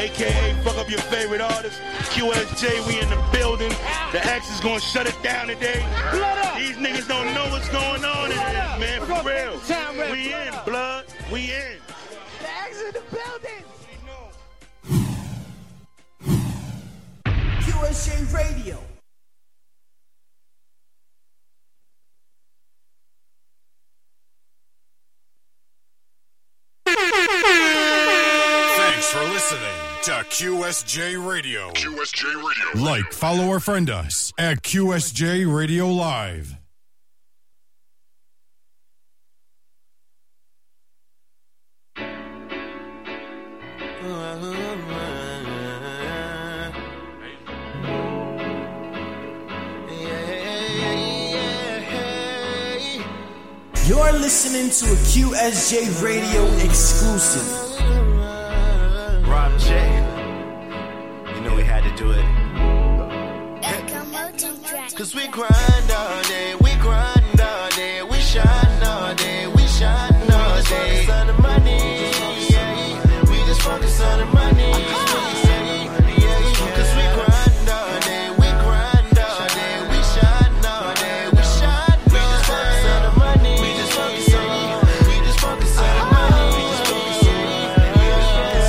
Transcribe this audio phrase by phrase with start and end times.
[0.00, 1.78] aka fuck up your favorite artist.
[2.14, 3.68] QSJ, we in the building.
[4.12, 5.84] The X is gonna shut it down today.
[6.10, 9.60] blood These niggas don't know what's going on in this, man, for real.
[10.10, 11.04] We in, blood.
[11.30, 11.76] We in.
[12.40, 13.64] The X in the building.
[17.60, 18.78] QSJ Radio.
[29.12, 31.72] Thanks for listening to QSJ Radio.
[31.72, 32.84] QSJ Radio.
[32.84, 36.56] Like, follow, or friend us at QSJ Radio Live.
[53.88, 57.69] You're listening to a QSJ Radio exclusive.
[65.00, 70.12] Cause we grind all day, we grind all day, we shine all day, we shine
[70.30, 71.06] all day.
[71.06, 71.80] Focus on the money.
[73.30, 74.72] We just focus on the money.
[74.74, 75.48] Uh-huh.
[75.48, 76.76] yeah, yeah.
[76.76, 81.96] Cause we grind all day, we grind all day, we shine all day, we shine
[82.12, 82.12] all day.
[82.12, 83.56] We just focus on the money.
[83.56, 86.60] We just focus on, the money, we just focus on the money.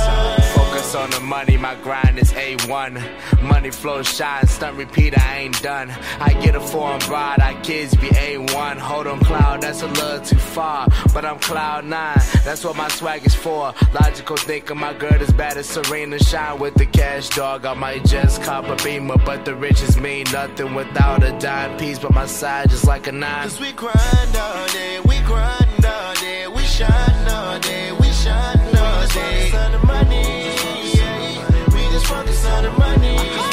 [0.00, 0.40] Uh-huh.
[0.56, 3.21] Focus on the money, my grind is A1.
[3.62, 5.94] Money flow shine, stunt repeat, I ain't done.
[6.18, 8.78] I get a foreign bride, I kids be A1.
[8.78, 10.88] Hold on cloud, that's a little too far.
[11.14, 13.72] But I'm cloud nine, that's what my swag is for.
[13.92, 17.64] Logical thinking, my girl is bad as Serena Shine with the cash dog.
[17.64, 22.00] I might just cop a beamer, but the riches mean nothing without a dime piece.
[22.00, 23.44] But my side just like a nine.
[23.44, 28.58] Cause we grind all day, we grind all day, we shine all day, we shine
[28.76, 29.50] all day.
[29.50, 30.50] Focus on the money,
[30.94, 31.66] yeah.
[31.72, 33.51] We just focus on the money.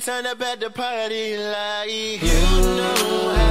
[0.00, 2.28] Turn up at the party like you
[2.76, 3.47] know how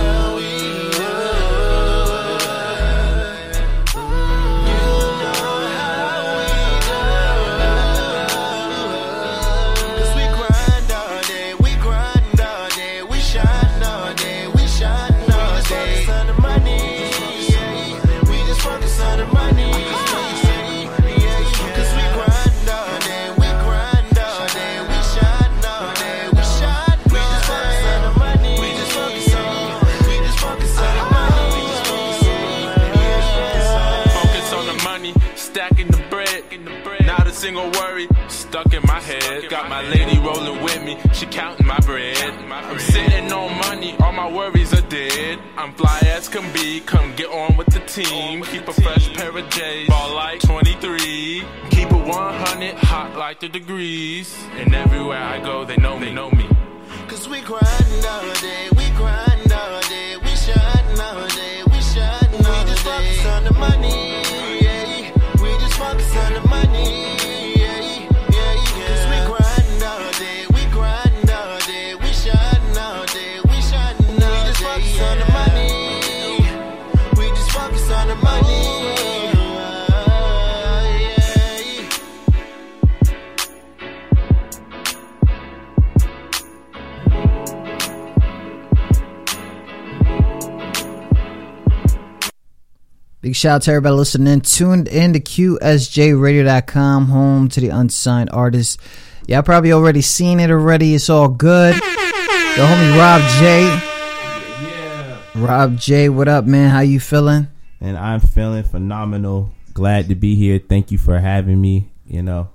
[39.50, 42.18] Got my lady rolling with me, she counting my bread.
[42.52, 45.40] I'm sitting on money, all my worries are dead.
[45.56, 48.44] I'm fly as can be, come get on with the team.
[48.44, 51.46] Keep a fresh pair of J's, ball like 23.
[51.70, 54.38] Keep it 100, hot like the degrees.
[54.58, 56.46] And everywhere I go, they know me, know me.
[57.08, 62.46] Cause we grind all day, we grind all day, we shine all day, we shine
[62.46, 62.66] all day.
[62.66, 64.12] We just focus on the money,
[64.62, 65.12] yeah.
[65.42, 67.17] We just focus on the money,
[93.28, 94.40] Big shout out to everybody listening.
[94.40, 98.78] Tuned in to QSJRadio.com, home to the unsigned artists.
[99.28, 100.96] Y'all probably already seen it already.
[100.96, 101.76] It's all good.
[101.76, 103.64] The homie Rob J.
[104.66, 105.20] Yeah.
[105.36, 106.70] Rob J, what up, man?
[106.70, 107.50] How you feeling?
[107.82, 109.52] and I'm feeling phenomenal.
[109.74, 110.58] Glad to be here.
[110.58, 111.92] Thank you for having me.
[112.06, 112.48] You know,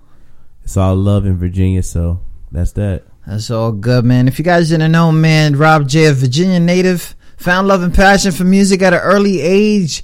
[0.65, 2.21] it's all love in Virginia, so
[2.51, 3.03] that's that.
[3.27, 4.27] That's all good, man.
[4.27, 8.33] If you guys didn't know, man, Rob J, a Virginia native, found love and passion
[8.33, 10.03] for music at an early age.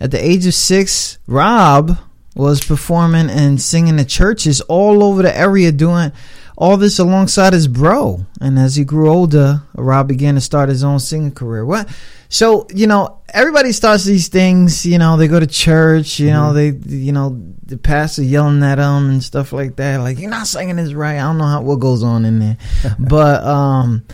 [0.00, 1.98] At the age of six, Rob
[2.34, 6.12] was performing and singing at churches all over the area, doing
[6.56, 8.24] all this alongside his bro.
[8.40, 11.64] And as he grew older, Rob began to start his own singing career.
[11.64, 11.88] What?
[12.28, 14.86] So you know, everybody starts these things.
[14.86, 16.20] You know, they go to church.
[16.20, 19.98] You know, they you know the pastor yelling at them and stuff like that.
[19.98, 21.16] Like you're not singing this right.
[21.16, 22.56] I don't know how what goes on in there,
[22.98, 24.04] but um,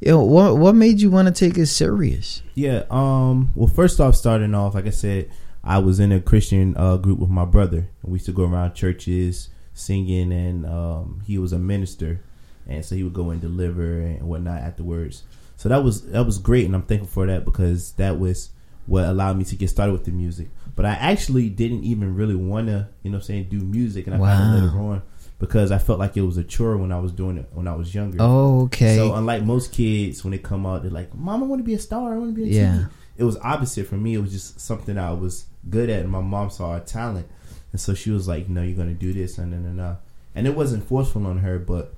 [0.00, 2.42] you know, what what made you want to take it serious?
[2.54, 2.84] Yeah.
[2.90, 3.52] Um.
[3.54, 5.30] Well, first off, starting off, like I said,
[5.64, 7.88] I was in a Christian uh, group with my brother.
[8.02, 12.20] We used to go around churches singing, and um, he was a minister,
[12.66, 15.22] and so he would go and deliver and whatnot afterwards.
[15.56, 18.50] So that was that was great, and I'm thankful for that because that was
[18.86, 20.48] what allowed me to get started with the music.
[20.76, 24.06] But I actually didn't even really want to, you know, what I'm saying do music,
[24.06, 24.52] and I Wow.
[24.56, 25.02] it later on
[25.38, 27.74] because I felt like it was a chore when I was doing it when I
[27.74, 28.18] was younger.
[28.20, 28.96] Oh, okay.
[28.96, 31.74] So unlike most kids, when they come out, they're like, "Mom, I want to be
[31.74, 32.14] a star.
[32.14, 32.72] I want to be a Yeah.
[32.78, 32.88] TV."
[33.18, 34.14] It was opposite for me.
[34.14, 37.26] It was just something I was good at, and my mom saw a talent,
[37.72, 39.94] and so she was like, "No, you're gonna do this," and and and uh,
[40.34, 41.94] and it wasn't forceful on her, but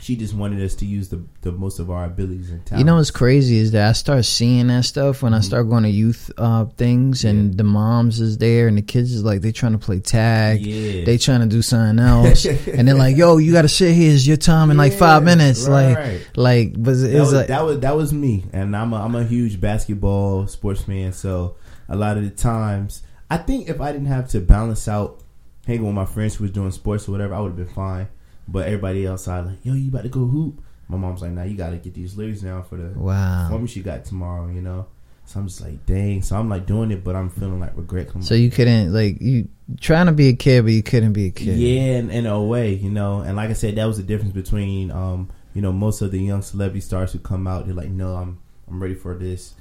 [0.00, 2.80] she just wanted us to use the the most of our abilities and talents.
[2.80, 5.82] You know what's crazy is that I start seeing that stuff when I start going
[5.82, 9.52] to youth uh, things, and the moms is there, and the kids is like they
[9.52, 11.04] trying to play tag, Yeah.
[11.04, 14.12] they trying to do something else, and they're like, "Yo, you got to sit here.
[14.14, 17.46] It's your time in like five minutes." right, like, like, but it's that was, like,
[17.48, 21.12] that was that was me, and I'm a, I'm a huge basketball sports sportsman.
[21.12, 21.56] So
[21.88, 25.22] a lot of the times, I think if I didn't have to balance out
[25.66, 28.08] hanging with my friends who was doing sports or whatever, I would have been fine.
[28.50, 30.60] But everybody else outside like, yo, you about to go hoop?
[30.88, 33.44] My mom's like, nah, you got to get these lyrics down for the Wow.
[33.44, 34.48] performance you got tomorrow.
[34.48, 34.86] You know.
[35.26, 36.22] So I'm just like, dang.
[36.22, 38.08] So I'm like doing it, but I'm feeling like regret.
[38.08, 39.48] Coming so you couldn't like you
[39.80, 41.56] trying to be a kid, but you couldn't be a kid.
[41.56, 43.20] yeah, in, in a way, you know.
[43.20, 46.18] And like I said, that was the difference between, um, you know, most of the
[46.18, 47.66] young celebrity stars who come out.
[47.66, 49.54] They're like, no, I'm I'm ready for this,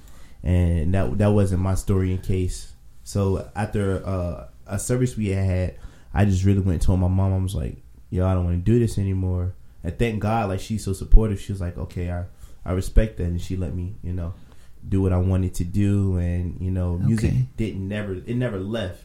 [0.44, 2.74] and that that wasn't my story in case.
[3.04, 5.76] So after uh, a service we had had,
[6.16, 7.32] I just really went and told my mom.
[7.34, 7.78] I was like,
[8.10, 9.54] yo, I don't want to do this anymore.
[9.84, 11.40] And thank God, like she's so supportive.
[11.40, 12.26] She was like, okay, I
[12.66, 14.34] I respect that, and she let me, you know,
[14.88, 17.48] do what I wanted to do, and you know, music Okay.
[17.58, 19.04] didn't never it never left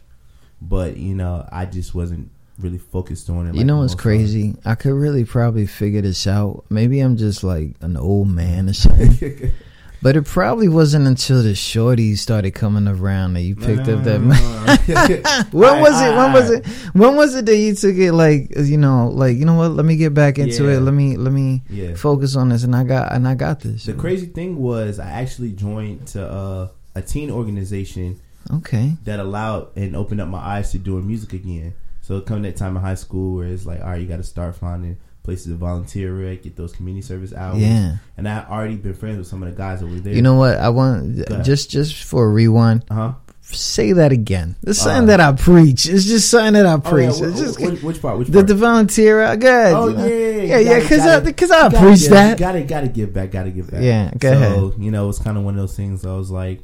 [0.60, 3.54] but you know I just wasn't really focused on it.
[3.54, 4.56] You know what's crazy?
[4.64, 6.64] I could really probably figure this out.
[6.70, 9.52] Maybe I'm just like an old man or something.
[10.04, 14.20] but it probably wasn't until the shorties started coming around that you picked up that.
[15.50, 16.14] when was it?
[16.14, 16.66] When was it?
[16.92, 18.12] When was it that you took it?
[18.12, 19.70] Like you know, like you know what?
[19.70, 20.76] Let me get back into Yeah.
[20.76, 20.80] it.
[20.80, 21.94] Let me let me Yeah.
[21.94, 23.86] focus on this, and I got and I got this.
[23.86, 28.20] The crazy thing was I actually joined to uh, a teen organization
[28.52, 28.96] Okay.
[29.04, 31.72] that allowed and opened up my eyes to doing music again.
[32.02, 34.22] So come that time in high school where it's like, all right, you got to
[34.22, 37.58] start finding places to volunteer at, get those community service hours.
[37.60, 37.96] Yeah.
[38.16, 40.14] And I already been friends with some of the guys that were there.
[40.14, 40.56] You know what?
[40.58, 42.84] I want just just for a rewind.
[42.90, 43.12] uh huh.
[43.46, 44.56] Say that again.
[44.62, 45.86] It's Uh, something that I preach.
[45.86, 47.20] It's just something that I Oh, yeah, preach.
[47.20, 48.18] it's just which, which part?
[48.18, 48.46] Which the, part?
[48.48, 49.22] the volunteer.
[49.22, 49.74] uh, Good.
[49.74, 50.80] Oh yeah, yeah, yeah.
[50.80, 52.38] Because I because I gotta preach give- that.
[52.38, 53.30] Gotta gotta give back.
[53.32, 53.82] Gotta give back.
[53.82, 54.36] Yeah, go so,
[54.68, 54.82] ahead.
[54.82, 56.06] you know, it's kind of one of those things.
[56.06, 56.62] I was like,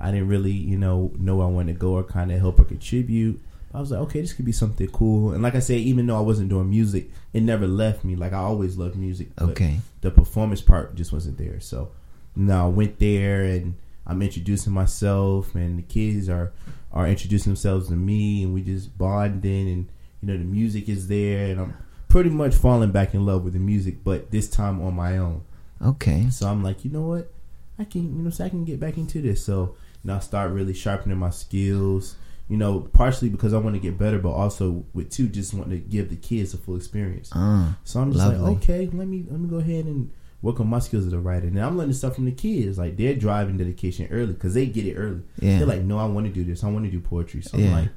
[0.00, 2.58] I didn't really, you know, know where I wanted to go or kind of help
[2.58, 3.40] or contribute.
[3.74, 5.32] I was like, okay, this could be something cool.
[5.32, 8.16] And like I said, even though I wasn't doing music, it never left me.
[8.16, 9.28] Like I always loved music.
[9.36, 9.80] but Okay.
[10.02, 11.60] The performance part just wasn't there.
[11.60, 11.90] So,
[12.36, 13.74] now I went there and
[14.06, 16.52] I'm introducing myself, and the kids are
[16.92, 19.88] are introducing themselves to me, and we just bonding, and
[20.20, 21.76] you know, the music is there, and I'm
[22.08, 25.42] pretty much falling back in love with the music, but this time on my own.
[25.80, 26.28] Okay.
[26.30, 27.32] So I'm like, you know what?
[27.78, 29.44] I can, you know, so I can get back into this.
[29.44, 32.16] So, now I start really sharpening my skills.
[32.52, 35.70] You know, partially because I want to get better, but also with two, just want
[35.70, 37.30] to give the kids a full experience.
[37.32, 38.38] Uh, So I'm just Lovely.
[38.54, 40.10] like, okay, let me let me go ahead and
[40.42, 41.46] work on my skills as a writer.
[41.46, 42.76] And I'm learning stuff from the kids.
[42.76, 45.22] Like they're driving dedication early because they get it early.
[45.40, 45.58] Yeah.
[45.58, 46.62] They're like, no, I want to do this.
[46.62, 47.40] I want to do poetry.
[47.40, 47.68] So Yeah.
[47.68, 47.88] I'm like,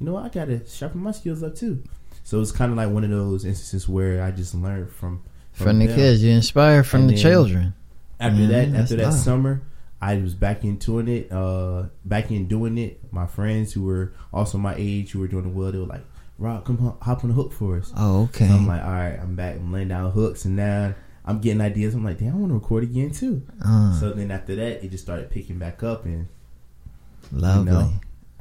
[0.00, 0.24] you know what?
[0.24, 1.84] I gotta sharpen my skills up too.
[2.24, 5.78] So it's kind of like one of those instances where I just learned from from
[5.78, 5.94] the them.
[5.96, 7.74] kids, you inspire from And the children.
[8.18, 9.14] After Yeah, that, after that love.
[9.14, 9.62] summer,
[10.02, 11.30] I was back into it.
[11.30, 13.00] Uh, back in doing it.
[13.12, 16.04] My friends who were also my age who were doing it well, they were like,
[16.38, 18.48] "Rob, come hop- hop on the hook for us." Oh, okay.
[18.48, 19.56] So I'm like, all right, I'm back.
[19.56, 20.94] I'm laying down hooks, and now
[21.24, 21.94] I'm getting ideas.
[21.94, 23.46] I'm like, damn, I want to record again too.
[23.64, 26.26] Uh, So then after that, it just started picking back up, and
[27.30, 27.72] lovely.
[27.72, 27.92] you know,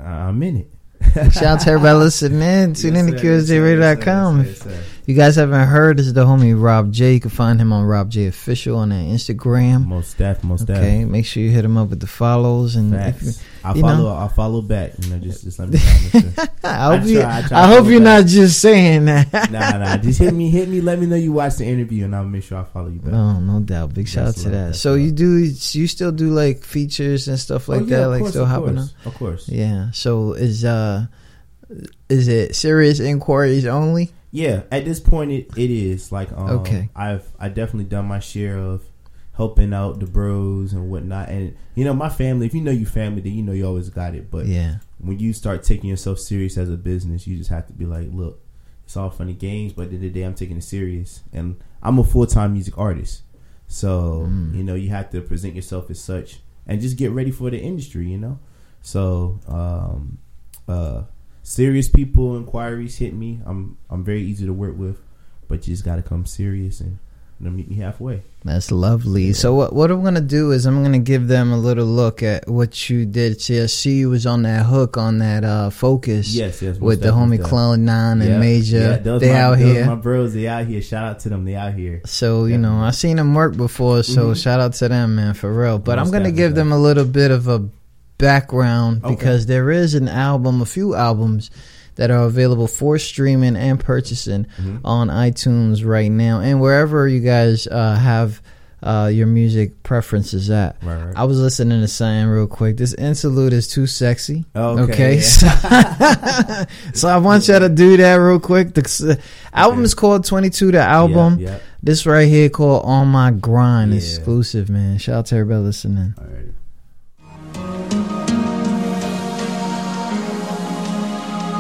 [0.04, 0.72] I'm in it.
[1.32, 2.74] Shout out to everybody listening in.
[2.74, 4.44] Tune in to Yes, yes, sir, QSJRadio.com.
[4.46, 4.68] yes,
[5.06, 7.14] you guys haven't heard, this is the homie Rob J.
[7.16, 9.86] You can find him on Rob J Official on Instagram.
[9.88, 10.78] Most staff, most staff.
[10.78, 13.32] Okay, make sure you hit him up with the follows and if you-
[13.64, 14.04] I'll you follow.
[14.04, 14.16] know.
[14.16, 14.94] I'll follow back.
[15.00, 15.78] You know, just just let me
[16.64, 18.24] I hope I you, I try I hope you're back.
[18.24, 19.32] not just saying that.
[19.52, 19.98] nah, nah.
[19.98, 20.82] Just hit me, hit me.
[20.82, 23.12] Let me know you watched the interview, and I'll make sure I follow you back.
[23.12, 23.94] No, no doubt.
[23.94, 24.76] Big shout out to that.
[24.76, 28.12] So you do, you still do like features and stuff like Oh, yeah, that, of
[28.12, 28.88] like course, still of hopping on.
[29.06, 29.48] Of course.
[29.50, 29.92] Yeah.
[29.92, 31.06] So is uh,
[32.10, 34.12] Is it serious inquiries only?
[34.34, 36.90] Yeah, at this point it, it is like um, Okay.
[36.96, 38.82] I've I definitely done my share of
[39.42, 42.46] helping out the bros and whatnot, and you know my family.
[42.46, 44.30] If you know your family, then you know you always got it.
[44.30, 44.76] But Yeah.
[45.00, 48.10] when you start taking yourself serious as a business, you just have to be like,
[48.14, 48.40] look,
[48.86, 51.22] it's all funny games, but at the end of the day, I'm taking it serious,
[51.34, 53.24] and I'm a full time music artist.
[53.68, 54.56] So Mm.
[54.58, 57.60] you know you have to present yourself as such, and just get ready for the
[57.60, 58.06] industry.
[58.12, 58.40] You know,
[58.82, 60.20] so um,
[60.68, 61.04] uh,
[61.42, 63.40] serious people inquiries hit me.
[63.46, 64.98] I'm I'm very easy to work with,
[65.48, 67.00] but you just got to come serious and
[67.46, 68.22] know, meet me halfway.
[68.44, 69.34] That's lovely.
[69.34, 72.48] So what what I'm gonna do is I'm gonna give them a little look at
[72.48, 73.40] what you did.
[73.40, 76.34] See, I see you was on that hook on that uh focus.
[76.34, 78.80] Yes, yes, With the homie Cloud Nine and Major.
[78.80, 79.86] yeah, those they my, out those here.
[79.86, 80.82] My bros, they out here.
[80.82, 81.46] Shout out to them.
[81.46, 82.02] They out here.
[82.06, 84.02] So you know, I seen them work before.
[84.04, 84.42] So Mhm.
[84.42, 85.78] shout out to them, man, for real.
[85.78, 87.68] But Most I'm gonna give them a little bit of a
[88.18, 89.16] background Okay.
[89.16, 91.50] because there is an album, a few albums
[91.96, 94.86] that are available for streaming and purchasing Mm-hmm.
[94.86, 98.42] on iTunes right now and wherever you guys uh, have
[98.84, 100.76] uh, your music preferences at.
[100.82, 101.16] Right, right.
[101.16, 102.78] I was listening to something real quick.
[102.78, 104.46] This interlude is too sexy.
[104.56, 105.22] Okay, yeah.
[105.22, 108.74] so, so I want you to do that real quick.
[108.74, 109.20] The
[109.54, 111.40] album is called 22, the album.
[111.40, 111.60] Yeah, yeah.
[111.84, 114.98] This right here called On My Grind exclusive, man.
[114.98, 116.16] Shout out to everybody listening.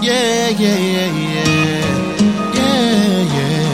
[0.01, 1.85] Yeah, yeah, yeah, yeah.
[2.57, 3.69] Yeah, yeah.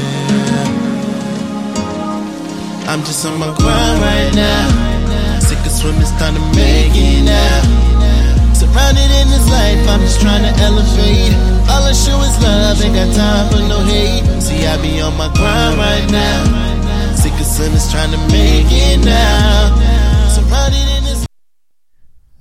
[2.91, 5.39] I'm just on my grind right now.
[5.39, 7.63] Sick of swimming, time to make it now.
[8.51, 11.31] Surrounded in this life, I'm just trying to elevate.
[11.71, 14.27] All I show is love, ain't got time for no hate.
[14.43, 17.15] See, I be on my grind right now.
[17.15, 19.71] Sick of swimming, trying to make it now.
[20.27, 21.16] Surrounded in this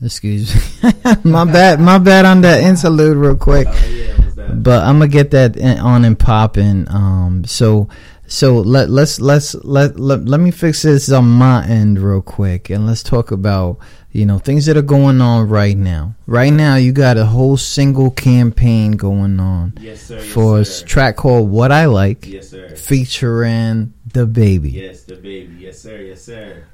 [0.03, 0.93] Excuse me.
[1.25, 1.81] my bad.
[1.81, 3.67] My bad on that interlude real quick.
[3.71, 4.13] Oh yeah.
[4.55, 6.87] But I'm gonna get that in, on and popping.
[6.89, 7.89] Um, so
[8.27, 12.71] so let let's let's let, let let me fix this on my end real quick,
[12.71, 13.79] and let's talk about
[14.13, 16.15] you know things that are going on right now.
[16.27, 20.17] Right now, you got a whole single campaign going on Yes, sir.
[20.17, 22.69] Yes, for a track called "What I Like," Yes, sir.
[22.77, 24.73] featuring DaBaby.
[24.73, 25.61] Yes, DaBaby.
[25.61, 26.01] Yes, sir.
[26.01, 26.65] Yes, sir.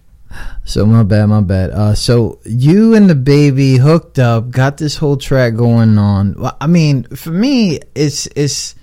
[0.64, 1.70] So my bad, my bad.
[1.70, 6.34] Uh, so you and DaBaby hooked up, got this whole track going on.
[6.38, 8.74] Well, I mean, for me, it's it's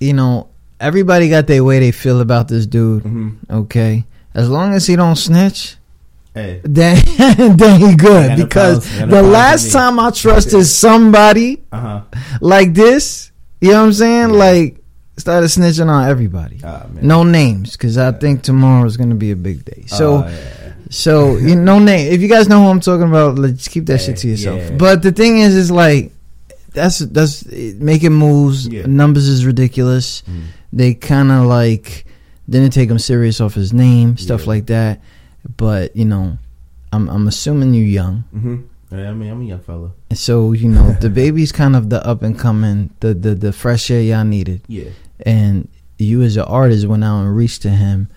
[0.00, 0.48] you know
[0.80, 3.04] everybody got their way they feel about this dude.
[3.04, 3.36] Mhm.
[3.50, 4.04] Okay,
[4.34, 5.76] as long as he don't snitch,
[6.34, 6.60] Hey.
[6.64, 6.96] then
[7.56, 8.36] then he good.
[8.36, 12.00] Because the last time I trusted somebody Uh huh.
[12.40, 13.30] like this,
[13.60, 14.30] you know what I'm saying?
[14.30, 14.36] Yeah.
[14.36, 14.79] Like
[15.20, 16.58] started snitching on everybody.
[16.62, 16.98] Man.
[17.02, 19.84] No names, because I think tomorrow is going to be a big day.
[19.86, 20.24] So.
[20.24, 20.56] Oh, yeah.
[20.92, 22.12] So you know, name.
[22.12, 24.58] If you guys know who I'm talking about, let's keep that Yeah, shit to yourself.
[24.58, 24.76] yeah.
[24.76, 26.10] But the thing is, is like
[26.72, 28.68] that's that's making moves.
[28.68, 30.22] Numbers is ridiculous.
[30.22, 30.42] Mm.
[30.72, 32.06] They kind of like
[32.48, 35.00] didn't take him serious off his name, stuff like that.
[35.56, 36.38] But you know,
[36.92, 38.56] I'm I'm assuming you're young, Mm-hmm.
[38.92, 39.92] I mean, I'm a young fella.
[40.10, 43.52] and so you know the baby's kind of the up and coming, the the the
[43.52, 44.90] fresh air y'all needed Yeah.
[45.26, 48.08] And you as an artist went out and reached to him.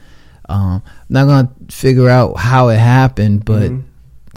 [0.50, 3.83] Um, I'm not gonna figure out how it happened, but Mhm.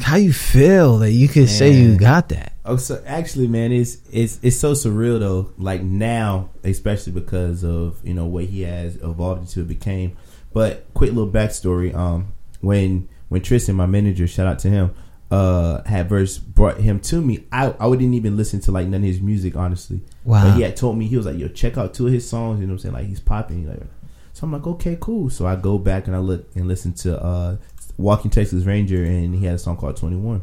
[0.00, 2.52] how you feel that you could say you got that.
[2.64, 5.50] Oh, so actually, man, it's it's it's so surreal though.
[5.58, 10.12] Like now, especially because of you know what he has evolved into, it became.
[10.52, 11.94] But quick little backstory.
[11.94, 12.28] Um,
[12.60, 14.90] when when Tristan, my manager, shout out to him,
[15.30, 17.44] uh, had verse brought him to me.
[17.50, 20.00] I I didn't even listen to like none of his music, honestly.
[20.24, 20.44] Wow.
[20.44, 22.60] But he had told me he was like, "Yo, check out two of his songs."
[22.60, 22.94] You know what I'm saying?
[22.94, 23.68] Like he's popping.
[23.68, 23.80] Like,
[24.32, 25.30] so I'm like, okay, cool.
[25.30, 27.56] So I go back and I look and listen to uh,
[27.96, 30.42] Walker Texas Ranger, and he had a song called 21.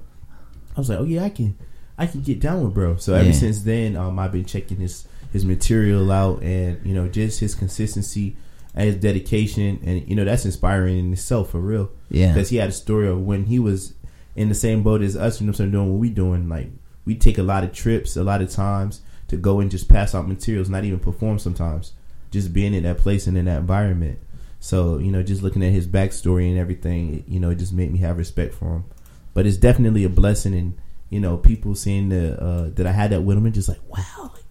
[0.76, 1.56] I was like, oh yeah, I can,
[1.98, 2.98] I can get down with bro.
[2.98, 3.32] So ever Yeah.
[3.34, 7.56] since then, um, I've been checking his his material out, and you know, just his
[7.56, 8.36] consistency
[8.76, 11.90] and his dedication, and you know, that's inspiring in itself for real.
[12.10, 12.34] Yeah.
[12.34, 13.94] because he had a story of when he was
[14.36, 15.40] in the same boat as us.
[15.40, 16.50] You know, what I'm saying doing what we doing.
[16.50, 16.70] Like
[17.06, 20.14] we take a lot of trips, a lot of times to go and just pass
[20.16, 21.94] out materials, not even perform sometimes.
[22.32, 24.20] Just being in that place and in that environment.
[24.60, 27.74] So you know, just looking at his backstory and everything, it, you know, it just
[27.74, 28.86] made me have respect for him.
[29.34, 30.78] But it's definitely a blessing, and
[31.10, 33.82] you know, people seeing the uh, that I had that with him and just like,
[33.88, 34.44] wow, like,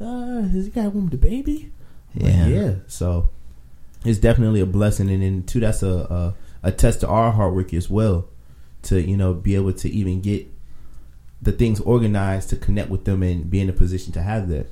[0.00, 1.70] uh, has he got one with the baby?
[2.16, 2.46] I'm like, Yeah.
[2.48, 2.74] yeah.
[2.88, 3.30] So
[4.04, 7.54] it's definitely a blessing, and then too, that's a, a a test to our hard
[7.54, 8.28] work as well.
[8.82, 10.46] To you know, be able to even get
[11.42, 14.66] the things organized to connect with them and be in a position to have that.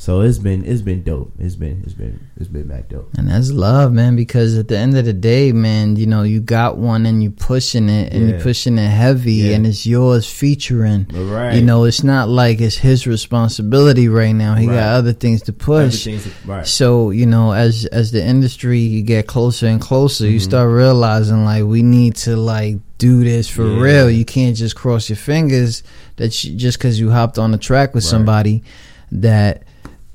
[0.00, 1.32] So it's been it's been dope.
[1.40, 3.10] It's been it's been it's been back dope.
[3.18, 4.14] And that's love, man.
[4.14, 7.32] Because at the end of the day, man, you know, you got one and you
[7.32, 9.56] pushing it and you pushing it heavy, Yeah.
[9.56, 11.08] and it's yours featuring.
[11.12, 11.56] Right.
[11.56, 14.54] You know, it's not like it's his responsibility right now.
[14.54, 14.74] He Right.
[14.76, 16.06] got other things to push.
[16.06, 16.64] Everything's right.
[16.66, 20.44] So you know, as as the industry you get closer and closer, you mm-hmm.
[20.48, 23.80] start realizing like we need to like do this for Yeah.
[23.80, 24.10] real.
[24.10, 25.82] You can't just cross your fingers
[26.16, 28.10] that you, just because you hopped on the track with Right.
[28.10, 28.62] somebody
[29.10, 29.64] that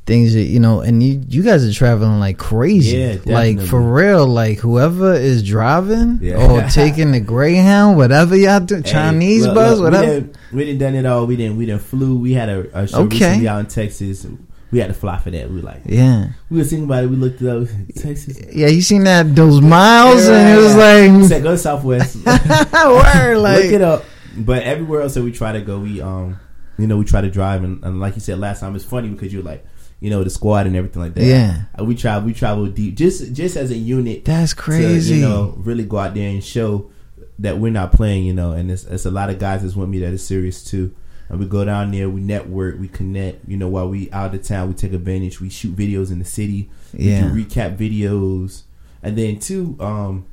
[0.06, 0.82] things that you know.
[0.82, 4.28] And you you guys are traveling like crazy, Yeah, like for real.
[4.28, 6.36] Like whoever is driving Yeah.
[6.52, 10.06] or taking the Greyhound, whatever y'all do, Hey, Chinese look, bus, look, whatever.
[10.52, 11.26] We didn't, we done it all.
[11.26, 12.18] We didn't we didn't flew.
[12.18, 13.48] We had a, a show Okay.
[13.48, 14.26] out in Texas.
[14.72, 15.52] We had to fly for that.
[15.52, 17.08] We like Yeah, we were thinking about it.
[17.08, 17.68] We looked it up.
[17.96, 18.40] Texas.
[18.52, 18.68] yeah.
[18.68, 22.16] You seen that those miles, and it was like Said, go to Southwest.
[22.26, 24.04] word, like Look it up.
[24.36, 26.40] But everywhere else that we try to go, we um,
[26.80, 29.10] you know, we try to drive, and, and like you said last time, it's funny
[29.10, 29.64] because you're like,
[30.04, 31.24] you know, the squad and everything like that.
[31.24, 31.62] Yeah.
[31.80, 34.26] Uh, we travel, we travel deep, just just as a unit.
[34.26, 35.16] That's to, crazy.
[35.16, 36.92] you know, really go out there and show
[37.40, 38.26] that we're not playing.
[38.26, 40.62] You know, and it's, it's a lot of guys that's with me that is serious
[40.62, 40.94] too.
[41.30, 43.48] And we go down there, we network, we connect.
[43.48, 45.40] You know, while we out of town, we take advantage.
[45.40, 46.70] We shoot videos in the city.
[46.92, 47.32] Yeah.
[47.32, 48.64] We do recap videos,
[49.02, 50.26] and then two, um,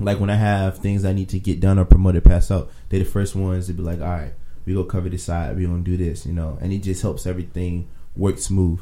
[0.00, 2.98] like when I have things I need to get done or promoted, pass out, they're
[2.98, 4.32] the first ones to be like, all right,
[4.66, 7.28] we go cover this side, we gonna do this, you know, and it just helps
[7.28, 8.80] everything work smooth.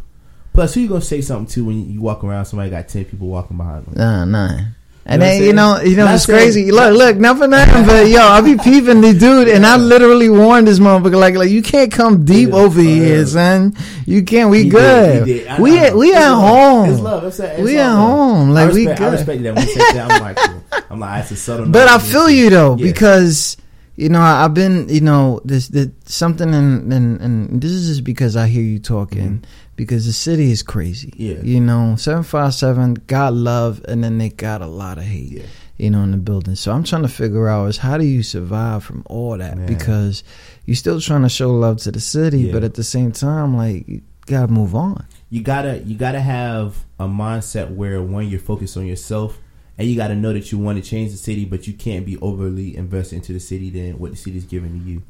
[0.52, 2.44] Plus, who you gonna say something to when you walk around?
[2.44, 3.94] Somebody got ten people walking behind them.
[3.96, 4.58] Nah, nah.
[5.04, 6.70] And then you know, you know, Not it's saying- crazy.
[6.70, 10.68] Look, look, for nothing, but yo, I be peeping the dude, and I literally warned
[10.68, 13.74] this motherfucker, like, like you can't come deep Yeah, over for here, son.
[14.06, 14.48] You can't.
[14.48, 15.24] We He good.
[15.24, 15.46] did, did.
[15.48, 16.40] I We at, we at love.
[16.48, 16.90] home.
[16.90, 17.24] It's love.
[17.24, 18.08] It's, it's We all at love.
[18.18, 18.50] home.
[18.50, 19.54] Like we respect, I respect that.
[19.56, 20.62] When you say that, I'm like, cool.
[20.90, 21.66] I'm like, it's a subtle.
[21.66, 22.84] But I feel you though Yeah.
[22.86, 23.56] because
[23.96, 28.04] you know I've been you know this, this something and and and this is just
[28.04, 29.44] because I hear you talking
[29.76, 31.10] because the city is crazy.
[31.12, 31.22] Mm-hmm.
[31.22, 31.42] Yeah.
[31.54, 35.30] you know seven five seven got love and then they got a lot of hate.
[35.32, 35.42] Yeah.
[35.78, 36.54] You know, in the building.
[36.54, 39.66] So I'm trying to figure out is how do you survive from all that Man.
[39.66, 40.22] because
[40.64, 42.52] you're still trying to show love to the city, Yeah.
[42.52, 45.04] but at the same time, like you gotta move on.
[45.30, 49.40] you gotta you gotta have a mindset where one you're focused on yourself
[49.78, 52.18] and you gotta know that you want to change the city but you can't be
[52.18, 55.02] overly invested into the city than what the city's giving to you.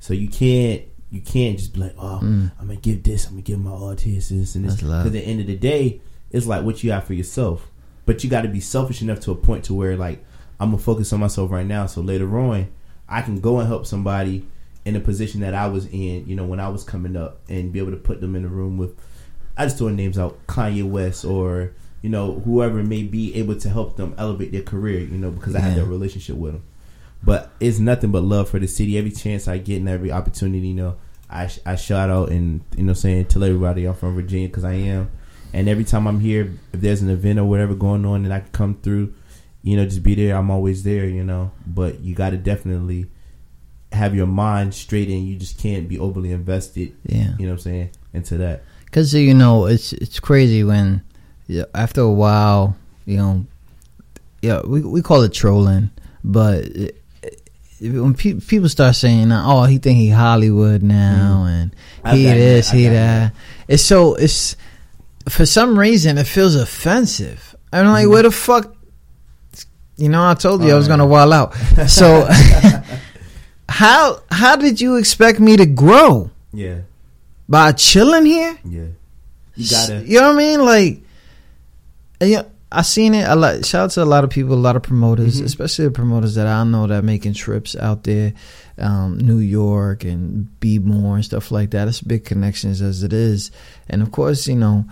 [0.00, 3.42] So you can't you can't just be like oh i'm gonna give this i'm gonna
[3.42, 4.28] give my all to this.
[4.28, 7.04] This and this because at the end of the day it's like what you have
[7.04, 7.68] for yourself.
[8.06, 10.24] But you got to be selfish enough to a point to where like
[10.58, 11.86] i'm gonna focus on myself right now.
[11.86, 12.68] So later on
[13.08, 14.46] i can go and help somebody
[14.84, 17.70] in a position that i was in you know when i was coming up and
[17.70, 18.96] be able to put them in a room with
[19.56, 23.68] I just throw names out Kanye West or you know whoever may be able to
[23.68, 25.00] help them elevate their career.
[25.00, 25.84] You know because I have Yeah.
[25.84, 26.62] that relationship with them.
[27.22, 28.96] But it's nothing but love for the city.
[28.96, 30.96] Every chance I get and every opportunity, you know,
[31.28, 34.74] I I shout out and you know saying tell everybody I'm from Virginia because I
[34.74, 35.10] am.
[35.52, 38.38] And every time I'm here, if there's an event or whatever going on and I
[38.40, 39.12] can come through,
[39.62, 40.36] you know, just be there.
[40.36, 41.06] I'm always there.
[41.06, 43.06] You know, but you got to definitely
[43.92, 46.92] have your mind straight and you just can't be overly invested.
[47.04, 47.34] Yeah.
[47.38, 48.62] You know what I'm saying into that.
[48.84, 51.02] Because you know it's it's crazy when
[51.50, 53.44] yeah, after a while you know
[54.42, 55.90] yeah we we call it trolling,
[56.22, 56.96] but it,
[57.80, 62.06] when pe- people start saying oh he think he Hollywood now and Mm-hmm.
[62.08, 63.34] I he this he that
[63.68, 64.56] it's so it's
[65.28, 67.54] for some reason it feels offensive.
[67.72, 68.12] I'm like Mm-hmm.
[68.12, 68.74] where the fuck
[69.96, 71.52] you know I told you I was Oh, gonna wall out
[71.88, 72.26] so
[73.68, 76.80] how how did you expect me to grow Yeah.
[77.48, 78.58] by chilling here?
[78.64, 78.86] Yeah.
[79.56, 80.02] You gotta.
[80.06, 80.64] You know what I mean?
[80.64, 81.02] Like,
[82.20, 83.26] yeah, I seen it.
[83.28, 83.64] A lot.
[83.64, 85.46] Shout out to a lot of people, a lot of promoters, Mm-hmm.
[85.46, 88.32] especially the promoters that I know that are making trips out there,
[88.78, 91.88] um, New York and Be More and stuff like that.
[91.88, 93.50] It's big connections as it is,
[93.88, 94.84] and of course, you know.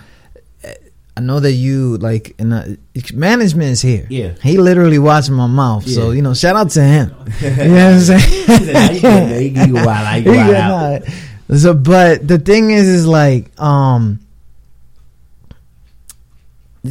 [1.17, 2.65] I know that you like, and uh,
[3.13, 4.07] management is here.
[4.09, 4.35] Yeah.
[4.41, 7.09] he literally watching my mouth, so you know, shout out to him.
[7.41, 8.21] you know what I'm saying?
[8.21, 9.43] He said, "Nah, you good, man.
[9.43, 13.51] You- you wild out, you wild out." Yeah, So, but the thing is, is like,
[13.61, 14.21] um,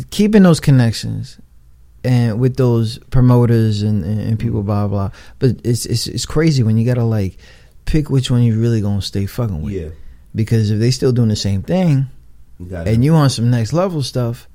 [0.10, 1.40] keeping those connections
[2.04, 5.12] and with those promoters and, and, and people, blah blah.
[5.40, 7.38] But it's it's it's crazy when you gotta like
[7.86, 9.74] pick which one you really gonna stay fucking with.
[9.74, 9.90] Yeah.
[10.36, 12.08] Because if they still doing the same thing
[12.60, 14.48] You and you on some next level stuff,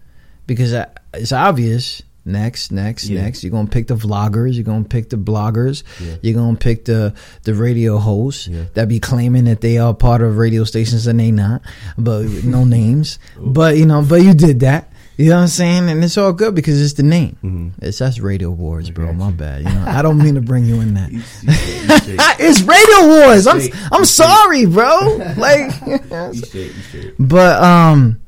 [0.46, 2.02] because I- it's obvious.
[2.24, 3.22] Next, next, Yeah.
[3.22, 3.42] next.
[3.42, 4.54] You're gonna pick the vloggers.
[4.54, 5.82] You're gonna pick the bloggers.
[6.00, 6.14] Yeah.
[6.22, 8.66] You're gonna pick the the radio hosts Yeah.
[8.74, 11.62] that be claiming that they are part of radio stations and they not,
[11.98, 13.18] but no names.
[13.36, 14.91] But you know, but you did that.
[15.22, 15.88] You know what I'm saying?
[15.88, 17.36] And it's all good because it's the name.
[17.44, 17.72] Mhm.
[17.80, 19.12] It's that's Radio Wars, bro.
[19.12, 19.58] My bad.
[19.62, 21.12] You know, I don't mean to bring you in that.
[21.12, 22.18] You- you straight, you straight.
[22.40, 23.46] it's Radio Wars.
[23.46, 23.60] I'm
[23.92, 25.18] I'm sorry, bro.
[25.36, 27.14] Like, You straight, you straight.
[27.18, 28.20] but um,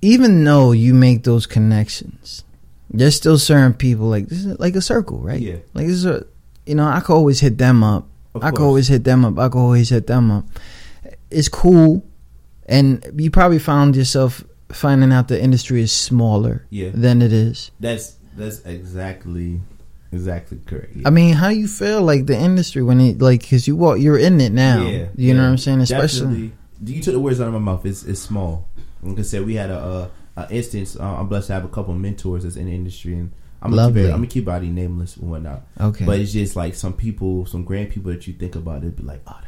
[0.00, 2.44] even though you make those connections,
[2.90, 5.40] there's still certain people like this is like a circle, right?
[5.40, 5.56] Yeah.
[5.74, 6.26] Like this is a,
[6.66, 8.06] you know, I could always hit them up.
[8.34, 8.66] Of I could course.
[8.66, 9.38] always hit them up.
[9.38, 10.44] I could always hit them up.
[11.30, 12.04] It's cool,
[12.66, 16.90] and you probably found yourself finding out the industry is smaller Yeah.
[16.94, 17.70] than it is.
[17.80, 19.60] That's that's exactly
[20.12, 20.96] exactly correct.
[20.96, 21.08] Yeah.
[21.08, 24.18] I mean, how you feel like the industry when it like because you walk, you're
[24.18, 24.86] in it now.
[24.86, 25.80] Yeah, you know what I'm saying?
[25.80, 26.52] Especially Definitely.
[26.84, 27.84] You took the words out of my mouth.
[27.86, 28.68] It's it's small.
[29.02, 29.78] Like I said, we had a,
[30.36, 30.96] a, a instance.
[30.96, 33.70] Uh, I'm blessed to have a couple of mentors that's in the industry, and I'm
[33.74, 35.62] gonna keep it, I'm gonna keep body nameless and whatnot.
[35.80, 38.96] okay, But it's just like some people, some grand people that you think about, they'd
[38.96, 39.38] be like, oh.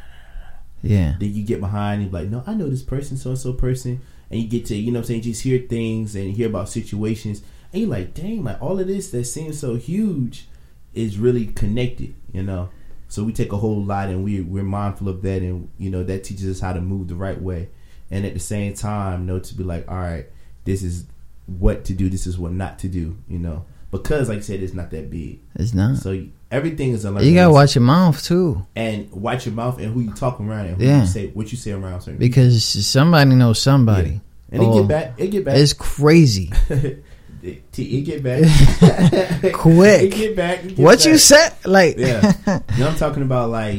[0.85, 3.39] Yeah, Then you get behind and be like, no, I know this person, so and
[3.39, 6.35] so person, and you get to, you know, what I'm saying, just hear things and
[6.35, 7.43] hear about situations,
[7.73, 10.47] and you're like, dang, like all of this that seems so huge
[10.93, 12.69] is really connected, you know.
[13.09, 16.03] So we take a whole lot, and we we're mindful of that, and you know
[16.05, 17.69] that teaches us how to move the right way,
[18.11, 20.27] and at the same time, know to be like, all right,
[20.65, 21.07] this is
[21.47, 24.63] what to do, this is what not to do, you know, because like I said,
[24.63, 25.97] it's not that big, it's not.
[25.99, 27.29] so everything is a learning.
[27.29, 27.55] You gotta lesson.
[27.55, 30.85] watch your mouth too, and watch your mouth and who you talking around and who
[30.85, 31.01] Yeah.
[31.03, 34.21] you say what you say around certain because somebody knows somebody.
[34.51, 35.15] and it Oh, get back.
[35.19, 35.57] It get back.
[35.57, 36.51] It's crazy.
[36.71, 37.03] it,
[37.77, 38.43] it get back.
[39.53, 40.03] Quick.
[40.03, 40.65] It get back.
[40.65, 42.33] it get what you said, like, Yeah.
[42.77, 43.75] You know, I'm talking about like,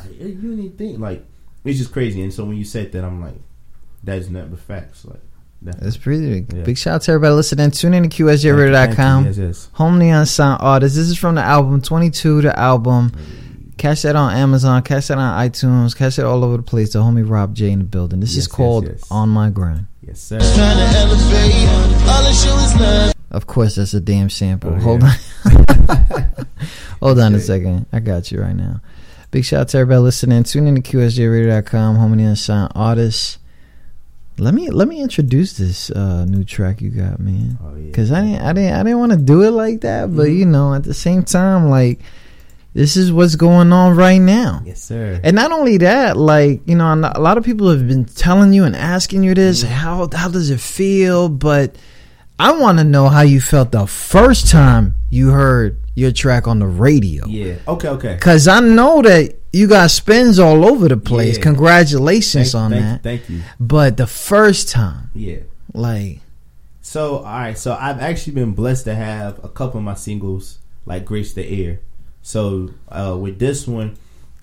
[0.00, 1.24] like, you didn't think like
[1.64, 2.22] it's just crazy.
[2.22, 3.34] And so when you said that, I'm like,
[4.02, 5.04] that's not the facts.
[5.04, 5.20] Like
[5.62, 5.80] that.
[5.80, 6.52] That's pretty big.
[6.52, 6.62] Yeah.
[6.62, 7.70] Big shout out to everybody listening.
[7.70, 9.24] Tune in to Thank you, QSJRadio.com.
[9.26, 9.68] Yes, yes.
[9.74, 10.96] Home Neon Sound Artists.
[10.96, 13.12] This is from the album 22, the album.
[13.76, 14.82] Catch that on Amazon.
[14.82, 15.96] Catch that on iTunes.
[15.96, 16.92] Catch that all over the place.
[16.92, 18.20] The homie Rob J in the building.
[18.20, 19.04] This Yes, is called yes.
[19.10, 19.86] On My Grind.
[20.06, 20.38] Yes, sir.
[20.38, 21.68] Trying to elevate,
[22.08, 23.14] all I is.
[23.30, 24.72] Of course, that's a damn sample.
[24.74, 25.14] Oh, Hold yeah.
[25.44, 26.46] on.
[27.00, 27.86] Hold on a second.
[27.92, 28.80] I got you right now.
[29.30, 30.42] Big shout out to everybody listening.
[30.42, 31.96] Tune in to QSJRadio.com.
[31.96, 33.37] Home Neon Sound Artist.
[34.38, 37.58] Let me let me introduce this uh, new track you got, man.
[37.64, 37.92] Oh yeah.
[37.92, 40.38] Cause I didn't, I didn't, I didn't want to do it like that, but Mhm.
[40.38, 42.00] you know, at the same time, like
[42.74, 44.62] this is what's going on right now.
[44.64, 45.20] Yes, sir.
[45.24, 48.64] And not only that, like you know, a lot of people have been telling you
[48.64, 49.64] and asking you this.
[49.64, 49.72] Mm-hmm.
[49.72, 51.28] How how does it feel?
[51.28, 51.74] But
[52.38, 56.60] I want to know how you felt the first time you heard your track on
[56.60, 57.26] the radio.
[57.26, 57.56] yeah.
[57.66, 57.88] Okay.
[57.88, 58.18] Okay.
[58.20, 61.36] Cause I know that you got spins all over the place.
[61.36, 61.42] Yeah.
[61.44, 63.02] Congratulations Thank, on thank, that.
[63.02, 63.40] Thank you.
[63.58, 65.38] But the first time, Yeah.
[65.72, 66.20] like,
[66.80, 70.58] So all right, so I've actually been blessed to have a couple of my singles
[70.86, 71.80] like grace the air.
[72.22, 73.96] So uh, with this one,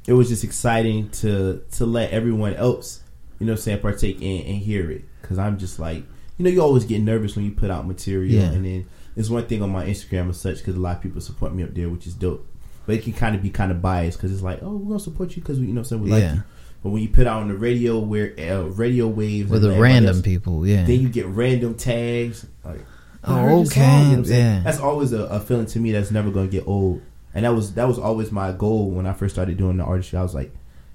[0.07, 3.01] it was just exciting to to let everyone else,
[3.39, 6.03] you know, I'm saying partake in and hear it because I'm just like,
[6.37, 8.51] you know, you always get nervous when you put out material, Yeah.
[8.51, 11.21] and then there's one thing on my Instagram and such because a lot of people
[11.21, 12.45] support me up there, which is dope.
[12.85, 14.99] But it can kind of be kind of biased because it's like, oh, we're gonna
[14.99, 16.43] support you because we, you know, saying we like you.
[16.83, 20.09] But when you put out on the radio, where uh, radio waves with the random
[20.17, 20.83] else- people, yeah.
[20.85, 22.81] then you get random tags like
[23.27, 24.55] Oh, I heard your okay, you know what I'm saying?
[24.57, 24.61] yeah.
[24.63, 27.01] that's always a, a feeling to me that's never gonna get old
[27.33, 30.19] and that was that was always my goal when i first started doing the artistry
[30.19, 30.51] i was like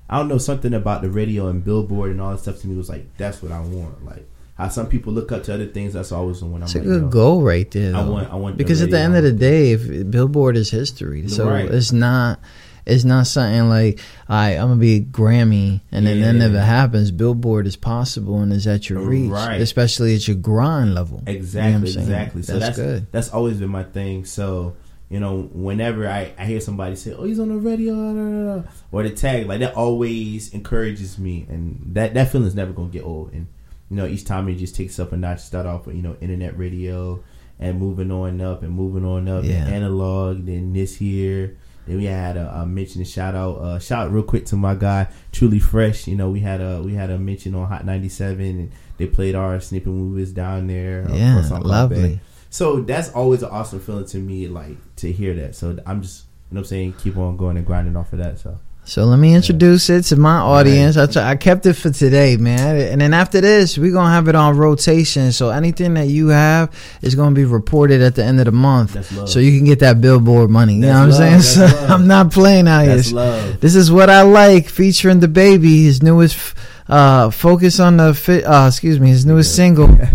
[0.09, 2.77] i don't know something about the radio and billboard and all that stuff to me
[2.77, 4.29] was like that's what i want like
[4.61, 6.79] how some people look up to other things that's always the one i'm It's a
[6.79, 7.95] like good yo, goal right there.
[7.97, 11.29] I want- I want because at the end of the day, if Billboard is history,
[11.29, 11.69] so Right.
[11.71, 12.41] it's not.
[12.87, 16.39] It's not something like I I'm gonna be a Grammy, and then that Yeah.
[16.47, 17.11] never happens.
[17.11, 19.61] Billboard is possible and is at your reach, Right.
[19.61, 21.23] especially at your grind level.
[21.27, 22.43] You know Exactly, exactly.
[22.43, 23.07] So that's, that's good.
[23.13, 24.25] That's always been my thing.
[24.25, 24.75] So
[25.11, 28.63] you know, whenever I, I hear somebody say, "Oh, he's on the radio," da, da,
[28.63, 32.89] da," or the tag, like that always encourages me, and that that feeling's never gonna
[32.91, 33.33] get old.
[33.35, 33.47] And
[33.91, 35.41] you know, each time it just takes up a notch.
[35.41, 37.23] Start off with you know internet radio,
[37.59, 39.65] and moving on up and moving on up, Yeah.
[39.67, 40.47] and analog.
[40.47, 41.57] Then this year.
[41.87, 44.55] Then we had a, a mention, a shout out, uh, shout out real quick to
[44.57, 46.07] my guy, Truly Fresh.
[46.09, 49.07] You know, we had a we had a mention on Hot ninety seven, and they
[49.07, 51.07] played our snippet movies down there.
[51.09, 52.21] uh, Yeah, lovely.
[52.51, 55.55] So that's always an awesome feeling to me, like to hear that.
[55.55, 58.19] So I'm just, you know, what I'm saying, keep on going and grinding off of
[58.19, 58.39] that.
[58.39, 60.97] So So let me introduce it to my audience.
[60.97, 62.77] I, try, I kept it for today, man.
[62.77, 65.31] And then after this, we're gonna have it on rotation.
[65.31, 68.95] So anything that you have is gonna be reported at the end of the month,
[68.95, 70.75] That's so you can get that billboard money.
[70.75, 71.69] You know what I'm that's saying?
[71.71, 71.87] So.
[71.87, 73.01] I'm not playing out here.
[73.15, 73.61] love.
[73.61, 76.55] This is what I like, featuring DaBaby, his newest
[76.89, 79.97] uh, focus on the fi- uh, excuse me, his newest single.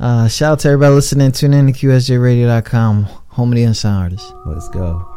[0.00, 1.30] Uh, shout out to everybody listening.
[1.32, 4.32] Tune in to QSJRadio.com, home of the unsigned artists.
[4.44, 5.08] Let's go.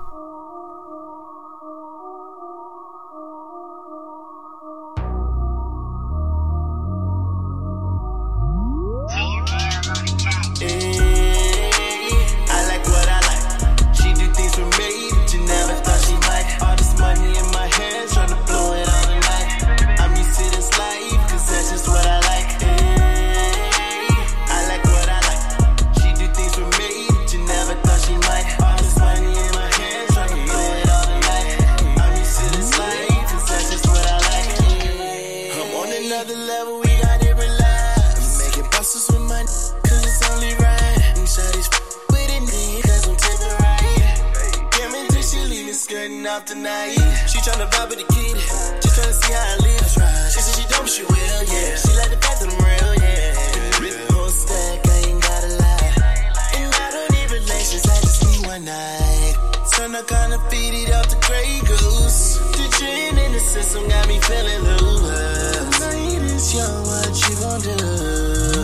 [59.88, 62.40] Turn the kinda feed it off the Grey Goose.
[62.58, 65.78] The gin in the system got me feeling loose.
[65.78, 68.57] Tonight is young, what you gon' do?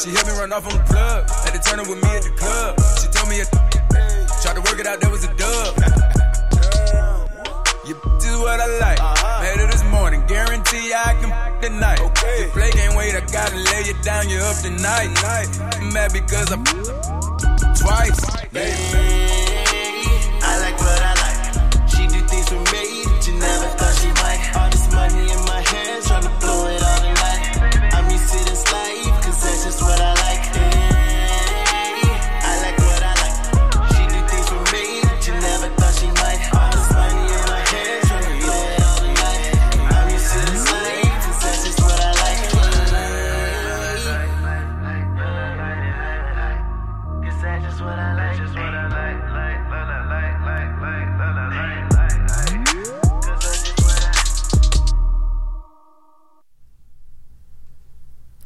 [0.00, 1.28] She helped me run off on the plug.
[1.28, 2.72] Had to turn up with me at the club.
[2.96, 3.36] She told me,
[4.40, 5.76] tried to work it out, that was a dub.
[7.84, 8.98] You is what I like.
[8.98, 9.42] Uh-huh.
[9.44, 12.00] Made it this morning, guarantee I can f- tonight.
[12.00, 12.44] Okay.
[12.44, 15.12] The play can't wait, I gotta lay it down, you up tonight.
[15.76, 18.24] I'm mad because I'm twice.
[18.24, 19.19] I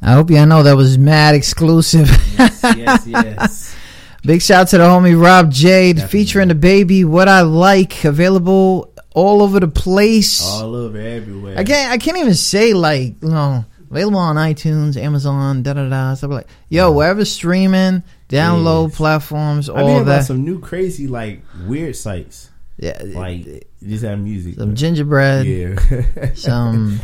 [0.04, 2.08] I hope y'all know that was mad exclusive.
[2.38, 3.76] yes, yes.
[4.22, 7.04] Big shout out to the homie Rob J featuring DaBaby.
[7.04, 10.42] What I like available all over the place.
[10.42, 11.58] All over everywhere.
[11.58, 11.90] I can't.
[11.92, 16.30] I can't even say like you know available on iTunes, Amazon, da da da stuff
[16.30, 16.48] like.
[16.70, 18.96] Yo, wherever streaming, download Yes.
[18.96, 20.24] platforms, all about that.
[20.24, 22.50] some new crazy like weird sites.
[22.78, 24.56] Yeah, like just have music.
[24.56, 26.32] some gingerbread, Yeah.
[26.34, 26.98] some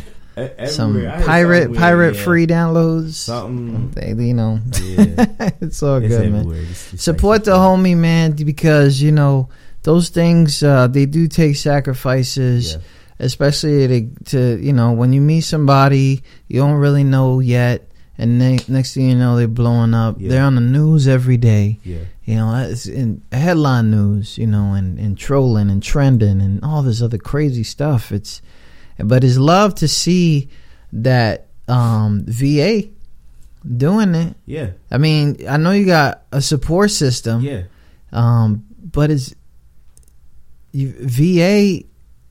[0.67, 1.11] Some everywhere.
[1.17, 2.23] Heard pirate pirate yeah.
[2.23, 3.13] free downloads.
[3.13, 3.91] Something.
[3.91, 5.51] They, you know, Yeah.
[5.61, 6.35] it's all It's good, man.
[6.41, 6.61] everywhere.
[6.61, 9.49] It's- it's Support the homie, man, because you know
[9.83, 10.63] those things.
[10.63, 12.79] Uh, they do take sacrifices, Yeah.
[13.19, 18.39] especially to, to you know when you meet somebody you don't really know yet, and
[18.39, 20.17] ne- next thing you know they're blowing up.
[20.19, 21.79] They're on the news every day.
[21.83, 21.97] Yeah.
[22.23, 26.83] You know, it's in headline news, you know, and, and trolling and trending and all
[26.83, 28.11] this other crazy stuff.
[28.11, 28.41] It's,
[29.03, 30.49] but it's love to see
[30.93, 32.83] that um, VA
[33.65, 34.35] doing it.
[34.45, 34.71] Yeah.
[34.89, 37.41] I mean, I know you got a support system.
[37.41, 37.63] Yeah.
[38.11, 39.33] Um, but it's
[40.71, 41.85] you, VA.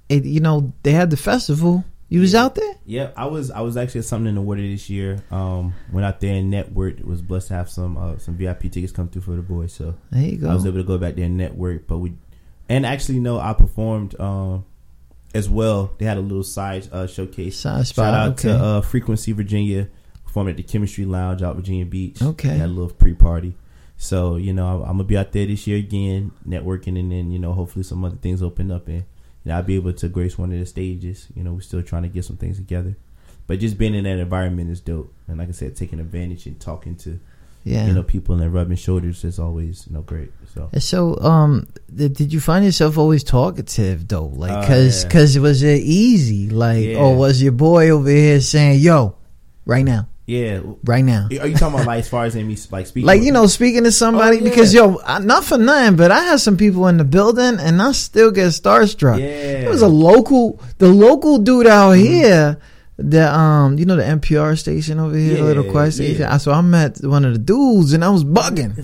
[0.09, 1.85] It, you know, they had the festival.
[2.09, 2.75] You was out there.
[2.85, 5.23] Yeah, I was I was actually at something in the water this year.
[5.31, 7.05] Um, went out there and networked.
[7.05, 9.73] Was blessed to have some uh, some VIP tickets come through for the boys.
[9.73, 10.51] So There you go.
[10.51, 11.87] I was able to go back there and network.
[11.87, 12.15] But we
[12.69, 14.65] and actually no, I performed um
[15.35, 15.93] as well.
[15.99, 17.59] They had a little side uh, showcase.
[17.59, 18.49] Side spot, Shout out okay.
[18.49, 19.89] to uh, Frequency Virginia.
[20.25, 22.23] Performed at the Chemistry Lounge out Virginia Beach.
[22.23, 22.49] Okay.
[22.51, 23.55] They had a little pre party.
[23.97, 27.31] So you know I'm, I'm gonna be out there this year again, networking, and then
[27.31, 29.05] you know hopefully some other things open up and
[29.45, 31.27] you know, I'll be able to grace one of the stages.
[31.35, 32.97] You know, we're still trying to get some things together,
[33.47, 35.13] but just being in that environment is dope.
[35.27, 37.19] And like I said, taking advantage and talking to
[37.65, 37.87] Yeah.
[37.87, 40.31] you know people and rubbing shoulders is always you know great.
[40.55, 44.27] So So, um, th- did you find yourself always talkative though?
[44.35, 45.11] Like, Oh, cause, yeah.
[45.11, 46.51] cause was it easy?
[46.51, 46.99] Like, Yeah.
[46.99, 49.15] or was your boy over here saying, "Yo,
[49.65, 51.29] right now, yeah, right now"?
[51.41, 53.07] Are you talking about like as far as in me like speaking?
[53.07, 54.49] Like you know, speaking to somebody Oh, yeah.
[54.51, 57.81] because yo, I, not for nothing, but I had some people in the building and
[57.81, 59.19] I still get starstruck.
[59.21, 59.27] Yeah.
[59.27, 59.67] Mm-hmm.
[59.67, 62.59] It was a local, the local dude out here.
[62.99, 66.21] The um, you know the NPR station over here, the little Yeah, quiet station.
[66.21, 66.35] yeah.
[66.35, 68.77] I So I met one of the dudes and I was bugging.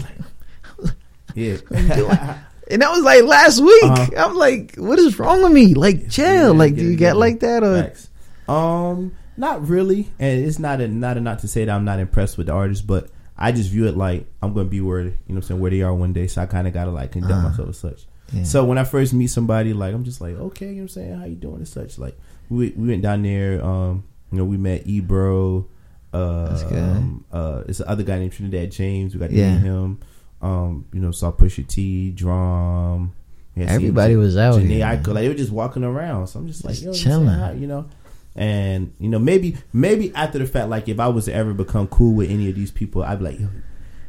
[1.37, 1.57] Yeah.
[2.69, 3.85] And that was like last week.
[3.85, 4.09] Uh-huh.
[4.17, 5.75] I'm like, what is wrong with me?
[5.75, 6.27] Like, chill.
[6.27, 7.81] Yeah, like, do you get like that or?
[7.81, 8.11] Facts.
[8.49, 12.01] Um, not really, and it's not a not a not to say that I'm not
[12.01, 15.07] impressed with the artist, but I just view it like I'm gonna be where you
[15.11, 17.13] know what I'm saying where they are one day, so I kind of gotta like
[17.13, 17.49] conduct Uh-huh.
[17.51, 18.07] myself as such.
[18.43, 20.89] So when I first meet somebody, like I'm just like, okay, you know what I'm
[20.89, 21.99] saying, how you doing as such.
[22.01, 22.19] Like
[22.49, 25.69] we we went down there, um, you know, we met Ebro.
[26.13, 26.79] Uh, That's good.
[26.83, 29.15] Um, uh, it's the other guy named Trinidad James.
[29.15, 30.01] We got to meet him.
[30.43, 33.13] Um, you know, saw Pusha T, Drum,
[33.55, 36.27] Yeah, Everybody see, was out Janae here, like they were just walking around.
[36.27, 37.29] So I'm just like, Just yo, chilling.
[37.29, 37.87] how- you know.
[38.35, 41.87] And you know, maybe maybe after the fact, like if I was to ever become
[41.89, 43.49] cool with any of these people, I'd be like, yo,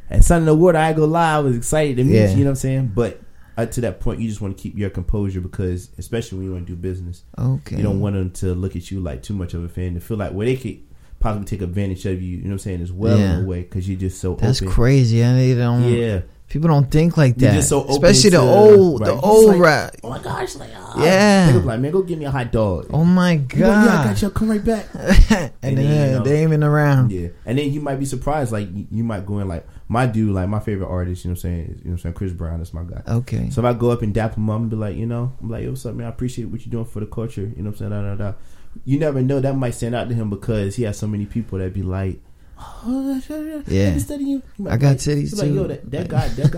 [0.10, 2.24] at Sun in the Water, I go lie, I was excited to meet Yeah.
[2.32, 2.32] you.
[2.32, 2.92] You know what I'm saying?
[2.94, 3.22] But
[3.58, 6.54] up to that point, you just want to keep your composure because, especially when you
[6.54, 7.78] want to do business, Okay.
[7.78, 10.02] you don't want them to look at you like too much of a fan to
[10.02, 10.80] feel like well they could
[11.20, 12.38] possibly take advantage of you.
[12.38, 12.82] You know what I'm saying?
[12.82, 13.40] As well Yeah.
[13.40, 14.74] in a way because you're just so That's open.
[14.74, 15.24] crazy.
[15.24, 15.84] I they don't.
[15.92, 16.22] Yeah.
[16.50, 17.56] People don't think like that.
[17.56, 19.08] just so open Especially the old, right.
[19.08, 19.96] the old like, rap.
[20.02, 21.04] Oh my gosh, like ah.
[21.04, 21.52] Yeah.
[21.52, 22.88] Be like man, go give me a hot dog.
[22.94, 24.30] Oh my You go, yeah, I got you.
[24.30, 24.86] Come right back.
[24.96, 27.12] and, And then, then, you know- they ain't even around.
[27.12, 28.54] Yeah, and then you might be surprised.
[28.54, 31.26] Like you, you might go in like my dude, like my favorite artist.
[31.26, 31.60] You know what I'm saying?
[31.60, 32.14] You know what I'm saying?
[32.16, 33.02] Chris Brown is my guy.
[33.06, 33.50] Okay.
[33.50, 35.50] So if I go up and dap him up and be like, you know, I'm
[35.50, 36.08] like, yo, what's up, man?
[36.08, 37.42] I appreciate what you're doing for the culture.
[37.42, 37.92] You know what I'm saying?
[37.92, 38.34] Da, da, da.
[38.86, 39.40] You never know.
[39.40, 42.20] That might stand out to him because he has so many people that be like,
[42.60, 43.22] oh,
[43.68, 43.94] Yeah.
[43.96, 44.44] I've studying you.
[44.70, 45.68] I got titties, he's like, yo, too.
[45.68, 46.52] that, that guy, that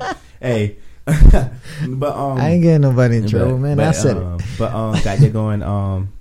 [0.00, 0.14] guy.
[0.40, 3.76] hey, but um, I ain't getting nobody in but- trouble, man.
[3.76, 4.46] but, I said um, it.
[4.58, 5.62] But um, got there going.
[5.62, 6.12] Um,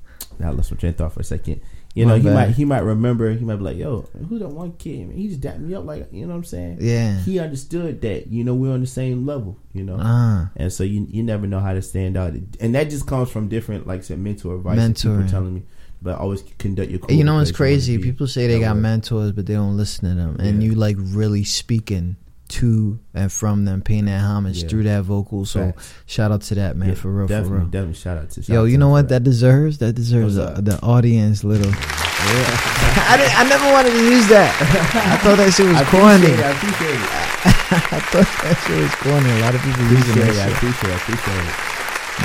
[0.43, 1.62] I lost my train of thought for a second.
[1.95, 2.34] You My know, he bad.
[2.36, 3.31] might he might remember.
[3.31, 5.08] He might be like, "Yo, who that one kid?
[5.08, 7.17] Man, he just dapped me up like you know what I'm saying." Yeah.
[7.21, 9.58] He understood that you know we're on the same level.
[9.71, 10.51] You know, Ah.
[10.58, 13.47] and so you you never know how to stand out, and that just comes from
[13.47, 14.77] different like I said mentor advice.
[14.77, 15.29] Mentoring.
[15.31, 15.63] telling me,
[16.01, 16.99] but always conduct your.
[17.08, 17.93] you know what's crazy?
[17.93, 20.62] You wanna be People say they got mentors, but they don't listen to them, and
[20.62, 20.69] Yeah.
[20.69, 24.69] you like really speaking to and from them, paying that homage Yeah.
[24.69, 25.45] through that vocal.
[25.45, 25.93] So Facts.
[26.05, 27.65] shout out to that man Yeah, for real, definitely, for real.
[27.67, 29.79] Definitely, shout out to shout Yo, out you to know what that deserves?
[29.79, 31.71] That deserves a, the audience little.
[31.75, 34.49] I didn't, I never wanted to use that.
[35.13, 36.25] I thought that shit was I corny.
[36.25, 36.45] appreciate it.
[36.45, 37.10] I appreciate it.
[37.45, 39.29] I thought that shit was corny.
[39.29, 40.45] A lot of people using Appreciate it.
[40.45, 40.93] I appreciate it.
[40.93, 41.55] I appreciate it.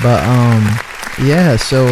[0.05, 0.63] But um,
[1.27, 1.57] yeah.
[1.57, 1.85] So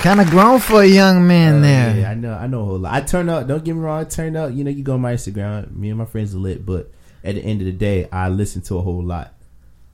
[0.00, 1.96] kind of grown for a young man Uh, there.
[1.98, 2.32] Yeah, I know.
[2.34, 2.92] I know a whole lot.
[2.94, 3.46] I turn up.
[3.46, 4.00] Don't get me wrong.
[4.00, 4.52] I turn up.
[4.52, 5.74] You know, you go on my Instagram.
[5.74, 6.90] Me and my friends are lit, but
[7.22, 9.34] at the end of the day, I listen to a whole lot,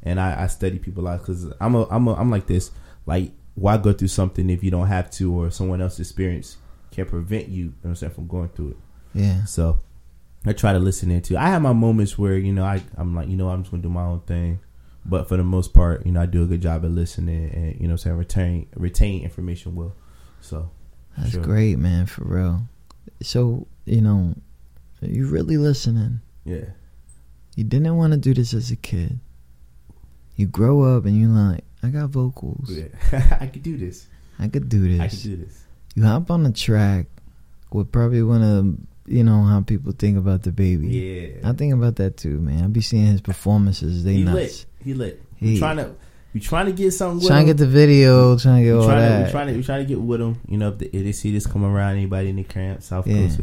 [0.02, 2.70] and I, I study people a lot because I'm a, I'm a, I'm like this.
[3.06, 6.56] Like, why go through something if you don't have to, or someone else's experience
[6.90, 7.56] can prevent you?
[7.56, 8.76] You know what I'm saying from going through it.
[9.14, 9.44] Yeah.
[9.44, 9.78] So
[10.44, 11.36] I try to listen into.
[11.36, 13.82] I have my moments where you know I I'm like you know I'm just gonna
[13.82, 14.58] do my own thing,
[15.04, 17.80] but for the most part, you know I do a good job at listening and
[17.80, 19.94] you know I'm saying retain retain information well.
[20.40, 20.70] So
[21.16, 21.42] That's sure.
[21.42, 22.06] great, man.
[22.06, 22.62] For real.
[23.22, 24.34] So you know,
[25.00, 26.20] you really listening.
[26.44, 26.66] Yeah.
[27.56, 29.18] You didn't want to do this as a kid.
[30.36, 32.70] You grow up and you're like, I got vocals.
[32.70, 33.36] Yeah.
[33.40, 34.06] I could do this.
[34.38, 35.00] I could do this.
[35.00, 35.64] I could do this.
[35.94, 37.06] You hop on the track
[37.72, 41.40] with probably one of you know how people think about DaBaby.
[41.42, 41.48] Yeah.
[41.48, 42.64] I think about that too, man.
[42.64, 44.04] I be seeing his performances.
[44.04, 44.34] They he nuts.
[44.34, 44.66] lit.
[44.84, 45.22] He lit.
[45.36, 45.94] He- we trying to
[46.32, 47.18] we trying to get something.
[47.18, 49.26] With Trying to get the video, trying to get we all trying to, that.
[49.26, 50.38] we trying to we trying to get with him.
[50.48, 53.06] You know, if, the, if they see this come around, anybody in the camp, South
[53.06, 53.26] Yeah.
[53.26, 53.40] Coast,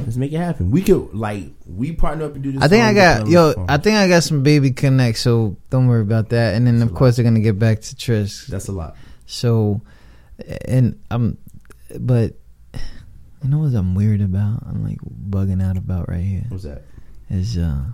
[0.00, 0.70] let's make it happen.
[0.72, 2.62] We could like we partner up and do this.
[2.62, 3.52] I think I got put it on yo.
[3.52, 3.66] phone.
[3.68, 5.18] I think I got some baby connect.
[5.18, 6.54] So don't worry about that.
[6.54, 8.46] And then of course they're gonna get back to Tris.
[8.46, 8.96] That's a lot.
[9.26, 9.82] So,
[10.66, 11.38] and I'm,
[12.00, 12.34] but
[13.42, 14.64] you know what I'm weird about?
[14.66, 14.98] I'm like
[15.30, 16.44] bugging out about right here.
[16.48, 16.82] What's that?
[17.30, 17.84] Is uh.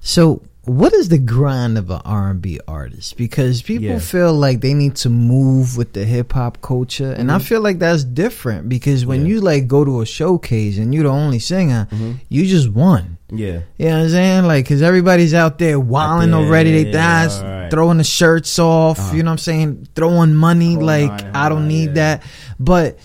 [0.00, 3.16] So what is the grind of an R&B artist?
[3.16, 3.98] Because people Yeah.
[3.98, 7.42] feel like they need to move with the hip hop culture, and I Mhm.
[7.42, 9.26] feel like that's different because when Yeah.
[9.34, 12.16] you like go to a showcase and you're the only singer, Mhm.
[12.28, 13.16] you just won.
[13.32, 13.60] Yeah.
[13.78, 14.44] You know what I'm saying?
[14.44, 16.72] Like, cause everybody's out there wilding already.
[16.72, 17.70] They yeah, dance, alright.
[17.70, 18.98] throwing the shirts off.
[18.98, 19.16] Uh-huh.
[19.16, 19.88] You know what I'm saying?
[19.94, 20.74] Throwing money.
[20.74, 22.22] Whole like, I don't whole need that.
[22.58, 22.98] But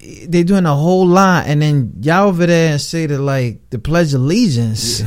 [0.00, 3.78] they doing a whole lot, and then y'all over there and say that like the
[3.78, 5.02] Pledge of Allegiance,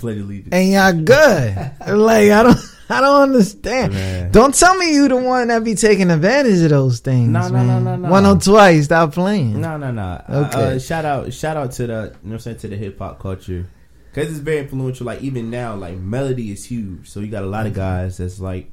[0.00, 0.48] play the lead.
[0.52, 1.56] and y'all good.
[1.98, 2.58] like, I don't.
[2.90, 3.92] I don't understand.
[3.92, 4.30] Man.
[4.32, 7.28] Don't tell me you the one that be taking advantage of those things.
[7.28, 8.08] No, no, no, no, no.
[8.08, 9.60] One or twice, stop playing.
[9.60, 10.22] No, no, no.
[10.26, 10.76] Okay.
[10.76, 12.98] Uh, shout out, shout out to the, you know what I'm saying, to the hip
[12.98, 13.68] hop culture.
[14.14, 15.04] Cause it's very influential.
[15.04, 17.10] Like even now, like melody is huge.
[17.10, 18.70] So you got a lot of guys that's like,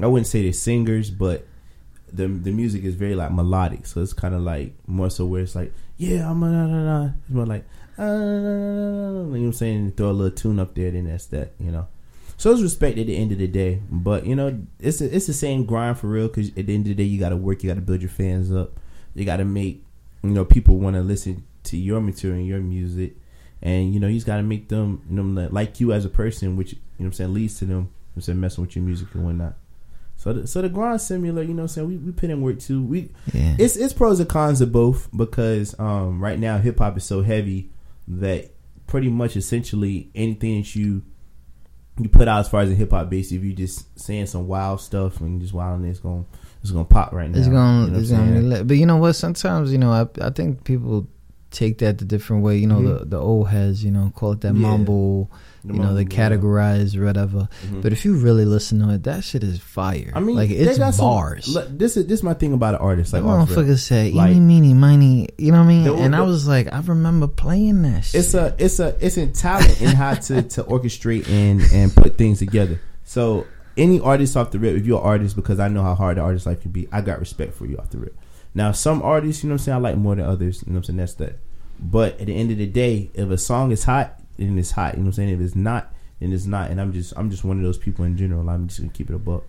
[0.00, 1.46] I wouldn't say they're singers, but
[2.14, 3.86] the the music is very like melodic.
[3.86, 6.84] So it's kind of like more so where it's like, yeah, I'm a, nah, nah,
[6.84, 7.12] nah.
[7.20, 7.64] It's more like,
[7.98, 9.92] uh, you know what I'm saying?
[9.92, 11.52] Throw a little tune up there, then that's that.
[11.58, 11.88] You know.
[12.36, 15.26] So it's respect at the end of the day, but you know it's a, it's
[15.26, 16.28] the same grind for real.
[16.28, 18.02] Because at the end of the day, you got to work, you got to build
[18.02, 18.78] your fans up,
[19.14, 19.84] you got to make
[20.22, 23.14] you know people want to listen to your material and your music,
[23.62, 26.56] and you know you just got to make them know like you as a person,
[26.56, 29.24] which you know I'm saying leads to them, I'm saying messing with your music and
[29.24, 29.54] whatnot.
[30.24, 32.40] So the, so the grind simulator, you know what I'm saying we we put in
[32.40, 32.82] work too.
[32.82, 33.56] We Yeah.
[33.58, 37.20] it's it's pros and cons of both because um right now hip hop is so
[37.22, 37.70] heavy
[38.08, 38.50] that
[38.86, 41.02] pretty much essentially anything that you
[42.00, 44.48] you put out as far as a hip hop base, if you just saying some
[44.48, 46.24] wild stuff and just wilding, it's gonna
[46.62, 47.38] it's gonna pop right now.
[47.38, 48.66] It's gonna, You know it's gonna lit.
[48.66, 49.12] But you know what?
[49.12, 51.06] Sometimes you know, I I think people
[51.50, 52.56] take that the different way.
[52.56, 52.98] You know, Mhm.
[53.00, 54.60] the the old heads, you know, call it that Yeah.
[54.60, 55.30] mumble.
[55.66, 56.08] The you know, they yeah.
[56.08, 57.48] categorize whatever.
[57.66, 57.80] Mhm.
[57.82, 60.12] But if you really listen to it, that shit is fire.
[60.14, 61.48] I mean, like it's some- bars.
[61.48, 63.12] look, this is this is my thing about an artist.
[63.14, 63.58] Like That off rip.
[63.60, 65.84] motherfucker said, Like, "Eeny, meeny, miny." You know what I mean?
[65.84, 68.20] The- and I was like, I remember playing that shit.
[68.20, 72.18] it's a it's a it's in talent in how to to orchestrate and and put
[72.18, 72.78] things together.
[73.04, 73.46] So
[73.76, 76.20] any artist off the rip, if you're an artist, because I know how hard the
[76.20, 78.16] artist life can be, I got respect for you off the rip.
[78.54, 80.62] Now some artists, you know what I'm saying, I like more than others.
[80.66, 80.96] You know what I'm saying?
[80.98, 81.38] That's that.
[81.80, 84.94] But at the end of the day, if a song is hot, then it's hot.
[84.94, 85.28] You know what I'm saying?
[85.30, 86.70] If it's not, then it's not.
[86.70, 88.48] And I'm just I'm just one of those people in general.
[88.48, 89.44] I'm just gonna keep it a buck.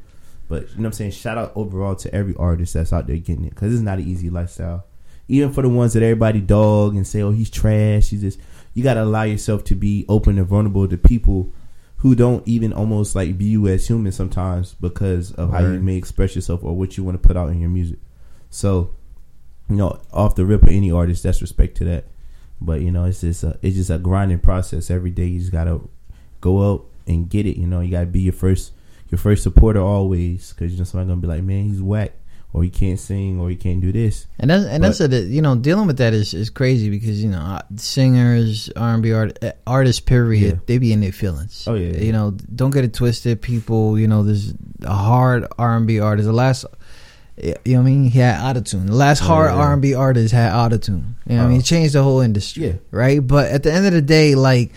[0.47, 1.11] But you know what I'm saying?
[1.11, 4.07] Shout out overall to every artist that's out there getting it because it's not an
[4.07, 4.85] easy lifestyle.
[5.27, 8.39] Even for the ones that everybody dog and say, "Oh, he's trash," he's just.
[8.73, 11.53] You gotta allow yourself to be open and vulnerable to people
[11.97, 15.95] who don't even almost like view you as human sometimes because of how you may
[15.95, 17.97] express yourself or what you want to put out in your music.
[18.51, 18.93] So,
[19.69, 22.05] you know, off the rip of any artist, that's respect to that.
[22.61, 24.89] But you know, it's just a it's just a grinding process.
[24.89, 25.81] Every day you just gotta
[26.41, 27.57] go out and get it.
[27.57, 28.71] You know, you gotta be your first
[29.11, 32.13] your first supporter always because you know somebody gonna be like, man, he's whack,
[32.53, 34.25] or he can't sing, or he can't do this.
[34.39, 37.21] And that's and that's But- a, you know dealing with that is, is crazy because
[37.23, 40.59] you know singers R and B art, uh, artists period Yeah.
[40.65, 41.65] they be in their feelings.
[41.67, 42.01] Oh, yeah, yeah.
[42.03, 43.41] you know don't get it twisted.
[43.41, 46.25] People you know there's a hard R and B artist.
[46.25, 46.65] The last
[47.37, 48.87] you know what I mean he had autotune.
[48.87, 49.57] The last Oh, hard yeah.
[49.57, 51.15] R and B artist had autotune.
[51.27, 51.59] You know what I mean Oh.
[51.59, 52.65] it changed the whole industry.
[52.67, 52.73] Yeah.
[52.91, 53.25] right.
[53.25, 54.71] But at the end of the day, like.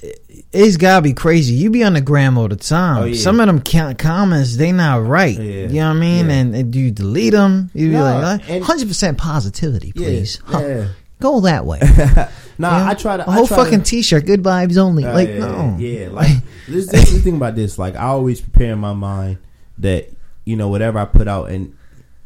[0.00, 0.18] it-
[0.52, 1.54] It's gotta be crazy.
[1.54, 3.02] You be on the gram all the time.
[3.02, 3.16] Oh, yeah.
[3.20, 3.60] Some of them
[3.96, 5.38] comments they not right.
[5.38, 5.42] Yeah.
[5.42, 6.26] You know what I mean?
[6.26, 6.32] Yeah.
[6.32, 7.70] And, and do you delete them?
[7.74, 10.40] You be like, hundred percent positivity, please.
[10.44, 10.58] Huh.
[10.60, 10.88] yeah.
[11.20, 11.80] Go that way.
[12.58, 12.90] Nah, You know?
[12.90, 15.04] I try to a I whole fucking to, t-shirt, good vibes only.
[15.06, 16.08] Uh, like yeah, no, yeah.
[16.10, 16.36] Like
[16.68, 17.78] this, this is the thing about this.
[17.78, 19.38] Like I always prepare in my mind
[19.78, 20.10] that
[20.44, 21.76] you know whatever I put out, and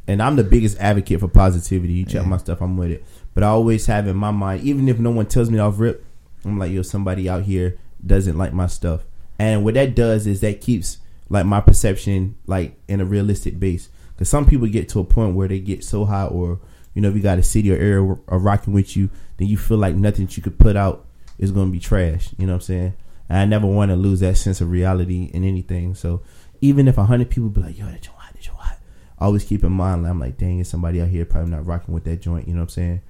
[0.08, 1.92] and I'm the biggest advocate for positivity.
[1.94, 2.28] You check Yeah.
[2.28, 3.04] my stuff, I'm with it.
[3.34, 6.04] But I always have in my mind, even if no one tells me off rip,
[6.44, 9.02] I'm like, yo, somebody out here doesn't like my stuff,
[9.38, 10.98] and what that does is that keeps
[11.28, 13.88] like my perception like in a realistic base.
[14.14, 16.60] Because some people get to a point where they get so high, or
[16.94, 19.58] you know, if you got a city or area or rocking with you, then you
[19.58, 21.04] feel like nothing that you could put out
[21.38, 22.30] is going to be trash.
[22.38, 22.94] You know what I'm saying?
[23.28, 25.94] And I never want to lose that sense of reality in anything.
[25.94, 26.22] So
[26.60, 28.78] even if a hundred people be like, "Yo, that joint hot, that joint hot,"
[29.18, 30.02] I always keep in mind.
[30.02, 32.46] Like, I'm like, dang, it's somebody out here probably not rocking with that joint.
[32.48, 33.00] You know what I'm saying?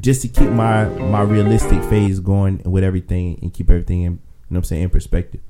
[0.00, 4.18] Just to keep my my realistic phase going with everything and keep everything in, you
[4.18, 4.18] know
[4.50, 5.40] what I'm saying, in perspective.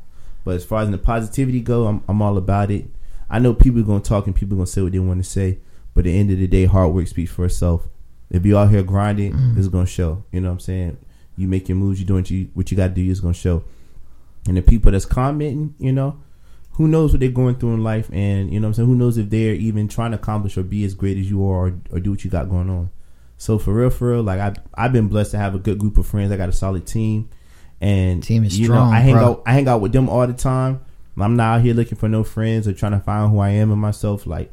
[0.44, 2.86] But as far as the positivity go, I'm I'm all about it.
[3.28, 5.28] I know people are gonna talk and people are gonna say what they want to
[5.28, 5.58] say,
[5.92, 7.88] but at the end of the day, hard work speaks for itself.
[8.30, 9.58] If you out here grinding, Mm-hmm.
[9.58, 10.24] it's gonna show.
[10.32, 10.96] You know what I'm saying?
[11.36, 13.64] You make your moves, you doing what you what you gotta do, it's gonna show.
[14.46, 16.16] And the people that's commenting, you know,
[16.78, 18.88] who knows what they're going through in life, and you know what I'm saying.
[18.88, 21.66] Who knows if they're even trying to accomplish or be as great as you are,
[21.66, 22.90] or, or do what you got going on.
[23.36, 25.98] So for real, for real, like I I've been blessed to have a good group
[25.98, 26.30] of friends.
[26.30, 27.30] I got a solid team,
[27.80, 29.24] and Team is you strong, know I hang bro.
[29.24, 30.80] out I hang out with them all the time.
[31.20, 33.72] I'm not out here looking for no friends or trying to find who I am
[33.72, 34.24] in myself.
[34.24, 34.52] Like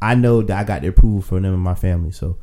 [0.00, 2.10] I know that I got the approval from them and my family.
[2.10, 2.38] So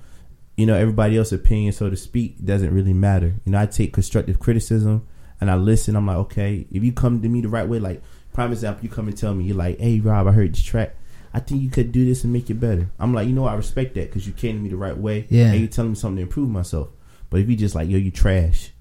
[0.57, 3.33] you know everybody else's opinion, so to speak, doesn't really matter.
[3.45, 5.07] You know I take constructive criticism
[5.41, 5.95] and I listen.
[5.95, 8.03] I'm like, okay, if you come to me the right way, like
[8.33, 10.95] prime example, you come and tell me you're like, hey Rob, I heard this track.
[11.33, 12.89] I think you could do this and make it better.
[12.99, 15.25] I'm like, you know, I respect that because you came to me the right way.
[15.29, 15.51] Yeah.
[15.51, 16.89] and you're telling me something to improve myself.
[17.29, 18.71] But if you just like, yo, you trash.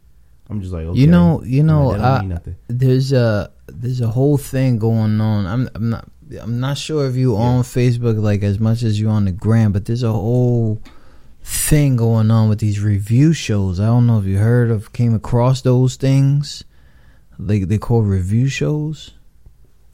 [0.50, 0.98] I'm just like, okay.
[0.98, 2.18] You know, you know, I-
[2.68, 5.46] there's a there's a whole thing going on.
[5.46, 6.08] I'm I'm not
[6.40, 9.72] I'm not sure if you on Facebook like as much as you on the gram,
[9.72, 10.82] but there's a whole
[11.42, 13.80] thing going on with these review shows.
[13.80, 16.64] I don't know if you heard of came across those things.
[17.38, 19.12] Like they call review shows.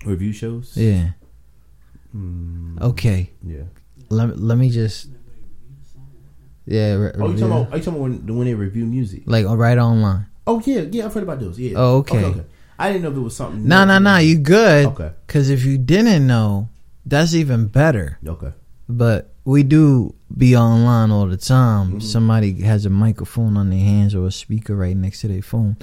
[0.04, 0.72] Review shows.
[0.76, 1.10] Yeah.
[2.14, 3.30] Mm, Okay.
[3.44, 3.64] Yeah.
[4.08, 5.08] Let let me just.
[6.66, 6.94] Yeah.
[6.94, 7.72] Re- Oh, you talking about?
[7.72, 9.22] Are you talking about when, when they review music?
[9.26, 10.26] like right online.
[10.46, 11.58] Oh yeah, yeah, I've heard about those.
[11.58, 11.74] Yeah.
[11.76, 12.34] Oh, okay.
[12.78, 13.66] I didn't know if it was something.
[13.66, 14.18] No, no, no.
[14.18, 14.86] You good?
[14.86, 15.10] Okay.
[15.26, 16.68] Because if you didn't know,
[17.04, 18.18] that's even better.
[18.24, 18.52] Okay.
[18.88, 21.88] But we do be online all the time.
[21.88, 21.98] Mm-hmm.
[22.00, 25.76] Somebody has a microphone on their hands or a speaker right next to their phone,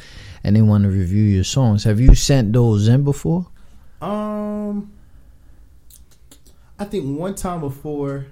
[0.43, 1.84] and they want to review your songs.
[1.84, 3.47] Have you sent those in before?
[4.06, 4.91] Um,
[6.78, 8.28] I think one time before,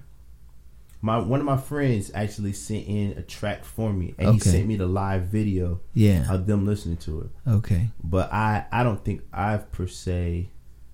[1.01, 4.67] my one of my friends actually sent in a track for me, and he sent
[4.67, 6.31] me the live video Yeah.
[6.31, 7.49] of them listening to it.
[7.49, 7.89] Okay.
[8.03, 10.49] But I, I don't think I've per se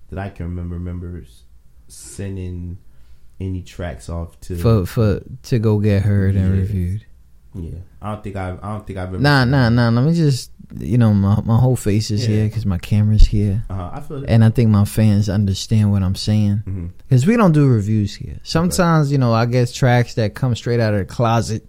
[0.08, 1.42] that I can remember members
[1.88, 2.78] sending
[3.38, 4.56] any tracks off to.
[4.56, 7.06] For for to go get heard and reviewed.
[7.54, 8.62] Yeah, I don't think I've.
[8.62, 9.18] I don't think I've ever.
[9.18, 9.88] Nah, nah, nah.
[9.90, 12.34] Let me just you know my my whole face is Yeah.
[12.36, 16.02] here because my camera's here, Uh, I feel and I think my fans understand what
[16.02, 16.92] I'm saying.
[17.08, 18.38] Because we don't do reviews here.
[18.44, 21.66] Sometimes, you know, I get tracks that come straight out of the closet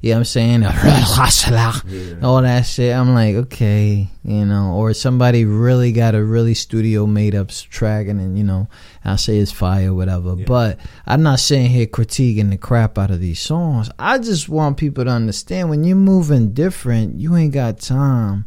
[0.00, 0.62] you know what I'm saying?
[2.22, 2.94] All that shit.
[2.94, 8.06] I'm like, okay, you know, or somebody really got a really studio made up track
[8.06, 8.68] and then, you know,
[9.04, 10.36] I say it's fire, whatever.
[10.36, 13.90] But I'm not sitting here critiquing the crap out of these songs.
[13.98, 18.46] I just want people to understand when you're moving different, you ain't got time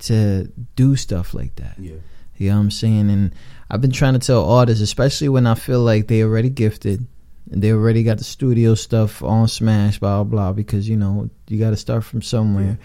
[0.00, 1.76] to do stuff like that.
[1.78, 1.94] Yeah.
[2.36, 3.10] You know what I'm saying?
[3.10, 3.34] And
[3.70, 7.06] I've been trying to tell artists, especially when I feel like they already gifted
[7.50, 11.58] they already got the studio stuff on Smash, blah blah, blah because you know you
[11.58, 12.78] got to start from somewhere,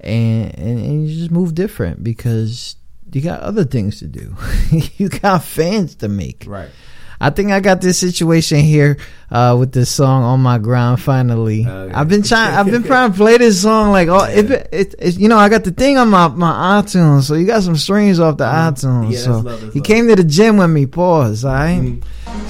[0.00, 2.76] and, and and you just move different because
[3.12, 4.36] you got other things to do.
[4.96, 6.44] you got fans to make.
[6.46, 6.70] Right.
[7.20, 8.96] I think I got this situation here
[9.30, 11.00] uh, with this song on my ground.
[11.02, 11.92] Finally, Okay.
[11.92, 12.54] I've been trying.
[12.54, 15.48] I've been trying to play this song like oh, it, it, it, you know, I
[15.48, 18.84] got the thing on my my iTunes, so you got some streams off the iTunes.
[18.84, 19.02] Mm-hmm.
[19.04, 19.60] Yeah, that's so love, he love.
[19.74, 19.80] Mm-hmm.
[19.80, 20.86] came to the gym with me.
[20.86, 21.44] Pause.
[21.44, 21.98] All right.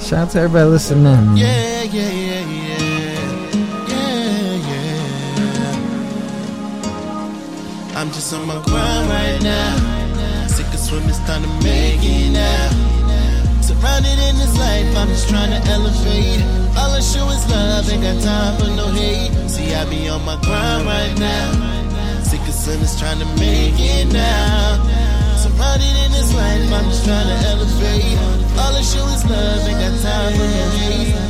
[0.01, 1.37] Shout out to everybody listening.
[1.37, 3.19] Yeah, yeah, yeah, yeah.
[3.87, 5.19] Yeah, yeah.
[7.95, 10.47] I'm just on my grind right now.
[10.47, 12.69] Sick of swimming, time to make it now.
[13.61, 16.41] Surrounded in this life, I'm just trying to elevate.
[16.75, 19.31] All I show is love, ain't got time for no hate.
[19.49, 21.51] See, I be on my grind right now.
[22.23, 25.18] Sick of swimming, trying to make it now.
[25.59, 28.17] Surrounded in this life, I'm just trying to elevate.
[28.59, 31.28] All I show is love, ain't got time for no hate.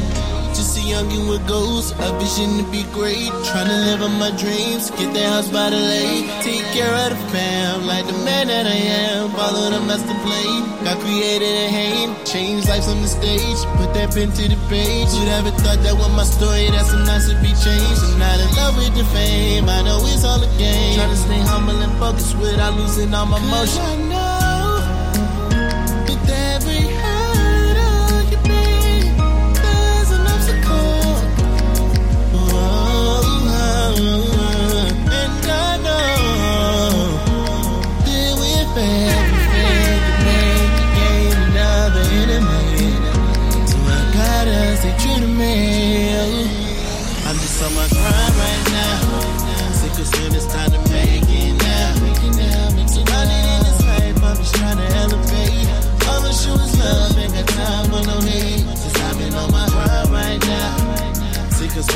[0.89, 3.29] A youngin' with goals, a vision to be great.
[3.45, 6.25] Trying to live on my dreams, get that house by the lake.
[6.41, 9.29] Take care of the fam, like the man that I am.
[9.29, 10.83] Follow the master plan.
[10.83, 13.59] Got created a hate, change lives on the stage.
[13.77, 15.09] Put that pen to the page.
[15.13, 18.01] Who'd ever thought that was my story, that some nights would be changed.
[18.09, 20.97] I'm not in love with the fame, I know it's all a game.
[20.97, 24.38] Trying to stay humble and focused without losing all my motion.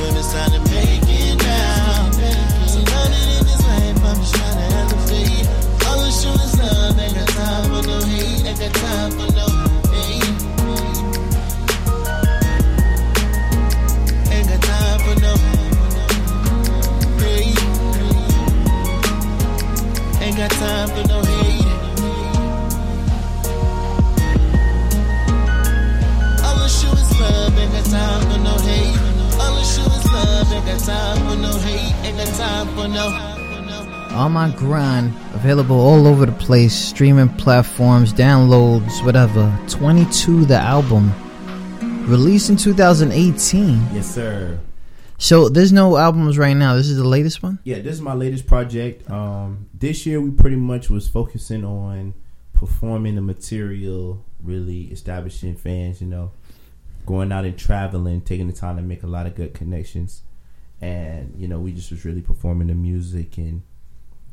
[0.03, 1.92] I'm just trying to make it now.
[32.15, 33.33] Ain't got time for no.
[34.15, 39.51] On my grind, available all over the place, streaming platforms, downloads, whatever.
[39.67, 41.11] 22, the album,
[42.07, 43.87] released in 2018.
[43.91, 44.59] Yes, sir.
[45.17, 46.75] So there's no albums right now.
[46.75, 47.57] This is the latest one.
[47.63, 49.09] Yeah, this is my latest project.
[49.09, 52.13] Um, this year we pretty much was focusing on
[52.53, 56.01] performing the material, really establishing fans.
[56.01, 56.31] You know,
[57.07, 60.21] going out and traveling, taking the time to make a lot of good connections,
[60.83, 63.61] and you know, we just was really performing the music and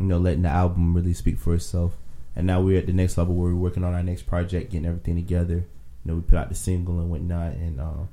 [0.01, 1.97] you know letting the album really speak for itself.
[2.35, 4.87] And now we're at the next level where we're working on our next project, getting
[4.87, 5.55] everything together.
[5.55, 5.65] You
[6.05, 8.09] know, we put out the single and whatnot, and um,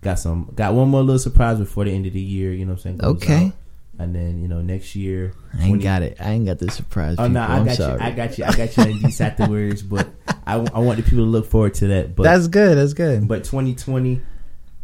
[0.00, 2.52] got some got one more little surprise before the end of the year.
[2.52, 3.04] You know what I'm saying?
[3.04, 3.46] Okay.
[3.46, 3.52] out.
[4.00, 5.34] And then you know next year.
[5.52, 6.16] I ain't 20 got it.
[6.20, 7.16] I ain't got the surprise.
[7.18, 7.40] Oh no.
[7.40, 8.00] I I'm got sorry.
[8.00, 8.06] you.
[8.06, 8.44] I got you.
[8.44, 10.08] I got you in these afterwards, but
[10.46, 12.16] I, I want the people to look forward to that.
[12.16, 12.78] But That's good.
[12.78, 13.28] That's good.
[13.28, 14.22] but 2020,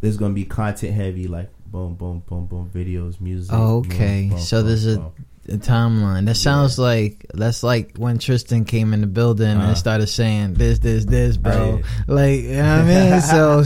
[0.03, 3.53] there's gonna be content heavy, like boom, boom, boom, boom, videos, music.
[3.53, 4.29] Oh, boom, okay.
[4.29, 5.12] boom, so boom, there's a, boom.
[5.49, 6.27] a timeline.
[6.27, 9.66] That sounds like that's like when Tristan came in the building Uh.
[9.66, 11.81] and started saying this, this, this, bro.
[12.07, 13.20] Like you know what I mean.
[13.20, 13.64] So,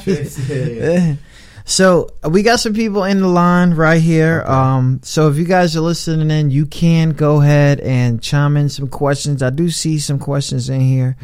[0.00, 1.18] Tristan.
[1.64, 4.42] so we got some people in the line right here.
[4.42, 8.68] Um, so if you guys are listening in, you can go ahead and chime in
[8.70, 9.40] some questions.
[9.40, 11.16] I do see some questions in here.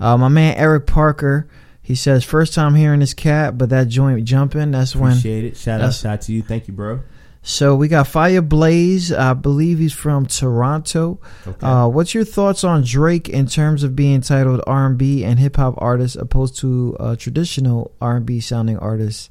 [0.00, 1.48] Uh, my man Eric Parker.
[1.86, 4.72] He says, first time hearing this cat, but that joint jumping.
[4.72, 5.56] That's when Appreciate it.
[5.56, 6.42] Shout out, shout out to you.
[6.42, 6.98] Thank you, bro.
[7.42, 9.12] So we got Fire Blaze.
[9.12, 11.20] I believe he's from Toronto.
[11.46, 11.64] Okay.
[11.64, 15.38] Uh, what's your thoughts on Drake in terms of being titled R and B and
[15.38, 19.30] hip hop artist, opposed to uh, traditional R and B sounding artists,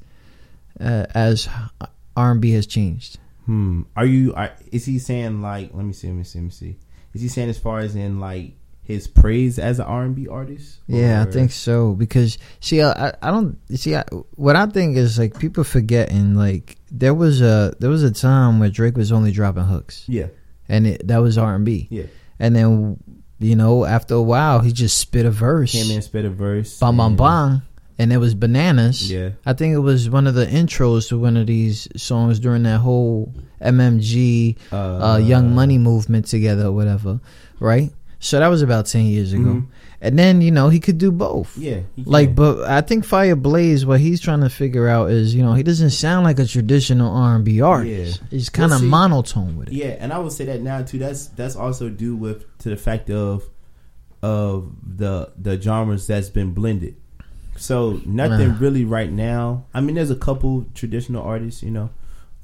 [0.80, 1.50] uh, as
[2.16, 3.18] R and B has changed?
[3.44, 3.82] Hmm.
[3.94, 4.32] Are you?
[4.32, 5.74] Are, is he saying like?
[5.74, 6.06] Let me see.
[6.06, 6.38] Let me see.
[6.38, 6.76] Let me see.
[7.12, 8.54] Is he saying as far as in like
[8.86, 10.78] his praise as an R and B artist.
[10.86, 14.04] Yeah, I think so because see, I, I don't see I,
[14.36, 18.58] what I think is like people forgetting like there was a there was a time
[18.60, 20.28] where Drake was only dropping hooks Yeah,
[20.68, 22.04] and it, that was R and B, yeah.
[22.38, 22.96] and then
[23.38, 26.78] you know after a while he just spit a verse, Came in, spit a verse.
[26.78, 27.62] bang bang and- bang,
[27.98, 29.10] and it was bananas.
[29.10, 29.30] Yeah.
[29.44, 32.78] I think it was one of the intros to one of these songs during that
[32.78, 37.20] whole MMG uh, Young Money movement together or whatever,
[37.60, 37.90] right?
[38.18, 39.66] So that was about ten years ago, Mhm.
[40.00, 41.56] and then you know he could do both.
[41.58, 45.42] Yeah, Like, but I think Fire Blaze, what he's trying to figure out is, you
[45.42, 48.20] know, he doesn't sound like a traditional R and B artist.
[48.22, 48.28] Yeah.
[48.30, 49.74] He's kind of Well, monotone with it.
[49.74, 50.98] Yeah, and I would say that now too.
[50.98, 53.42] That's that's also due with to the fact of
[54.22, 56.96] of the the genres that's been blended.
[57.56, 58.56] So nothing Uh.
[58.58, 59.64] really right now.
[59.74, 61.90] I mean, there's a couple traditional artists, you know,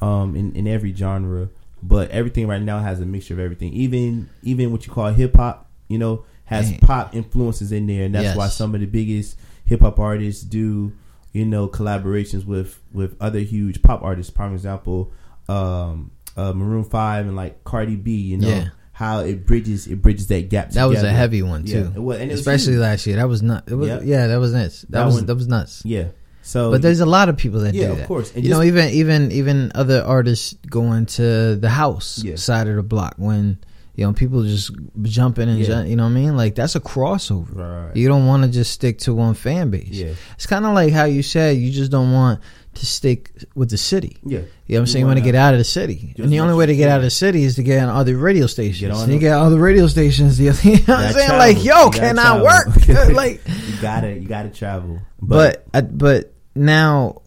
[0.00, 1.48] um, in in every genre,
[1.82, 3.72] but everything right now has a mixture of everything.
[3.72, 6.80] Even even what you call hip hop, you know, has Man.
[6.80, 8.36] pop influences in there, and that's Yes.
[8.36, 10.92] why some of the biggest hip hop artists do,
[11.32, 14.30] you know, collaborations with with other huge pop artists.
[14.30, 15.12] Prime example,
[15.48, 18.12] um, uh, Maroon Five and like Cardi B.
[18.16, 18.68] You know Yeah.
[18.92, 20.70] how it bridges it bridges that gap.
[20.70, 23.16] That was a heavy one Yeah, too, it was- especially last year.
[23.16, 23.64] That was not.
[23.70, 24.00] It was, Yeah.
[24.04, 24.82] Yeah, that was nuts.
[24.82, 25.82] That, That was one- that was nuts.
[25.84, 26.04] Yeah.
[26.42, 27.96] So, But there's a lot of people that Yeah, do that.
[27.96, 28.32] Yeah, of course.
[28.34, 32.36] And you know, even even even other artists going to the house Yeah.
[32.36, 33.58] side of the block when
[33.94, 34.70] you know people just
[35.02, 35.66] jumping and Yeah.
[35.66, 36.36] jump, you know what I mean?
[36.36, 37.54] Like that's a crossover.
[37.88, 37.96] Right.
[37.96, 39.88] You don't want to just stick to one fan base.
[39.90, 40.12] Yeah.
[40.34, 42.40] It's kind of like how you said you just don't want
[42.74, 44.16] to stick with the city.
[44.24, 44.38] Yeah.
[44.38, 45.02] You know what I'm You saying?
[45.02, 46.14] You want to get out of the city.
[46.16, 47.90] Just And the only way to get out of the city is to get on
[47.94, 48.80] other radio stations.
[48.80, 50.40] Get on and you get other radio stations.
[50.40, 51.26] You know what I'm saying?
[51.28, 51.38] travel.
[51.38, 52.44] Like, yo, can I travel.
[52.46, 52.88] work?
[53.14, 55.00] like, you gotta you gotta travel.
[55.20, 57.22] but uh, but now,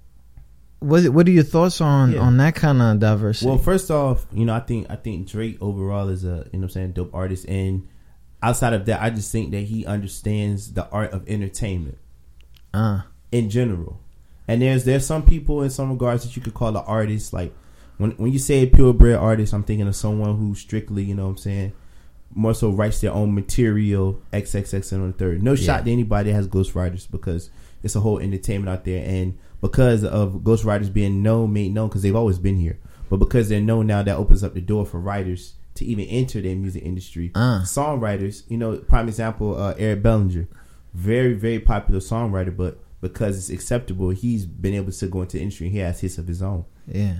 [0.79, 2.19] what what are your thoughts on Yeah.
[2.19, 3.47] on that kind of diversity?
[3.49, 6.43] Well, first off, you know, I think I think Drake overall is a you know
[6.51, 7.87] what I'm saying dope artist, and
[8.43, 11.97] outside of that, I just think that he understands the art of entertainment
[12.73, 13.01] uh,
[13.31, 13.99] in general.
[14.47, 17.33] And there's there's some people in some regards that you could call an artist.
[17.33, 17.51] Like
[17.97, 21.29] when when you say purebred artist, I'm thinking of someone who strictly, you know what
[21.31, 21.73] I'm saying,
[22.31, 24.21] more so writes their own material.
[24.31, 25.41] XXX and on the third.
[25.41, 25.65] No Yeah.
[25.65, 27.49] shot to anybody that has ghostwriters because
[27.85, 32.01] it's a whole entertainment out there, and because of ghostwriters being known, made known because
[32.01, 32.77] they've always been here,
[33.09, 36.41] but because they're known now, that opens up the door for writers to even enter
[36.41, 37.31] the music industry.
[37.35, 37.61] Uh.
[37.63, 40.47] Songwriters, you know, prime example, uh, Eric Bellinger,
[40.93, 45.43] very very popular songwriter, but because it's acceptable, he's been able to go into the
[45.43, 45.69] industry.
[45.69, 46.65] He has hits of his own.
[46.87, 47.17] yeah,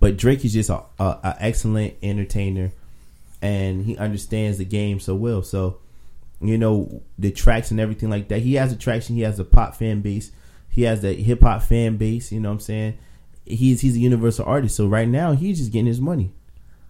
[0.00, 2.72] But Drake is just a, a, a excellent entertainer,
[3.40, 5.42] and he understands the game so well.
[5.42, 5.78] So,
[6.40, 8.40] you know, the tracks and everything like that.
[8.42, 9.16] He has a traction.
[9.16, 10.32] He has a pop fan base.
[10.68, 12.32] He has the hip hop fan base.
[12.32, 12.98] You know what I'm saying?
[13.44, 14.76] He's he's a universal artist.
[14.76, 16.32] So right now he's just getting his money.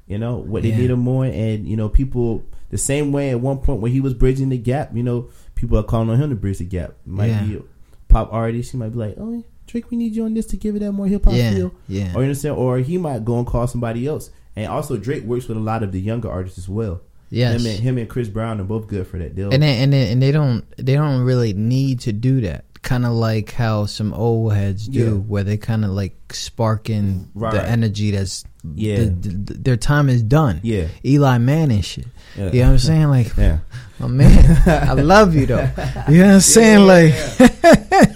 [0.06, 0.78] You know what they Yeah.
[0.78, 4.00] need him more, and you know people the same way at one point when he
[4.00, 4.94] was bridging the gap.
[4.94, 6.94] You know people are calling on him to bridge the gap.
[7.06, 7.44] Might Yeah.
[7.44, 7.62] be a
[8.08, 8.72] pop artist.
[8.72, 10.90] He might be like, oh Drake, we need you on this to give it that
[10.92, 11.74] more hip hop Yeah, feel.
[11.88, 12.10] yeah.
[12.14, 12.56] Or you understand?
[12.56, 14.30] Or he might go and call somebody else.
[14.56, 17.02] And also Drake works with a lot of the younger artists as well.
[17.30, 17.60] Yes.
[17.60, 19.52] Him and, him and Chris Brown are both good for that deal.
[19.52, 22.64] and they, and they, and they don't they don't really need to do that.
[22.82, 25.10] Kind of like how some old heads do, Yeah.
[25.10, 27.52] where they kind of like sparking Right.
[27.52, 28.42] the energy that's
[28.74, 29.04] Yeah.
[29.04, 30.60] the- the- their time is done.
[30.62, 30.86] Yeah.
[31.04, 32.06] Eli Manning shit.
[32.36, 32.46] Yeah.
[32.52, 33.08] You know what I'm saying?
[33.08, 33.58] Like, yeah.
[34.00, 35.68] my man, I love you though.
[36.08, 36.86] You know what I'm saying?
[36.86, 37.14] Like,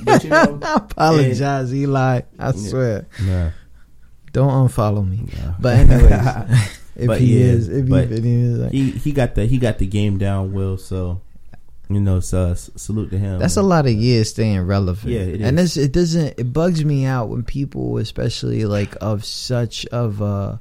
[0.05, 2.21] But you know, I apologize, Eli.
[2.39, 3.07] I swear.
[3.23, 3.51] Nah.
[4.33, 5.29] Don't unfollow me.
[5.61, 8.91] But anyways, if But he yeah, is, if he, but if he is, like, he
[8.91, 10.77] he got the he got the game down well.
[10.77, 11.21] So
[11.89, 13.39] you know, so uh, salute to him.
[13.39, 15.13] That's a lot of years staying relevant.
[15.13, 15.75] Yeah, it and is.
[15.75, 20.61] this it doesn't it bugs me out when people, especially like of such of a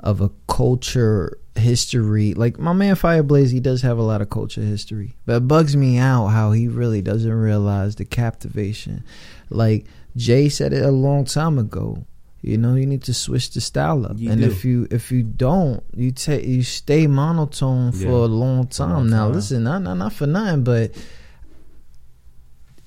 [0.00, 4.60] of a culture history, like my man Fireblaze, he does have a lot of culture
[4.60, 9.02] history, but it bugs me out how he really doesn't realize the captivation.
[9.50, 9.86] Like
[10.16, 12.06] Jay said it a long time ago.
[12.46, 14.46] You know, you need to switch the style up, You and do.
[14.48, 18.90] if you if you don't, you take you stay monotone for a long time.
[18.90, 19.32] long now, time.
[19.34, 20.92] listen, not, not not for nothing, but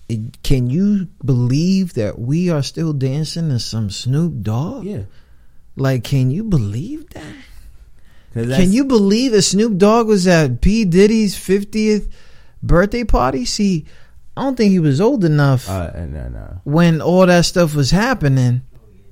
[0.10, 4.86] it- can you believe that we are still dancing to some Snoop Dogg?
[4.86, 5.04] yeah.
[5.76, 7.34] Like, can you believe that
[8.34, 12.08] Can you believe that Snoop Dogg was at P Diddy's fiftieth
[12.62, 13.46] birthday party?
[13.46, 13.86] See,
[14.36, 16.62] I don't think he was old enough Uh, no, no.
[16.64, 18.62] when all that stuff was happening.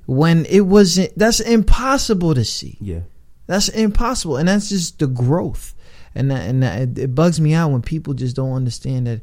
[0.06, 2.78] When it wasn't, that's impossible to see.
[2.80, 3.02] Yeah.
[3.48, 5.74] That's impossible, and that's just the growth.
[6.14, 9.22] And that, and that, it, it bugs me out when people just don't understand that.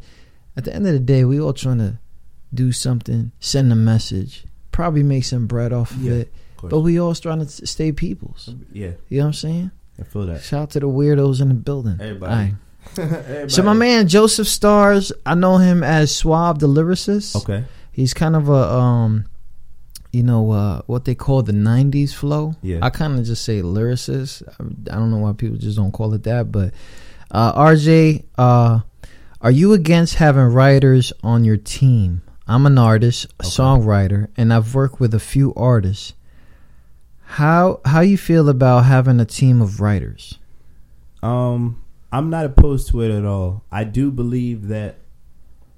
[0.57, 1.99] At the end of the day, we all trying to
[2.53, 6.71] do something, send a message, probably make some bread off of Yeah, it, course.
[6.71, 8.55] but we all trying to stay peoples.
[8.73, 8.93] Yeah.
[9.09, 9.71] You know what I'm saying?
[9.99, 10.43] I feel that.
[10.43, 11.97] Shout out to the weirdos in the building.
[12.01, 12.33] Everybody.
[12.35, 12.55] Right.
[13.51, 17.37] So my man Joseph Stars, I know him as Swab the lyricist.
[17.37, 17.65] Okay.
[17.93, 19.25] He's kind of a um
[20.13, 22.55] you know uh what they call the 90s flow.
[22.63, 22.79] Yeah.
[22.83, 24.43] I kind of just say lyricist.
[24.49, 26.73] I, I don't know why people just don't call it that, but
[27.31, 28.81] uh RJ uh
[29.41, 32.23] are you against having writers on your team?
[32.47, 36.15] I'm an artist, a songwriter, and I've worked with a few artists.
[37.25, 40.39] How how you feel about having a team of writers?
[41.23, 41.83] Um,
[42.13, 43.65] I'm not opposed to it at all.
[43.73, 44.97] I do believe that,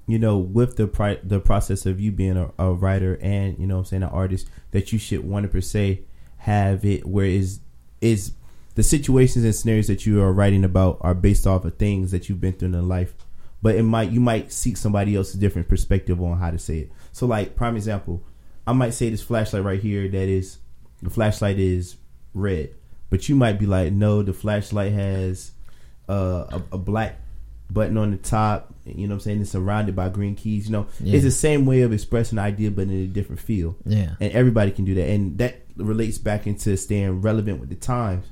[0.07, 3.67] you know, with the pri- the process of you being a, a writer and you
[3.67, 6.01] know, I'm saying an artist, that you should want to per se
[6.37, 7.59] have it where is
[8.01, 8.33] is
[8.75, 12.29] the situations and scenarios that you are writing about are based off of things that
[12.29, 13.15] you've been through in life,
[13.61, 16.91] but it might you might seek somebody else's different perspective on how to say it.
[17.11, 18.21] So, like prime example,
[18.67, 20.59] I might say this flashlight right here that is
[21.01, 21.95] the flashlight is
[22.33, 22.75] red,
[23.09, 25.51] but you might be like, no, the flashlight has
[26.09, 27.19] uh, a, a black
[27.71, 28.73] button on the top.
[28.85, 29.41] You know what I'm saying?
[29.41, 30.67] It's surrounded by green keys.
[30.67, 31.15] You know, Yeah.
[31.15, 33.75] it's the same way of expressing an idea, but in a different feel.
[33.85, 34.11] Yeah.
[34.19, 35.09] And everybody can do that.
[35.09, 38.25] And that relates back into staying relevant with the times,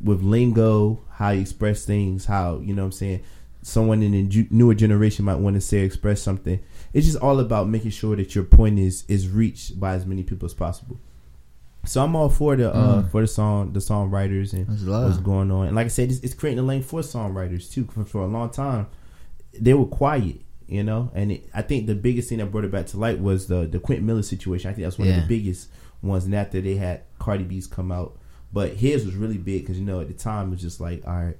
[0.00, 3.20] with lingo, how you express things, how, you know what I'm saying?
[3.62, 6.60] Someone in the newer generation might want to say express something.
[6.92, 10.22] It's just all about making sure that your point is is reached by as many
[10.22, 11.00] people as possible.
[11.86, 13.10] So I'm all for the uh, Mm.
[13.10, 14.66] for the song the songwriters and
[15.04, 15.66] what's going on.
[15.68, 17.84] And like I said, it's, it's creating a lane for songwriters too.
[17.92, 18.86] For, for a long time,
[19.58, 21.10] they were quiet, you know.
[21.14, 23.66] And it, I think the biggest thing that brought it back to light was the
[23.66, 24.70] the Quentin Miller situation.
[24.70, 25.68] I think that's one of the biggest
[26.02, 26.24] ones.
[26.24, 28.18] And after they had Cardi B's come out,
[28.52, 31.06] but his was really big because you know at the time it was just like,
[31.06, 31.36] all right,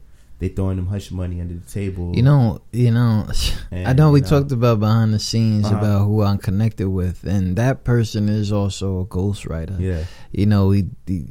[0.49, 2.15] they throwing them hush money under the table.
[2.15, 3.27] You know, you know,
[3.71, 4.29] And, I know we know.
[4.29, 5.79] talked about behind the scenes Uh-huh.
[5.79, 9.79] about who I'm connected with, and that person is also a ghostwriter.
[9.81, 10.05] Yeah.
[10.33, 11.29] you know, he, he,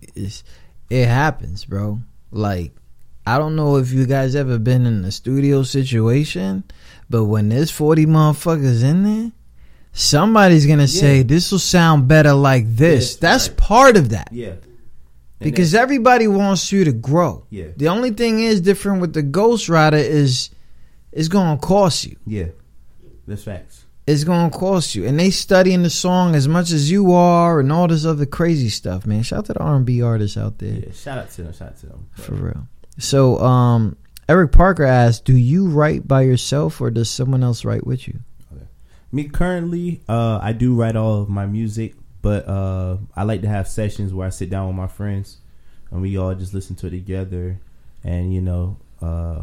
[0.89, 1.99] it happens, bro.
[2.31, 2.71] Like,
[3.25, 6.63] I don't know if you guys ever been in a studio situation,
[7.09, 9.31] but when there's 40 motherfuckers in there,
[9.93, 13.15] somebody's gonna say this will sound better like this.
[13.15, 13.57] That's right.
[13.57, 14.29] part of that.
[14.31, 14.53] yeah,
[15.43, 17.45] Because everybody wants you to grow.
[17.49, 17.67] Yeah.
[17.75, 20.49] The only thing is different with the ghostwriter is
[21.11, 22.17] it's gonna cost you.
[22.25, 22.47] yeah,
[23.27, 23.85] that's facts.
[24.05, 25.05] It's gonna cost you.
[25.05, 28.67] And they studying the song as much as you are and all this other crazy
[28.69, 29.23] stuff, man.
[29.23, 30.73] Shout out to the R and B artists out there.
[30.73, 31.53] Yeah, shout out to them.
[31.53, 32.07] Shout out to them.
[32.13, 32.67] For real.
[32.99, 33.95] So um
[34.27, 38.19] Eric Parker asked, Do you write by yourself or does someone else write with you?
[38.53, 38.65] Okay.
[39.11, 41.93] Me currently, uh, I do write all of my music,
[42.23, 45.37] but uh, I like to have sessions where I sit down with my friends
[45.91, 47.59] and we all just listen to it together,
[48.03, 49.41] and you know, uh,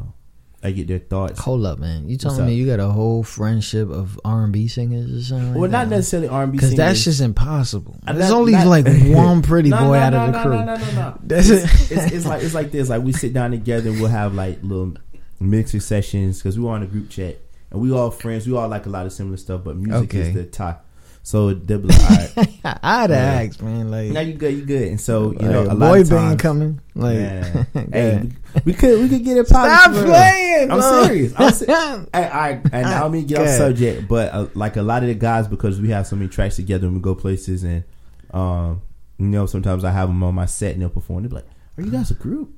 [0.62, 1.38] I get their thoughts.
[1.40, 2.08] Hold up, man.
[2.10, 5.52] You telling me you got a whole friendship of R and B singers or something?
[5.54, 5.96] Well, like not that?
[5.96, 7.96] necessarily R and B Because that's just impossible.
[8.04, 10.50] There's not- only not- like one pretty No, boy no, out no, of the crew.
[10.50, 11.18] No, no, no, no.
[11.22, 11.96] That's it's, it.
[11.98, 12.88] it's, it's like it's like this.
[12.90, 14.94] Like we sit down together and we'll have like little
[15.38, 17.38] mixer sessions because we were on a group chat
[17.70, 18.46] and we all friends.
[18.46, 20.28] We all like a lot of similar stuff, but music Okay.
[20.28, 20.76] is the tie.
[21.22, 22.48] So they'll be like, all right.
[22.82, 23.16] I'd Yeah.
[23.16, 23.90] ask, man.
[23.90, 24.88] Like, Now you good, you good.
[24.88, 26.80] And so you know, like, a a lot boy of band times, coming.
[26.94, 27.64] Like, Yeah.
[27.92, 28.28] hey,
[28.64, 29.94] we, could we could get it Stop popping.
[29.98, 30.12] for real.
[30.12, 31.04] playing, I'm bro.
[31.04, 31.32] serious.
[31.36, 34.82] I'm se- hey, I, and I don't mean get off subject, but uh, like a
[34.82, 37.62] lot of the guys, because we have so many tracks together and we go places,
[37.64, 37.84] and
[38.32, 38.80] um,
[39.18, 41.22] you know, sometimes I have them on my set and they'll perform.
[41.22, 41.48] They'll be like,
[41.78, 42.50] "Are you guys a group?"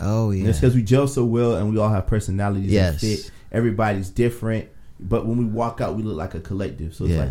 [0.00, 0.48] oh And yeah.
[0.50, 2.90] it's because we gel so well and we all have personalities Yes.
[2.92, 3.30] and fit.
[3.52, 6.94] Everybody's different, but when we walk out, we look like a collective.
[6.94, 7.20] So it's Yeah.
[7.20, 7.30] like,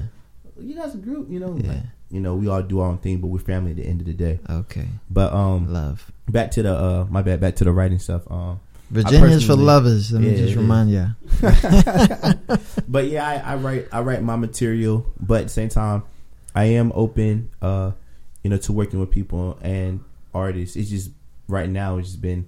[0.59, 1.57] you guys a group, you know?
[1.61, 1.69] Yeah.
[1.69, 3.99] Like, you know, we all do our own thing, but we're family at the end
[3.99, 4.39] of the day.
[4.49, 4.87] Okay.
[5.09, 6.11] But um, Love.
[6.29, 8.29] back to the uh, my bad, back to the writing stuff.
[8.31, 8.59] Um,
[8.91, 10.11] Virginia's for lovers.
[10.11, 11.07] Let me Yeah, just remind ya.
[12.87, 16.03] but yeah, I, I write I write my material, but at the same time,
[16.53, 17.91] I am open, uh,
[18.43, 20.01] you know, to working with people and
[20.33, 20.75] artists.
[20.75, 21.09] It's just
[21.47, 22.47] right now it's just been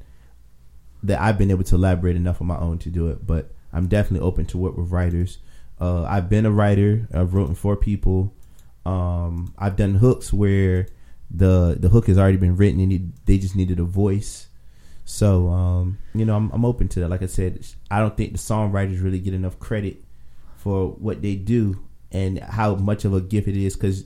[1.04, 3.88] that I've been able to elaborate enough on my own to do it, but I'm
[3.88, 5.40] definitely open to work with writers.
[5.80, 7.08] Uh, I've been a writer.
[7.14, 8.34] I've written for people.
[8.86, 10.88] Um, I've done hooks where
[11.30, 14.48] the the hook has already been written and it, they just needed a voice.
[15.06, 17.10] So um, you know, I'm, I'm open to that.
[17.10, 20.04] Like I said, I don't think the songwriters really get enough credit
[20.56, 23.76] for what they do and how much of a gift it is.
[23.76, 24.06] Because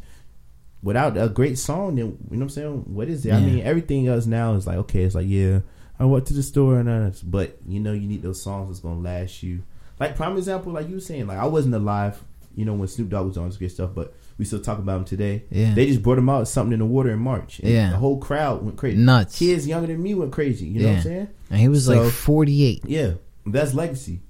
[0.84, 2.94] without a great song, then you know what I'm saying.
[2.94, 3.34] What is it?
[3.34, 5.60] I mean, everything else now is like okay, it's like yeah,
[6.00, 8.80] I went to the store and uh, but you know, you need those songs that's
[8.80, 9.64] gonna last you.
[10.02, 12.22] Like prime example, like you were saying, like I wasn't alive,
[12.56, 14.97] you know, when Snoop Dogg was on this good stuff, but we still talk about
[14.97, 15.43] him today.
[15.52, 15.74] Yeah.
[15.76, 17.60] They just brought him out something in the water in March.
[17.60, 17.91] And Yeah.
[17.91, 18.97] the whole crowd went crazy.
[18.97, 19.38] Nuts.
[19.38, 20.66] Kids younger than me went crazy.
[20.66, 21.28] You know what I'm saying?
[21.52, 22.84] And he was So- like 48.
[22.88, 23.12] Yeah,
[23.45, 24.22] that's legacy.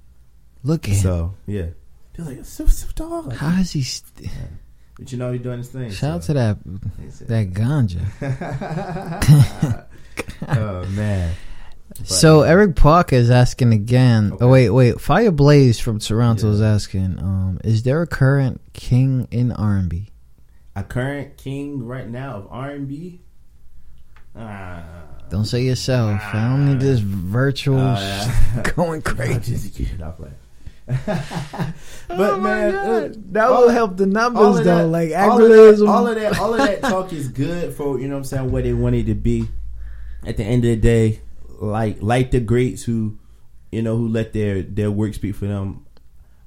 [0.62, 1.02] Look at him.
[1.02, 1.66] So yeah,
[2.14, 3.32] they're like Snoop Snoop Dogg.
[3.32, 3.82] How is he?
[3.82, 4.30] St-
[4.98, 5.90] But you know he's doing his thing.
[5.90, 6.58] Shout out to that
[7.28, 8.02] that ganja.
[10.48, 11.34] oh man,
[12.04, 14.32] So Eric Parker is asking again.
[14.32, 14.44] Okay.
[14.44, 15.00] Oh wait, wait.
[15.00, 17.18] Fire Blaze from Toronto is asking.
[17.18, 20.08] Um, is there a current king in R and B?
[20.74, 23.20] a current king right now of R and B.
[24.34, 24.82] Ah,
[25.30, 26.18] Don't say yourself.
[26.32, 28.62] I don't need this virtual Oh, yeah.
[28.76, 29.52] going crazy.
[29.52, 30.32] just get it off like.
[31.06, 31.74] but
[32.10, 34.78] Oh man, uh, that all- will help the numbers though.
[34.78, 38.00] that- like all of, that, all of that, all of that talk is good for
[38.00, 39.48] you know what I'm saying what they want it to be.
[40.24, 41.20] At the end of the day,
[41.62, 43.18] like like the greats who,
[43.70, 45.86] you know, who let their their work speak for them.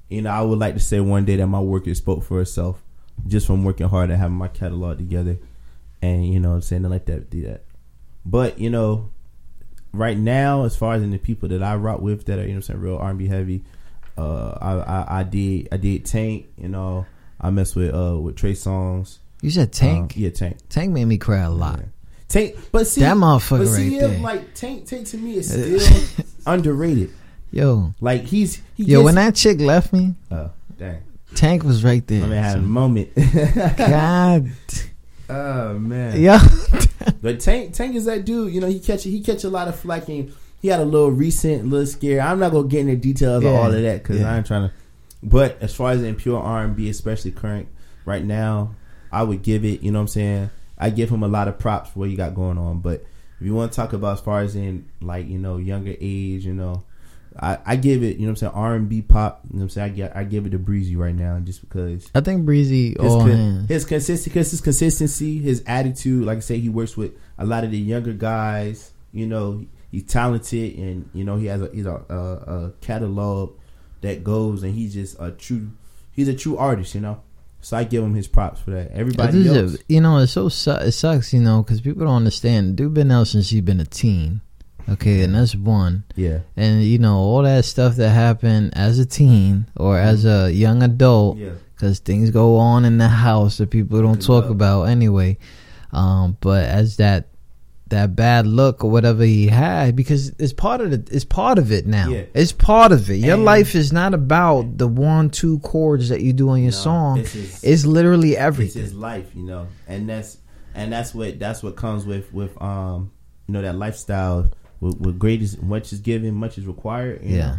[0.08, 2.40] You know, I would like to say one day that my work has spoke for
[2.40, 2.82] itself,
[3.26, 5.38] just from working hard and having my catalog together,
[6.02, 7.64] and you know, I'm saying let that do that.
[8.24, 9.10] But you know,
[9.92, 12.50] right now, as far as in the people that I rock with that are you
[12.50, 13.64] know I'm saying real R&B heavy,
[14.18, 17.06] uh, I, I I did I did Tank, you know,
[17.40, 19.18] I mess with uh with Trey Songz.
[19.40, 20.14] you said Tank.
[20.16, 20.58] Um, yeah, Tank.
[20.68, 21.80] Tank made me cry a lot.
[22.28, 24.20] Tank, but see That motherfucker but see right him, there.
[24.20, 27.10] Like Tank, Tank to me is still underrated.
[27.52, 31.02] Yo, Like he's he yo, gets, when that chick left me, oh dang,
[31.34, 32.24] Tank was right there.
[32.24, 33.10] I mean, had a moment.
[33.76, 34.50] God,
[35.30, 36.40] oh man, Yeah.
[37.22, 38.52] But Tank Tank is that dude.
[38.52, 40.08] You know, he catch he catch a lot of flack.
[40.08, 42.20] And he had a little recent, little scare.
[42.20, 43.50] I'm not gonna get into details Yeah.
[43.50, 44.32] of all of that because Yeah.
[44.32, 44.74] I ain't trying to.
[45.22, 47.68] But as far as in pure R and B, especially current
[48.04, 48.74] right now,
[49.12, 49.82] I would give it.
[49.82, 50.50] You know what I'm saying?
[50.78, 52.80] I give him a lot of props for what he got going on.
[52.80, 53.04] But
[53.40, 56.44] if you want to talk about as far as in like you know younger age,
[56.44, 56.84] you know.
[57.38, 59.42] I, I give it, you know what I'm saying, R and B pop.
[59.44, 59.92] You know what I'm saying?
[59.92, 63.12] I get, I give it to Breezy right now, just because I think Breezy his,
[63.12, 66.24] all con- his consistent, cause his consistency, his attitude.
[66.24, 68.90] Like I say, he works with a lot of the younger guys.
[69.12, 73.58] You know, he's talented, and you know he has a he's a, a, a catalog
[74.00, 75.72] that goes, and he's just a true.
[76.12, 77.20] He's a true artist, you know.
[77.66, 78.92] So I give him his props for that.
[78.92, 82.76] Everybody else, you know, it's so su- it sucks, you know, because people don't understand.
[82.76, 84.40] Dude been out since he been a teen.
[84.88, 86.04] Okay, and that's one.
[86.14, 90.52] yeah, And you know all that stuff that happened as a teen or as a
[90.52, 94.84] young adult, yeah, because things go on in the house that people don't talk about
[94.84, 95.36] anyway.
[95.90, 97.30] Um, but as that
[97.88, 101.70] that bad look or whatever he had, because it's part of the it's part of
[101.70, 102.08] it now.
[102.08, 102.24] Yeah.
[102.34, 103.16] It's part of it.
[103.16, 106.72] Your And- life is not about the one two chords that you do on your
[106.72, 107.18] song.
[107.20, 108.82] is- it's literally everything.
[108.82, 110.38] it's his life, you know, and that's
[110.74, 113.10] and that's what that's what comes with with um
[113.46, 114.48] you know that lifestyle.
[114.78, 117.22] With, with great is much is given, much is required.
[117.24, 117.36] you know.
[117.38, 117.58] Yeah.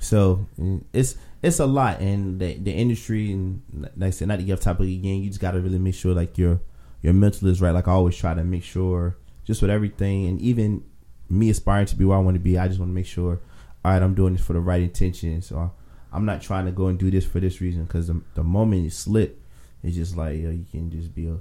[0.00, 3.62] So mm, it's it's a lot, and the the industry, and
[3.96, 5.94] like I said, not to get off topic again, you just got to really make
[5.94, 6.60] sure like your
[7.00, 7.70] your mental is right.
[7.70, 10.84] Like I always try to make sure, just with everything, and even
[11.28, 13.40] me aspiring to be where I want to be, I just want to make sure,
[13.84, 15.40] all right, I'm doing this for the right intention.
[15.42, 15.70] So
[16.12, 18.82] I'm not trying to go and do this for this reason because the, the moment
[18.82, 19.40] you slip,
[19.82, 21.38] it's just like yo, you can just be a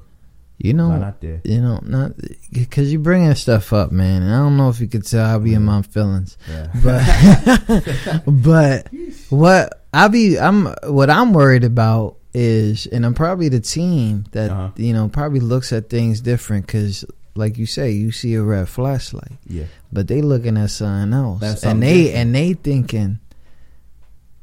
[0.60, 1.42] You know, not there.
[1.44, 2.14] you know, not
[2.54, 4.24] because you're bringing stuff up, man.
[4.24, 6.68] And I don't know if you could tell I'll be in my feelings, Yeah.
[6.84, 8.88] but but
[9.30, 14.50] what I be I'm what I'm worried about is, and I'm probably the team that
[14.52, 14.70] Uh-huh.
[14.78, 17.04] you know probably looks at things different because,
[17.36, 19.66] like you say, you see a red flashlight, Yeah.
[19.92, 22.18] but they looking at something else, That's and something they different.
[22.18, 23.20] and they thinking,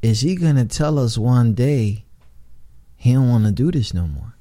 [0.01, 2.05] is he gonna tell us one day
[2.95, 4.33] he don't want to do this no more?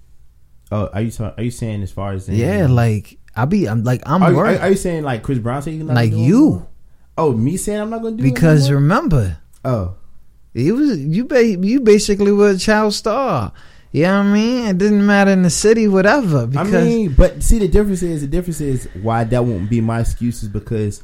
[0.71, 3.67] Oh, are you ta- are you saying as far as in, Yeah, like I be,
[3.69, 4.57] I'm like I'm are, you- worried.
[4.59, 6.67] are, are you saying like Chris Brown saying like you?
[7.17, 9.95] Oh, me saying I'm not gonna do it because remember oh
[10.55, 13.53] it was you ba- you basically were a child star
[13.93, 17.14] you know what i mean it didn't matter in the city whatever because I mean,
[17.14, 20.49] but see, the difference is the difference is why that won't be my excuse is
[20.49, 21.03] because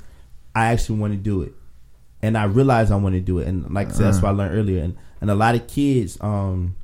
[0.55, 1.53] I actually want to do it,
[2.22, 4.26] and I realize I want to do it, and like I said, that's Uh-huh.
[4.35, 6.76] what I learned earlier, and and a lot of kids, um,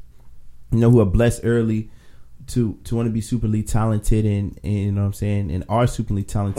[0.72, 1.90] you know, who are blessed early
[2.48, 5.64] to to want to be superly talented and, and you know what I'm saying, and
[5.68, 6.56] are superly talented.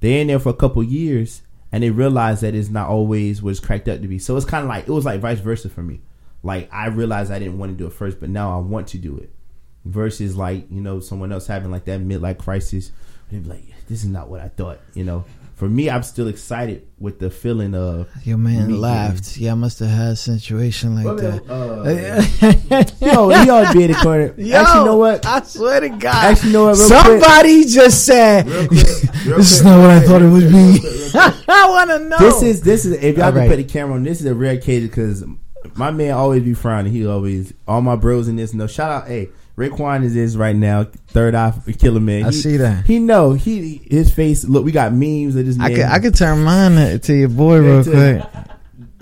[0.00, 1.40] They're in there for a couple years,
[1.72, 4.18] and they realize that it's not always what it's cracked up to be.
[4.18, 6.00] So it's kind of like it was like vice versa for me.
[6.46, 8.98] Like I realized I didn't want to do it first, but now I want to
[8.98, 9.30] do it.
[9.84, 12.92] Versus like you know someone else having like that midlife crisis.
[13.30, 15.24] They'd be like this is not what i thought you know?
[15.54, 19.38] For me i'm still excited with the feeling of your man laughed.
[19.38, 21.50] Yeah i must have had a situation like that.
[21.50, 25.24] Uh, yo he to be in the corner Yo, actually you know what?
[25.24, 26.04] I swear to god.
[26.04, 26.78] Actually you know what?
[26.78, 28.86] Real somebody just said real quick,
[29.24, 30.78] real this is not what i thought it would be.
[30.78, 31.48] quick, quick.
[31.48, 32.18] i want to know.
[32.18, 34.34] This is this is if y'all All can put the camera on this is a
[34.34, 35.24] rare case because
[35.76, 39.08] my man always be frowning he always all my bros in this No shout out
[39.08, 42.84] hey Raekwon is this right now third eye killer man I see that.
[42.86, 45.98] he know he his face look we got memes of this man i could i
[45.98, 48.22] could turn mine to your boy real quick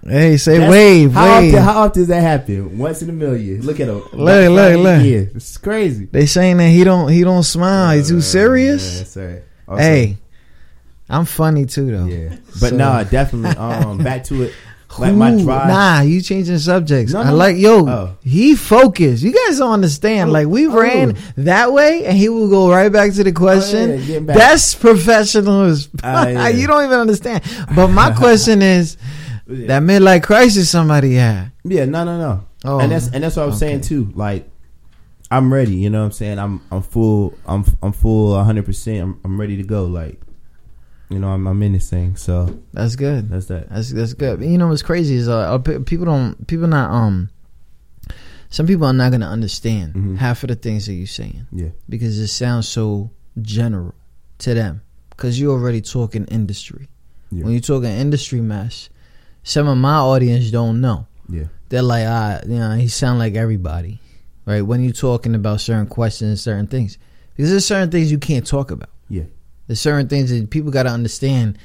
[0.07, 2.77] hey say That's- wave How wave often, how often does that happen?
[2.79, 3.63] Once in a million.
[3.63, 3.95] Look at him.
[4.13, 5.03] Look, look, look.
[5.03, 6.05] Yeah, it's crazy.
[6.05, 9.43] they saying that he don't he don't smile he too serious Yeah, right.
[9.67, 10.19] Also, hey
[11.09, 12.05] I'm funny too though.
[12.07, 13.57] Yeah, but So- no, definitely.
[13.57, 14.55] Um, back to it.
[14.99, 15.69] Like my drive.
[15.69, 17.13] Nah, you changing subjects.
[17.13, 17.89] No, I like yo.
[17.89, 18.17] Oh.
[18.23, 19.23] He focused.
[19.23, 20.33] You guys don't understand.
[20.33, 20.79] Like we Oh.
[20.81, 24.01] ran that way, and he will go right back to the question.
[24.05, 24.21] yeah.
[24.21, 25.63] That's professional.
[25.65, 26.49] as- Ah, yeah.
[26.61, 27.43] you don't even understand.
[27.75, 28.97] But my question is
[29.47, 31.53] that midlife crisis somebody had.
[31.65, 32.45] Yeah, no, no, no.
[32.65, 34.11] Oh, and that's and that's what I'm saying too.
[34.15, 34.49] Like,
[35.31, 35.75] I'm ready.
[35.75, 36.39] You know what I'm saying?
[36.39, 37.35] I'm I'm full.
[37.47, 38.65] I'm I'm full 100.
[38.65, 39.85] percent I'm I'm ready to go.
[39.87, 40.21] Like,
[41.15, 42.17] you know, I'm I'm in this thing.
[42.17, 43.31] So That's good.
[43.31, 43.71] that's that.
[43.71, 44.43] That's that's good.
[44.43, 47.31] You know what's crazy is uh, people don't people not um.
[48.51, 50.17] Some people are not gonna understand Mhm.
[50.17, 51.47] half of the things that you're saying.
[51.53, 51.71] Yeah.
[51.89, 53.11] because it sounds so
[53.43, 53.95] general
[54.39, 56.89] to them because you're already talking industry
[57.33, 57.45] Yeah.
[57.45, 58.89] when you're talking industry mess
[59.43, 61.45] some of my audience don't know Yeah.
[61.69, 63.99] they're like ah you know he sound like everybody
[64.47, 66.97] right when you're talking about certain questions certain things
[67.37, 68.91] because there's certain things you can't talk about.
[69.67, 71.59] There's certain things that people got to understand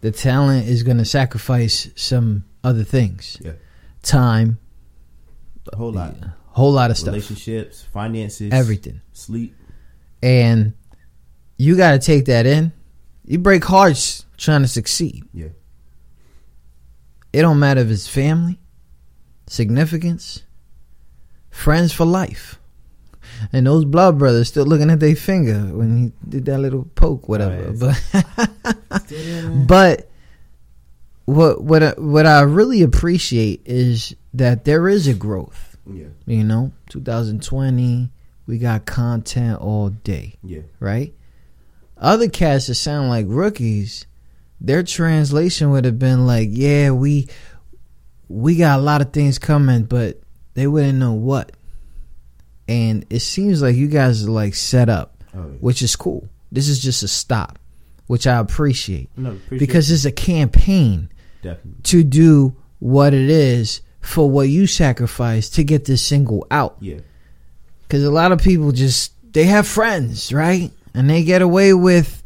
[0.00, 3.52] the talent is going to sacrifice some other things Yeah.
[4.02, 4.58] time
[5.72, 6.16] A whole lot.
[6.48, 9.54] whole lot of stuff Relationships, finances, everything sleep.
[10.22, 10.72] and
[11.58, 12.72] you got to take that in.
[13.24, 15.22] You break hearts trying to succeed.
[15.32, 15.48] Yeah.
[17.32, 18.58] It don't matter if it's family,
[19.46, 20.42] significance,
[21.50, 22.58] friends for life,
[23.52, 27.28] and those blood brothers still looking at their finger when he did that little poke,
[27.28, 27.72] whatever.
[27.72, 28.76] But
[29.66, 30.08] but
[31.24, 35.76] what what I, what I really appreciate is that there is a growth.
[35.86, 36.06] Yeah.
[36.26, 38.10] You know, 2020,
[38.46, 40.60] we got content all day Yeah.
[40.80, 41.12] right?
[41.96, 44.06] Other cats that sound like rookies,
[44.60, 47.28] their translation would have been like, "Yeah, we
[48.28, 50.20] we got a lot of things coming, but
[50.54, 51.52] they wouldn't know what."
[52.72, 55.44] And it seems like you guys are like set up, Oh, yeah.
[55.60, 56.28] which is cool.
[56.50, 57.58] This is just a stop,
[58.06, 61.08] which I appreciate No, appreciate because it's a campaign
[61.42, 61.82] Definitely.
[61.84, 66.76] to do what it is for what you sacrificed to get this single out.
[66.80, 67.00] Yeah.
[67.82, 70.70] Because a lot of people just they have friends, right?
[70.94, 72.22] And they get away with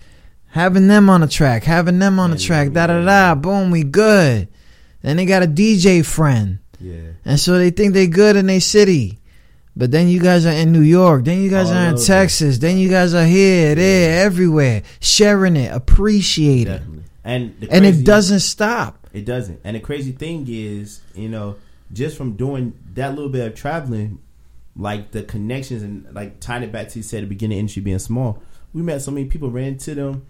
[0.48, 3.34] having them on the track, having them on the track, da da da.
[3.34, 4.48] Boom, we good.
[5.02, 7.12] Then they got a DJ friend, Yeah.
[7.24, 9.18] and so they think they good in their city.
[9.76, 11.24] But then you guys are in New York.
[11.24, 11.96] Then you guys All are in.
[11.98, 12.56] Texas.
[12.58, 16.82] Then you guys are here, there, everywhere, sharing it, appreciating, it.
[17.24, 19.06] And the and it doesn't stop.
[19.12, 19.60] It doesn't.
[19.64, 21.56] And the crazy thing is, you know,
[21.92, 24.18] just from doing that little bit of traveling,
[24.76, 27.82] like the connections and like tying it back to you said at the beginning, industry
[27.82, 28.42] being small.
[28.72, 30.26] We met so many people, ran to them.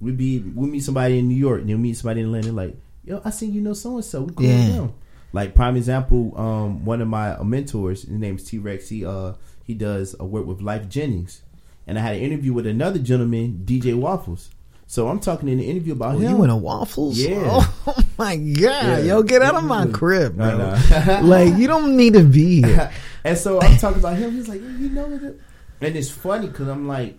[0.00, 2.56] We be we meet somebody in New York, and then meet somebody in London.
[2.56, 4.22] Like, yo, I seen you know so and so.
[4.22, 4.66] We cool Yeah.
[4.70, 4.92] them.
[5.32, 8.88] Like prime example, um, one of my mentors, his name's T Rex.
[8.88, 11.42] He uh he does a work with Lyfe Jennings,
[11.86, 14.50] and I had an interview with another gentleman, DJ Waffles.
[14.86, 16.30] So I'm talking in the interview about Oh, him.
[16.38, 17.18] you in a waffles?
[17.18, 17.66] Yeah.
[17.86, 18.98] Oh my god, Yeah.
[19.00, 20.56] yo, get out of my crib, bro.
[20.56, 21.20] know.
[21.24, 22.90] like you don't need to be here.
[23.22, 24.32] and so I'm talking about him.
[24.32, 25.34] He's like, "Yeah, you know.
[25.82, 27.16] And it's funny because I'm like,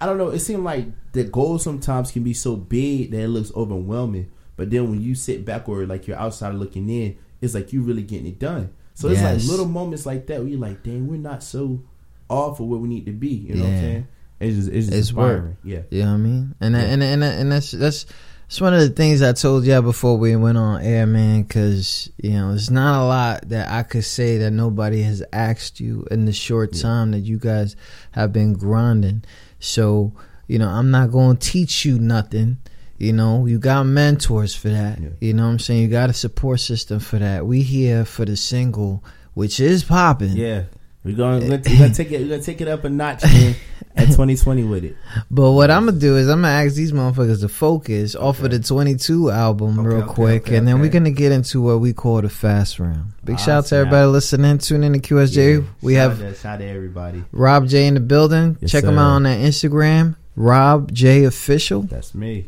[0.00, 0.30] I don't know.
[0.30, 4.30] It seems like the goal sometimes can be so big that it looks overwhelming.
[4.56, 7.82] But then when you sit back or like you're outside looking in, it's like you
[7.82, 8.70] really getting it done.
[8.94, 9.42] So it's Yes.
[9.42, 11.82] like little moments like that where you're like, dang, we're not so
[12.30, 13.28] off for where we need to be.
[13.28, 14.08] You know what I'm saying?
[14.40, 15.32] It's just it's, just It's work.
[15.32, 15.56] inspiring.
[15.64, 15.80] Yeah.
[15.90, 16.54] You know what I mean?
[16.60, 16.80] And Yeah.
[16.80, 18.06] and and and that's that's
[18.46, 21.42] that's one of the things I told y'all before we went on air, man.
[21.42, 25.80] Because you know, it's not a lot that I could say that nobody has asked
[25.80, 27.74] you in the short time that you guys
[28.12, 29.24] have been grinding.
[29.60, 30.12] So
[30.46, 32.58] you know, I'm not going to teach you nothing.
[32.98, 35.00] You know, you got mentors for that.
[35.00, 35.08] Yeah.
[35.20, 35.82] You know what I'm saying?
[35.82, 37.46] You got a support system for that.
[37.46, 39.02] We here for the single,
[39.34, 40.36] which is popping.
[40.36, 40.64] Yeah.
[41.04, 42.22] We're gonna, we're gonna, take it.
[42.22, 43.54] We're gonna take it up a notch man,
[43.96, 44.96] at 2020 with it.
[45.30, 48.50] But what I'm gonna do is I'm gonna ask these motherfuckers to focus off of
[48.50, 51.80] the 22 album Okay, real okay, quick, okay, and then we're gonna get into what
[51.80, 53.12] we call the fast round.
[53.22, 54.56] Big Ah, shout out to everybody listening.
[54.56, 55.58] Tune in to QSJ.
[55.58, 55.68] Yeah.
[55.82, 57.22] We Shout have out shout out to everybody.
[57.32, 58.56] Rob J in the building.
[58.62, 62.46] Yes, Check him out on that Instagram, Rob J Official, That's me.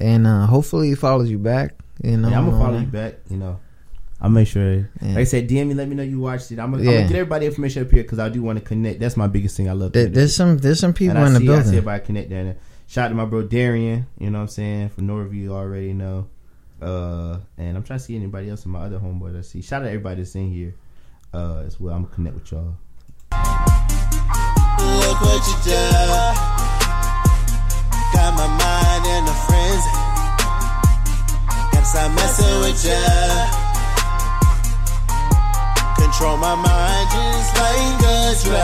[0.00, 1.74] And uh, hopefully he follows you back.
[2.02, 2.80] You know, yeah, I'm gonna follow that.
[2.80, 3.14] you back.
[3.28, 3.60] You know,
[4.20, 4.74] I'll make sure.
[4.74, 4.86] Yeah.
[5.02, 5.74] Like I said, DM me.
[5.74, 6.58] Let me know you watched it.
[6.58, 9.00] I'm gonna, I'm gonna get everybody information up here because I do want to connect.
[9.00, 9.68] That's my biggest thing.
[9.68, 9.92] I love.
[9.92, 12.30] There- There's some there's some people and I in the see, I see everybody connect
[12.30, 12.56] there.
[12.86, 14.06] Shout out to my bro Darian.
[14.18, 15.34] You know what I'm saying from Norview.
[15.42, 16.26] You already know.
[16.82, 19.38] Uh, and I'm trying to see anybody else in my other homeboys.
[19.38, 19.60] I see.
[19.62, 20.74] Shout out to everybody that's in here.
[21.32, 21.94] Uh, as well.
[21.94, 22.74] I'm gonna connect with y'all.
[24.80, 26.34] Look what you done.
[28.14, 28.89] Got my mind
[29.46, 29.92] frenzy.
[31.72, 33.00] Gotta stop messing with ya.
[35.96, 38.59] Control my mind just like a drug.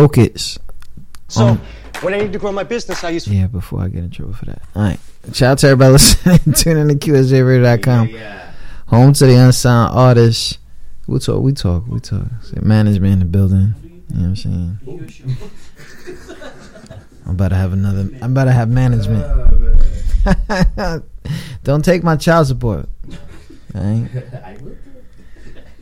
[0.00, 0.58] Focus.
[1.28, 1.60] So, Um,
[2.00, 4.32] when I need to grow my business, I use Yeah, before I get in trouble
[4.32, 4.62] for that.
[4.74, 4.98] All right.
[5.34, 6.54] Shout out to everybody listening.
[6.54, 8.08] Tune in to QSJRadio.com.
[8.86, 10.56] Home to the unsigned artists.
[11.06, 12.24] We talk, we talk, we talk.
[12.62, 13.74] Management in the building.
[14.08, 14.78] You know what I'm saying?
[17.26, 18.08] I'm about to have another.
[18.22, 19.24] I'm about to have management.
[21.64, 22.88] Don't take my child support.
[23.74, 24.08] All right.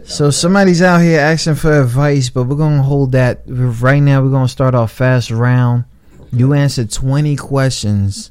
[0.08, 4.22] So somebody's out here asking for advice, but we're gonna hold that right now.
[4.22, 5.84] We're gonna start off fast round.
[6.32, 8.30] You answer twenty questions,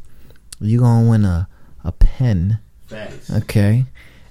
[0.60, 1.48] you're gonna win a
[1.84, 3.30] a pen, Facts.
[3.32, 3.86] okay,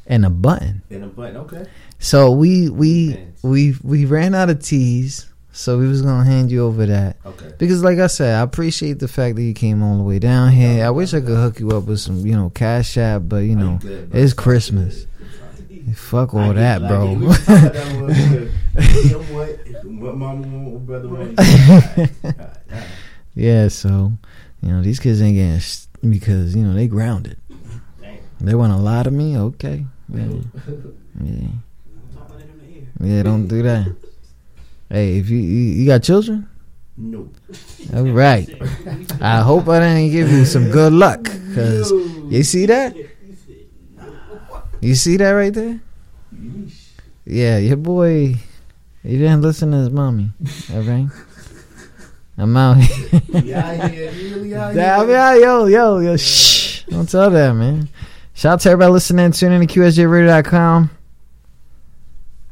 [0.06, 0.82] and a button.
[0.90, 1.66] And a button, okay.
[2.00, 6.64] So we we we we ran out of teas, so we was gonna hand you
[6.64, 7.16] over that.
[7.24, 7.52] Okay.
[7.58, 10.50] Because like I said, I appreciate the fact that you came all the way down
[10.50, 10.84] here.
[10.84, 13.54] I wish I could hook you up with some, you know, cash app, but you
[13.56, 15.06] know, good, it's Christmas.
[15.94, 17.14] Fuck all that, get- bro.
[17.14, 18.06] get- we talked about that one,
[18.74, 19.84] because, you know what?
[19.84, 21.38] What mama want, what brother want.
[21.38, 22.86] Alright, alright.
[23.34, 24.12] yeah, so
[24.62, 27.38] you know these kids ain't getting sh- because you know they grounded.
[28.40, 29.86] They want a lot of me, okay?
[30.12, 30.26] Yeah,
[31.22, 31.48] yeah.
[33.00, 33.94] Yeah, don't do that.
[34.90, 36.48] Hey, if you you, you got children,
[36.96, 37.28] No.
[37.94, 38.48] all right.
[39.20, 41.90] I hope I didn't give you some good luck, cause
[42.30, 42.94] you see that.
[44.80, 45.80] You see that right there?
[47.24, 48.36] Yeah, your boy.
[49.02, 50.30] He didn't listen to his mommy.
[50.72, 51.08] All right.
[52.38, 53.20] I'm out here.
[53.42, 55.10] Here, you really out Yeah, here.
[55.10, 56.82] yeah, yo, yo, yo, shh.
[56.84, 57.88] Don't tell that, man.
[58.34, 59.32] Shout out to everybody listening.
[59.32, 60.90] Tune in to QSJRadio.com.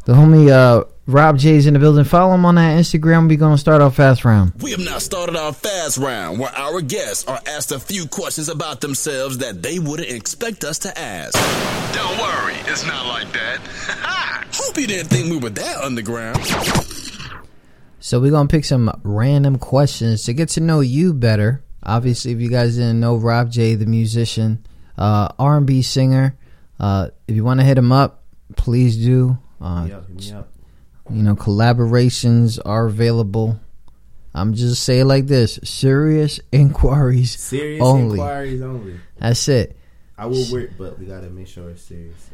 [0.06, 2.05] The homie uh, Rob J's in the building.
[2.05, 3.28] Follow him on that Instagram.
[3.28, 4.55] We're going to start our fast round.
[4.62, 8.48] We have now started our fast round where our guests are asked a few questions
[8.48, 11.35] about themselves that they wouldn't expect us to ask.
[11.94, 13.59] Don't worry, it's not like that.
[14.55, 16.43] Hope you didn't think we were that underground.
[18.01, 21.62] So we're going to pick some random questions to get to know you better.
[21.82, 24.64] Obviously, if you guys didn't know, Rob J, the musician,
[24.97, 26.35] uh, R&B singer.
[26.81, 28.22] Uh, if you want to hit him up,
[28.56, 29.36] please do.
[29.60, 30.48] Uh, Yo, hit me up.
[31.10, 33.60] You know, collaborations are available.
[34.35, 38.18] I'm just saying like this: serious inquiries Serious only.
[38.18, 39.01] inquiries only.
[39.18, 39.76] That's it.
[40.16, 42.31] I will work, but we gotta make sure it's serious.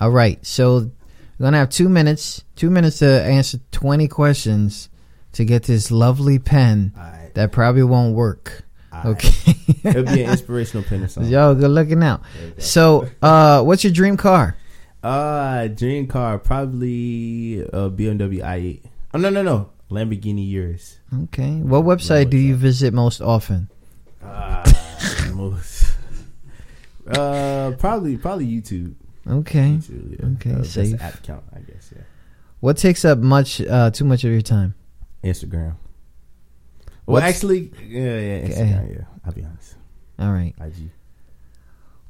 [0.00, 0.90] All right, so
[1.38, 2.42] we're gonna have two minutes.
[2.56, 4.88] Two minutes to answer twenty questions
[5.32, 6.92] to get this lovely pen
[7.34, 8.64] that probably won't work.
[9.04, 9.54] Okay,
[9.84, 11.32] It'll be an inspirational pen or something.
[11.32, 12.22] Yo, good looking out.
[12.58, 14.54] So, uh, what's your dream car?
[15.02, 18.80] Uh, dream car probably a BMW i8.
[19.14, 20.98] Oh no no no, Lamborghini Urus.
[21.24, 23.68] Okay, what website do you visit most often?
[24.22, 24.64] Uh,
[25.34, 25.92] most.
[27.06, 28.94] Uh, probably probably YouTube.
[29.28, 29.78] Okay.
[29.78, 30.26] YouTube, yeah.
[30.36, 30.96] Okay, Uh, safe.
[30.98, 31.90] the app count, I guess.
[31.94, 32.02] Yeah.
[32.60, 34.74] What takes up much, uh, too much of your time?
[35.24, 35.74] Instagram.
[37.06, 38.40] Well, What's- actually, yeah, yeah.
[38.46, 38.90] Instagram.
[38.94, 39.74] Yeah, I'll be honest.
[40.18, 40.54] All right.
[40.60, 40.90] IG.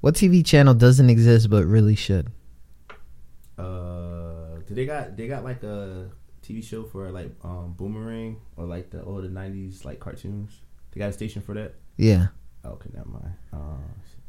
[0.02, 2.28] What TV channel doesn't exist but really should?
[3.62, 6.10] Uh, do they got they got like a
[6.42, 10.60] TV show for like um Boomerang or like the older '90s like cartoons?
[10.92, 11.74] They got a station for that.
[11.96, 12.26] Yeah.
[12.64, 13.34] Okay, never mind.
[13.52, 13.56] Uh,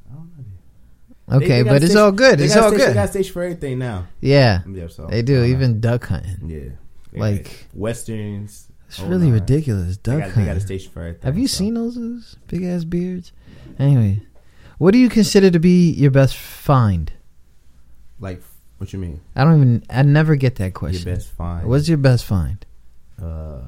[0.09, 1.35] I don't know.
[1.37, 2.41] Okay, They- they but it's station- all good.
[2.41, 2.89] It's all station- good.
[2.89, 4.07] They got a station for everything now.
[4.21, 5.43] Yeah, Yeah, so they do.
[5.43, 5.47] I.
[5.47, 6.49] Even duck hunting.
[6.49, 8.67] Yeah, like got westerns.
[8.87, 9.97] It's really ridiculous.
[9.97, 10.65] Duck got, they got a hunting.
[10.65, 11.21] station for everything.
[11.23, 11.57] Have you so.
[11.57, 13.31] seen those, those big ass beards?
[13.79, 14.21] Anyway,
[14.77, 17.11] what do you consider to be your best find?
[18.19, 18.41] Like,
[18.83, 19.19] what you mean?
[19.35, 19.83] I don't even.
[19.89, 21.07] I never get that question.
[21.07, 21.67] Your best find?
[21.67, 22.63] What's your best find?
[23.21, 23.59] Uh,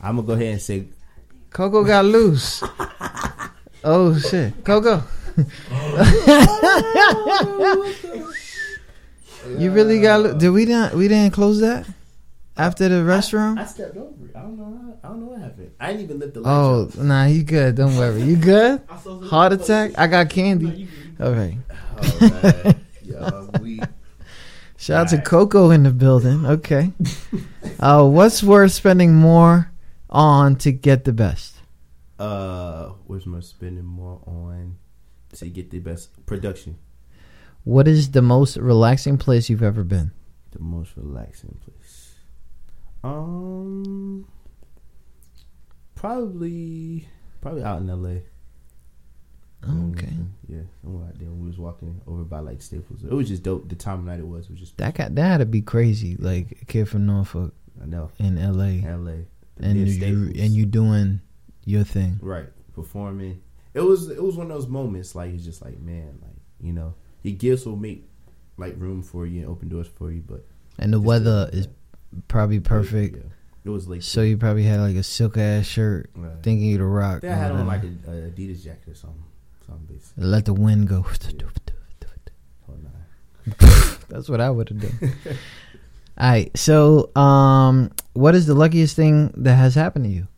[0.00, 0.86] I'm gonna go ahead and say
[1.50, 2.62] Coco got loose.
[3.84, 5.02] oh shit, Coco.
[9.58, 10.20] you really got?
[10.20, 10.94] Lo- Did we not?
[10.94, 11.86] We didn't close that
[12.56, 13.58] after the restaurant.
[13.58, 14.36] I stepped over it.
[14.36, 14.64] I don't know.
[14.64, 15.72] How, I don't know what happened.
[15.80, 16.96] I didn't even lift the Oh up.
[16.98, 17.74] nah, you good?
[17.76, 18.22] Don't worry.
[18.22, 18.82] You good?
[18.88, 19.92] Heart attack?
[19.98, 20.88] I got candy.
[21.20, 21.58] Okay.
[22.00, 22.80] Oh, man.
[23.04, 23.80] Yo, we
[24.76, 26.46] Shout out to Coco in the building.
[26.46, 26.92] Okay.
[27.80, 29.72] Uh, what's worth spending more
[30.08, 31.56] on to get the best?
[32.22, 34.76] uh, where's my spending more on
[35.32, 36.78] to get the best production?
[37.64, 40.12] What is the most relaxing place you've ever been?
[40.52, 42.14] The most relaxing place.
[43.02, 44.28] Um,
[45.96, 47.08] probably,
[47.40, 48.22] probably out in L.A.
[49.64, 50.06] Okay.
[50.06, 50.26] Mhm.
[50.48, 51.30] Yeah, somewhere out there.
[51.30, 53.04] We was walking over by like Staples.
[53.04, 53.68] It was just dope.
[53.68, 54.76] The time of night it was was just.
[54.78, 56.16] That got that had to be crazy.
[56.16, 58.10] Like a kid from Norfolk I know.
[58.18, 58.82] in L.A.
[58.84, 59.26] L.A.
[59.60, 61.20] and you and you doing
[61.64, 62.18] your thing.
[62.22, 63.40] right performing.
[63.74, 66.72] It was it was one of those moments like it's just like man like you
[66.72, 68.08] know your gifts will make
[68.58, 70.44] like room for you and open doors for you, but
[70.78, 71.68] And the weather the- is
[72.28, 73.16] probably perfect.
[73.16, 73.22] yeah.
[73.64, 76.42] It was like So you probably had like a silk ass shirt, Right.
[76.42, 77.22] thinking you the rock.
[77.24, 79.22] I I had on like a Adidas jacket or something.
[79.72, 80.12] Something basic.
[80.16, 81.06] Let the wind go.
[82.68, 82.74] Oh.
[84.08, 85.12] That's what I would have done.
[86.18, 86.56] All right.
[86.56, 90.28] So, um, what is the luckiest thing that has happened to you?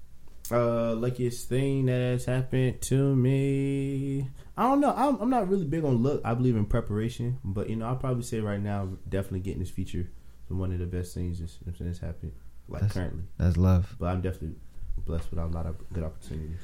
[0.51, 4.29] Uh, luckiest thing that has happened to me.
[4.57, 4.95] I don't know.
[4.97, 6.21] I'm, I'm not really big on luck.
[6.25, 9.71] I believe in preparation, but you know, I'll probably say right now, definitely getting this
[9.71, 10.09] feature
[10.49, 12.33] is one of the best things that's, you know, what I'm saying, that's happened
[12.69, 13.25] like That's- currently.
[13.39, 13.97] That's love.
[13.99, 14.57] But I'm definitely
[15.05, 16.61] blessed with a lot of good opportunities.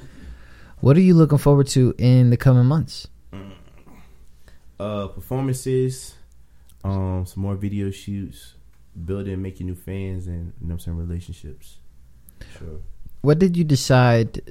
[0.81, 3.07] What are you looking forward to in the coming months?
[4.79, 6.15] Uh, performances,
[6.83, 8.55] um, some more video shoots,
[9.05, 11.77] building, making new fans, and you know, I'm saying relationships.
[12.57, 12.79] Sure.
[13.21, 14.41] What did you decide?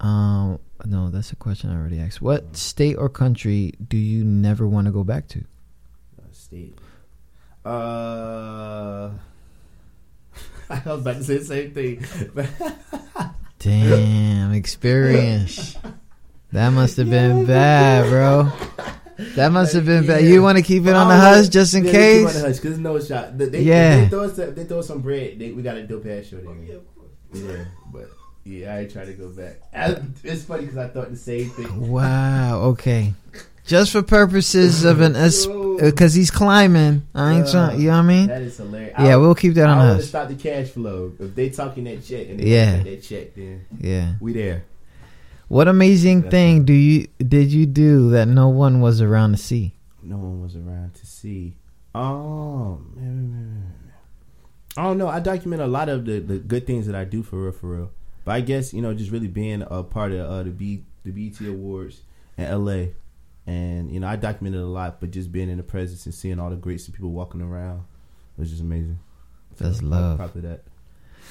[0.00, 2.22] Um, no, that's a question I already asked.
[2.22, 5.40] What state or country do you never want to go back to?
[6.18, 6.78] uh, state.
[7.62, 9.10] Uh,
[10.70, 12.06] I was about to say the same thing.
[13.64, 15.74] Damn, experience.
[16.52, 18.52] That must have been bad, bro.
[19.36, 20.22] That must have been bad.
[20.24, 22.26] You want to keep it on the hush just in Yeah, they keep it on
[22.26, 22.34] case?
[22.34, 23.38] the hush, 'cause there's no shot.
[23.38, 24.00] They, they, Yeah.
[24.02, 25.38] They throw, us, they throw us some bread.
[25.38, 26.50] They, we got a dope ass show there.
[26.50, 26.82] Oh,
[27.32, 28.10] yeah, but
[28.44, 29.60] yeah, I ain't trying to go back.
[29.74, 31.88] I, it's funny because I thought the same thing.
[31.90, 32.60] Wow.
[32.72, 33.14] Okay.
[33.66, 37.06] Just for purposes of an because he's climbing.
[37.14, 37.80] I ain't trying.
[37.80, 38.26] You know what I mean?
[38.26, 38.94] That is hilarious.
[38.98, 41.12] Yeah, we'll keep that on I to stop the cash flow.
[41.18, 42.82] If they talking that check and they Yeah.
[42.82, 44.14] that check, then Yeah.
[44.20, 44.64] we there.
[45.48, 49.74] What amazing thing do you did you do that no one was around to see?
[50.02, 51.54] No one was around to see.
[51.94, 53.72] Oh man,
[54.76, 55.08] I don't know.
[55.08, 57.66] I document a lot of the, the good things that I do for real, for
[57.68, 57.90] real.
[58.24, 61.12] But I guess you know, just really being a part of uh, the B the
[61.12, 62.00] BET Awards
[62.36, 62.86] in LA,
[63.46, 65.00] and you know, I documented a lot.
[65.00, 67.84] But just being in the presence and seeing all the greats and people walking around
[68.36, 68.98] was just amazing.
[69.56, 70.20] That's I'm love.
[70.20, 70.62] Of that.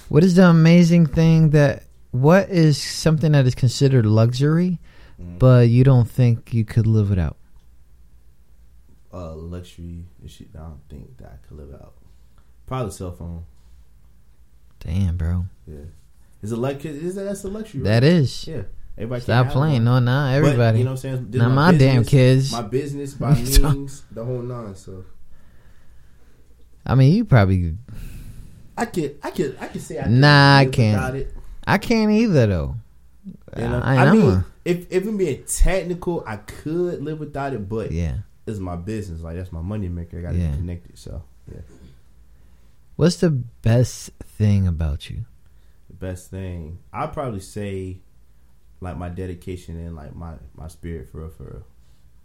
[0.10, 4.80] What is the amazing thing that what is something that is considered luxury,
[5.22, 5.38] Mm.
[5.40, 7.38] but you don't think you could live without?
[9.14, 10.48] Uh, luxury shit.
[10.56, 11.94] I don't think that I could live out.
[12.66, 13.46] Probably cell phone.
[14.80, 15.46] Damn, bro.
[15.68, 15.86] Yeah,
[16.42, 16.92] is a luxury.
[16.92, 17.82] Is that that's a luxury?
[17.82, 17.90] Right?
[17.90, 18.48] That is.
[18.48, 18.64] Yeah.
[18.96, 19.84] Everybody Stop playing.
[19.84, 20.78] No, not But, everybody.
[20.80, 21.32] you know what I'm saying?
[21.32, 22.52] This Not is my damn kids.
[22.52, 24.76] My business, by What means, the whole nine.
[24.76, 25.04] So
[26.86, 27.76] I mean, you probably.
[28.78, 31.16] I could, I could, I could say I Nah, I can't.
[31.16, 31.34] it.
[31.66, 32.76] I can't either though.
[33.58, 33.80] You know?
[33.84, 37.92] I, I, mean, a- if if I'm being technical, I could live without it, but
[37.92, 38.18] Yeah.
[38.46, 39.22] it's my business.
[39.22, 40.20] Like that's my money maker.
[40.20, 40.52] I got to Yeah.
[40.52, 40.98] be connected.
[41.00, 41.62] So yeah,
[42.96, 45.26] What's the best thing about you?
[45.88, 48.00] the best thing I'd probably say,
[48.84, 51.64] like my dedication and like my my spirit for real, for real.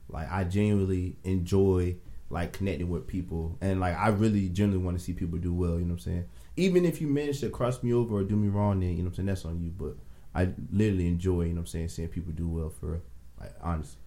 [0.09, 1.97] Like I genuinely enjoy
[2.31, 5.75] like connecting with people, and like I really genuinely want to see people do well.
[5.79, 6.25] You know what I'm saying?
[6.57, 9.05] Even if you manage to cross me over or do me wrong, then you know
[9.05, 9.71] what I'm saying that's on you.
[9.71, 9.97] But
[10.35, 13.03] I literally enjoy, you know what I'm saying, seeing people do well for real.
[13.41, 14.01] Like honestly.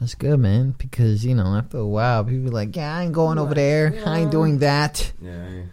[0.00, 0.74] That's good, man.
[0.76, 3.94] Because you know, after a while, people are like, "Yeah, I ain't going over there.
[4.04, 5.32] I ain't doing that." Yeah.
[5.32, 5.64] I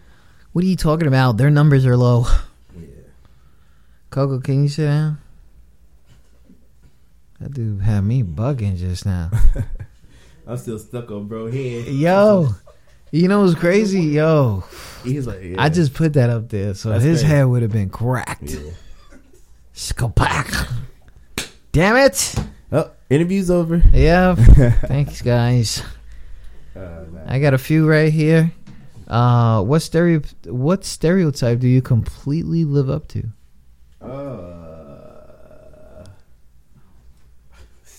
[0.52, 1.36] What are you talking about?
[1.36, 2.26] Their numbers are low.
[2.74, 2.86] Yeah.
[4.10, 5.18] Coco, can you sit down?
[7.44, 9.30] That dude had me bugging just now.
[10.46, 11.88] I'm still stuck on bro head.
[11.88, 12.48] Yo,
[13.12, 14.00] you know what's crazy?
[14.00, 14.64] Yo,
[15.02, 15.56] He's like, yeah.
[15.62, 17.26] I just put that up there, so That's his crazy.
[17.34, 18.44] hair would have been cracked.
[18.50, 18.70] Yeah.
[19.74, 20.72] Skapak.
[21.72, 22.34] Damn it.
[22.72, 23.82] Oh, interview's over.
[23.92, 24.34] Yeah.
[24.86, 25.82] Thanks, guys.
[27.26, 28.52] I got a few right here.
[29.06, 30.22] Uh, what stereo?
[30.46, 33.24] What stereotype do you completely live up to?
[34.00, 34.53] Uh,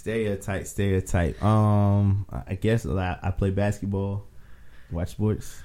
[0.05, 1.43] stereotype, stereotype.
[1.43, 4.27] Um, I I guess I, I play basketball,
[4.91, 5.63] watch sports.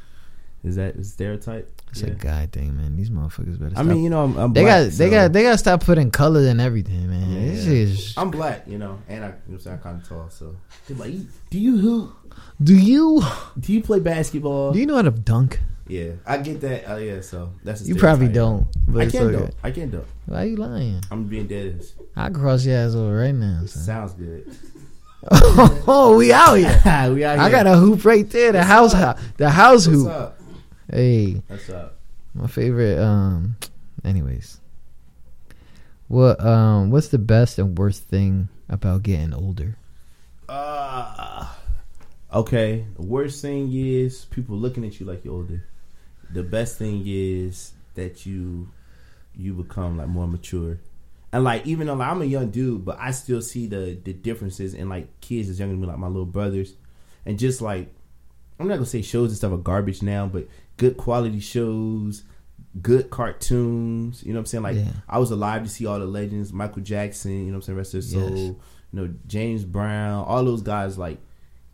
[0.64, 1.68] Is that a stereotype?
[1.90, 2.08] It's Yeah.
[2.08, 2.96] a guy thing, man.
[2.96, 3.74] These motherfuckers better.
[3.76, 5.84] I mean, you know, I'm, I'm they black, got, they got, they got to stop
[5.84, 7.34] putting color in everything, man.
[7.34, 8.14] This is.
[8.16, 10.56] I'm black, you know, and I, you know, what I'm I'm kind of tall, so
[10.88, 11.12] they're like,
[11.50, 12.14] do you hoop?
[12.62, 13.22] Do you?
[13.58, 14.72] Do you play basketball?
[14.72, 15.60] Do you know how to dunk?
[15.90, 16.84] Yeah, I get that.
[16.86, 18.68] Oh yeah, so that's You probably don't.
[18.86, 19.46] But I can't okay.
[19.46, 19.52] do.
[19.64, 20.04] I can't do.
[20.26, 21.02] Why you lying?
[21.10, 21.84] I'm being dead.
[22.14, 23.66] I cross your ass over right now.
[23.66, 23.82] son.
[23.82, 24.46] Sounds good.
[25.32, 26.68] oh, we out here.
[27.12, 27.40] we out here.
[27.40, 28.52] I got a hoop right there.
[28.52, 28.92] The house,
[29.36, 30.08] the house What's hoop.
[30.08, 30.40] up?
[30.88, 31.96] Hey, What's up?
[32.34, 33.00] my favorite.
[33.00, 33.56] Um,
[34.04, 34.60] anyways,
[36.06, 39.76] what um, what's the best and worst thing about getting older?
[40.48, 41.48] Uh,
[42.32, 42.86] okay.
[42.94, 45.64] The worst thing is people looking at you like you're older.
[46.32, 48.68] The best thing is that you
[49.34, 50.78] you become like more mature.
[51.32, 54.12] And like even though like, I'm a young dude, but I still see the the
[54.12, 56.74] differences in like kids that's younger than me, like my little brothers,
[57.24, 57.92] and just like
[58.58, 62.24] I'm not gonna say shows and stuff are garbage now, but good quality shows,
[62.82, 64.22] good cartoons.
[64.22, 64.62] You know what I'm saying?
[64.64, 64.92] Like Yeah.
[65.08, 67.32] I was alive to see all the legends, Michael Jackson.
[67.32, 67.78] You know what I'm saying?
[67.78, 68.30] Rest of their soul.
[68.30, 68.38] Yes.
[68.92, 70.98] You know James Brown, all those guys.
[70.98, 71.18] Like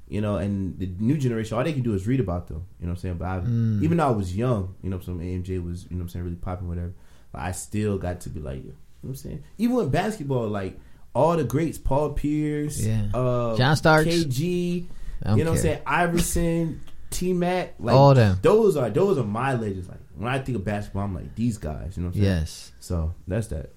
[0.08, 2.64] you know, and the new generation, all they can do is read about them.
[2.80, 3.16] You know what I'm saying?
[3.18, 3.82] But I, Mm.
[3.82, 6.24] even though I was young, you know, saying AMJ was, you know, what I'm saying
[6.24, 6.92] really popping, whatever.
[7.32, 9.42] But I still got to be like, you know what I'm saying?
[9.58, 10.78] Even with basketball, like
[11.14, 13.06] all the greats, Paul Pierce, Yeah.
[13.14, 14.06] uh, John Starks.
[14.08, 14.80] KG, you
[15.24, 15.56] know what I'm care.
[15.56, 15.78] saying?
[15.86, 16.80] Iverson,
[17.10, 18.38] T Mac, like All them.
[18.42, 19.88] Those are those are my legends.
[19.88, 21.96] Like when I think of basketball, I'm like these guys.
[21.96, 22.24] You know what I'm saying?
[22.40, 22.72] Yes.
[22.80, 23.70] So that's that.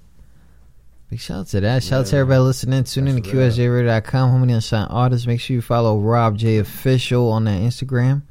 [1.09, 1.81] Big shout out to that.
[1.83, 2.83] Shout out to everybody listening.
[2.83, 3.57] Tune in to That's.
[3.57, 5.25] QSJRadio.com, the Unsigned Artists.
[5.25, 8.21] Make sure you follow Rob J Official on that Instagram.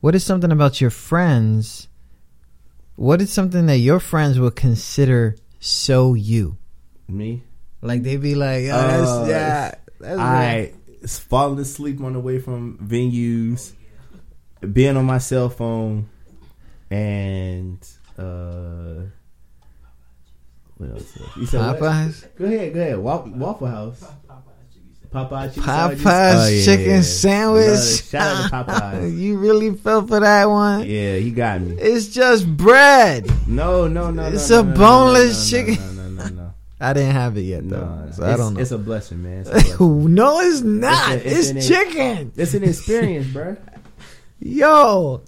[0.00, 1.88] What is something about your friends?
[2.96, 6.56] What is something that your friends would consider so you?
[7.08, 7.42] Me.
[7.82, 10.72] Like they be like, oh, that's, Uh, yeah, that's I
[11.02, 13.72] s- falling asleep on the way from venues,
[14.72, 16.08] being on my cell phone,
[16.90, 17.86] and
[18.18, 19.10] uh,
[20.76, 21.18] what else?
[21.36, 21.78] You said what?
[21.80, 21.86] Go
[22.46, 22.98] ahead, go ahead.
[22.98, 24.04] Wa- Waffle House.
[25.12, 25.62] Popeye chicken.
[25.62, 27.00] Popeyes Oh, yeah, chicken yeah.
[27.02, 28.02] sandwich.
[28.08, 29.16] Shout out to Popeyes.
[29.18, 30.84] you really fell for that one.
[30.86, 31.76] Yeah, he got me.
[31.78, 33.30] It's just bread.
[33.46, 34.24] No, no, no.
[34.26, 35.76] It's no, a no, boneless chicken.
[35.96, 36.54] No, no, no, no.
[36.80, 38.60] I didn't have it yet though, No, so I don't know.
[38.60, 39.42] It's a blessing, man.
[39.42, 40.14] It's, a blessing.
[40.14, 41.12] no, it's not.
[41.12, 42.32] It's It's, a- it's an- chicken.
[42.36, 43.56] it's an experience, bro.
[44.40, 45.22] Yo,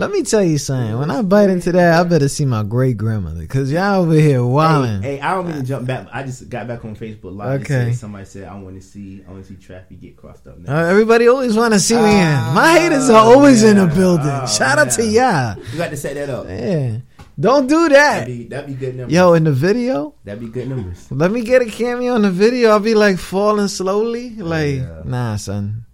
[0.00, 0.98] let me tell you something.
[0.98, 4.44] When I bite into that, I better see my great grandmother because y'all over here
[4.44, 5.02] wilding.
[5.02, 6.08] Hey, hey, I don't mean to jump back.
[6.12, 7.60] I just got back on Facebook Live.
[7.62, 7.92] Okay.
[7.92, 9.24] Somebody said I want to see.
[9.28, 10.58] I want to see traffic get crossed up.
[10.58, 10.76] Now.
[10.76, 12.54] Uh, everybody always want to see me Ah, in.
[12.54, 14.26] My haters are always in the building.
[14.48, 15.56] Shout out to y'all.
[15.72, 16.46] You got to set that up.
[16.48, 16.98] Yeah.
[17.38, 18.20] Don't do that.
[18.20, 19.14] That'd be, that'd be good numbers.
[19.14, 21.10] Yo, in the video, that'd be good numbers.
[21.10, 22.70] let me get a cameo in the video.
[22.70, 24.30] I'll be like falling slowly.
[24.30, 25.02] Like, Yeah.
[25.06, 25.86] nah, son.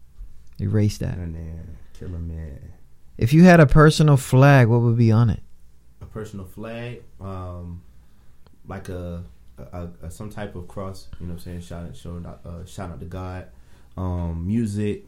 [0.61, 1.19] Erase that.
[1.19, 2.56] Man, killer man.
[3.19, 5.41] If you had a personal flag, what would be on it?
[6.01, 7.83] A personal flag, um,
[8.67, 9.25] like a,
[9.59, 11.09] a, a some type of cross.
[11.19, 11.61] You know what I'm saying?
[11.63, 13.47] Shout out, showing uh, shout out to God.
[13.97, 15.07] Um, music.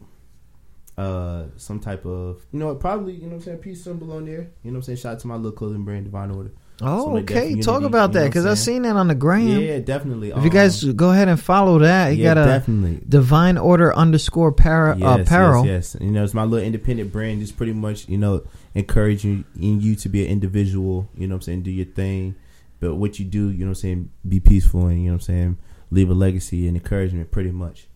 [0.97, 4.25] Uh, some type of you know probably you know what I'm saying peace symbol on
[4.25, 4.49] there.
[4.63, 4.97] You know what I'm saying?
[4.97, 6.51] Shout out to my little clothing brand Divine Order.
[6.81, 7.59] Oh, okay.
[7.59, 9.59] Talk about you know that because I've seen that on the gram.
[9.59, 10.31] Yeah, definitely.
[10.31, 13.03] If you guys go ahead and follow that, you yeah, got a definitely.
[13.07, 15.65] divine order underscore para, uh, Yes, apparel.
[15.65, 16.03] Yes, yes.
[16.03, 17.41] You know, it's my little independent brand.
[17.41, 18.43] Just pretty much, you know,
[18.75, 21.09] encouraging you to be an individual.
[21.15, 21.63] You know what I'm saying?
[21.63, 22.35] Do your thing.
[22.79, 24.11] But what you do, you know what I'm saying?
[24.27, 25.57] Be peaceful and, you know what I'm saying?
[25.91, 27.87] Leave a legacy and encouragement pretty much.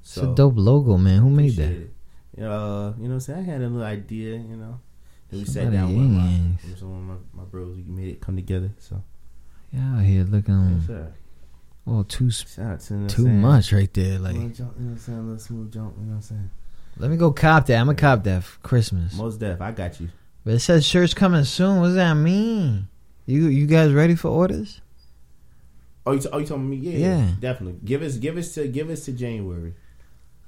[0.00, 1.20] It's a dope logo, man.
[1.20, 1.70] Who made that?
[1.72, 1.90] it.
[2.38, 3.40] Uh, you know what I'm saying?
[3.40, 4.78] I had a little idea, you know.
[5.30, 7.76] Then we sat down with my, with some of my, my bros.
[7.76, 8.70] We made it come together.
[8.78, 9.02] So,
[9.72, 11.12] Yeah, out here looking Yes,
[11.84, 14.18] well too shout to you know too much right there.
[14.18, 15.18] Like, little jump, you know what I'm saying?
[15.18, 16.50] A little smooth jump, you know what I'm saying?
[16.98, 17.78] let me go cop that.
[17.78, 19.14] I'm gonna cop that for Christmas.
[19.14, 19.60] Most deaf.
[19.60, 20.08] I got you.
[20.44, 21.80] But it says shirts coming soon.
[21.80, 22.88] What does that mean?
[23.26, 24.80] You you guys ready for orders?
[26.06, 26.76] Oh, you, t- oh, you talking me?
[26.76, 27.30] Yeah, Yeah.
[27.38, 27.78] definitely.
[27.84, 29.74] Give us, give us to, give us to January.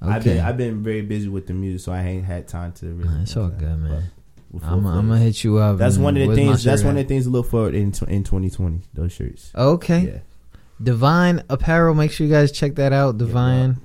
[0.02, 0.10] Okay.
[0.14, 2.86] I've been, I've been very busy with the music, so I ain't had time to
[2.86, 3.10] really.
[3.10, 4.04] Nah, it's all good, man.
[4.62, 5.78] I'm, I'm gonna hit you up.
[5.78, 6.64] That's one of the things.
[6.64, 8.82] That's shirt one of the things to look for in in 2020.
[8.94, 9.52] Those shirts.
[9.54, 10.00] Okay.
[10.00, 10.18] Yeah.
[10.82, 11.94] Divine Apparel.
[11.94, 13.18] Make sure you guys check that out.
[13.18, 13.80] Divine.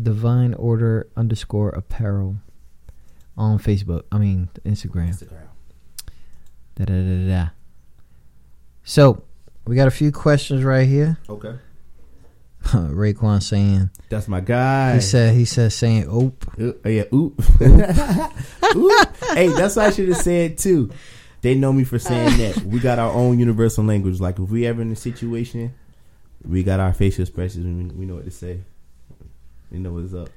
[0.00, 2.36] Divine Order underscore Apparel
[3.36, 4.02] on Facebook.
[4.12, 5.10] I mean Instagram.
[5.10, 5.48] Instagram.
[6.76, 7.48] Da da da da.
[8.84, 9.24] So
[9.66, 11.18] we got a few questions right here.
[11.28, 11.54] Okay.
[12.62, 14.94] Raekwon saying That's my guy.
[14.94, 16.46] he said he said saying oop.
[16.58, 17.40] Uh, yeah, oop.
[18.74, 19.16] Oop.
[19.34, 20.90] Hey, that's what I should have said too.
[21.42, 22.64] They know me for saying that.
[22.64, 24.20] We got our own universal language.
[24.20, 25.74] Like if we ever in a situation,
[26.46, 27.66] we got our facial expressions.
[27.66, 28.60] We, we know what to say.
[29.70, 30.30] We know what's up.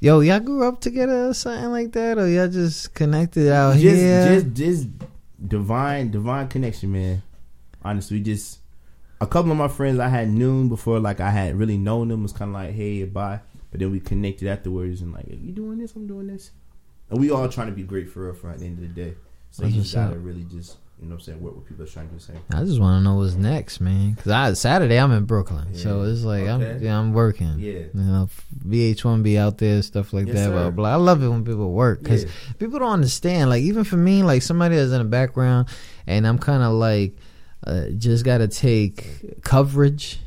[0.00, 3.96] Yo, y'all grew up together or something like that, or y'all just connected out just,
[3.96, 4.40] here?
[4.40, 4.88] just, just
[5.46, 7.22] divine, divine connection, man.
[7.82, 8.59] Honestly, we just
[9.20, 12.22] a couple of my friends I had known before, like I had really known them,
[12.22, 13.40] was kind of like, hey, bye.
[13.70, 15.94] But then we connected afterwards, and like, you doing this?
[15.94, 16.50] I'm doing this,
[17.10, 18.34] and we all trying to be great for real.
[18.34, 19.14] For at the end of the day,
[19.50, 20.18] so That's you just gotta up.
[20.22, 22.24] really just, you know, what I'm saying, work with people that's trying to do the
[22.24, 22.38] same.
[22.52, 24.16] I just want to know what's next, man.
[24.16, 27.60] Cause I Saturday I'm in Brooklyn, so it's like I'm yeah, I'm working.
[27.60, 27.70] Yeah.
[27.72, 28.28] you know,
[28.66, 30.50] VH1 be out there, stuff like Yes, that.
[30.50, 30.90] Blah, blah.
[30.90, 32.30] I love it when people work because Yeah.
[32.58, 33.50] people don't understand.
[33.50, 35.68] Like even for me, like somebody that's in the background,
[36.08, 37.14] and I'm kind of like
[37.66, 40.20] uh, just got to take coverage.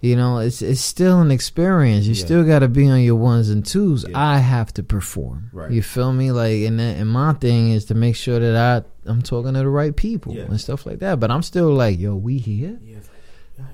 [0.00, 2.06] You know, it's it's still an experience.
[2.06, 2.24] You Yeah.
[2.24, 4.04] still got to be on your ones and twos.
[4.14, 5.50] I have to perform.
[5.52, 5.70] Right.
[5.70, 6.32] You feel me?
[6.32, 9.60] Like, and that, and my thing is to make sure that I I'm talking to
[9.60, 10.42] the right people Yeah.
[10.44, 11.20] and stuff like that.
[11.20, 12.80] But I'm still like, yo, we here.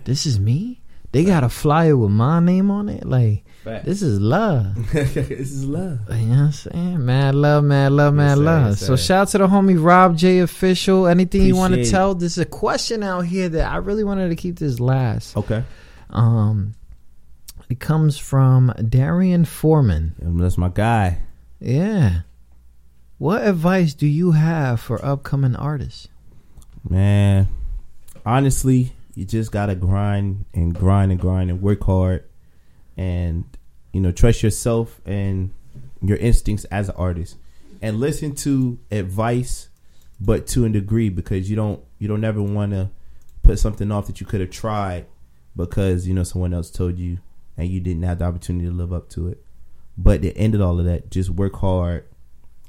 [0.04, 0.80] This is me.
[1.12, 3.06] They got a flyer with my name on it.
[3.06, 3.44] Like,
[3.84, 4.92] This is love.
[4.92, 6.00] this is love.
[6.10, 7.04] You know what I'm saying?
[7.04, 8.68] Mad love, mad love, mad sir, love.
[8.68, 11.06] yes, so shout out to the homie Rob J official.
[11.06, 12.14] Anything you want to Appreciate tell?
[12.14, 15.36] There's a question out here that I really wanted to keep this last.
[15.36, 15.64] Okay.
[16.10, 16.74] Um,
[17.68, 20.14] it comes from Darian Foreman.
[20.20, 21.18] That's my guy.
[21.60, 22.20] Yeah.
[23.18, 26.08] What advice do you have for upcoming artists?
[26.88, 27.48] Man,
[28.24, 32.24] honestly, you just gotta grind and grind and grind and work hard,
[32.96, 33.44] and
[33.98, 35.52] you know trust yourself and
[36.00, 37.36] your instincts as an artist,
[37.82, 39.70] and listen to advice,
[40.20, 42.90] but to a degree because you don't you don't ever want to
[43.42, 45.06] put something off that you could have tried
[45.56, 47.18] because you know someone else told you
[47.56, 49.42] and you didn't have the opportunity to live up to it.
[49.96, 52.04] But the end of all of that, just work hard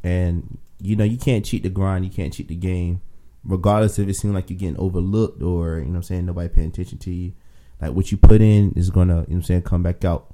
[0.03, 3.01] and you know you can't cheat the grind you can't cheat the game
[3.43, 6.69] regardless if it seems like you're getting overlooked or you know i'm saying nobody paying
[6.69, 7.33] attention to you
[7.81, 10.33] like what you put in is gonna you know i'm saying come back out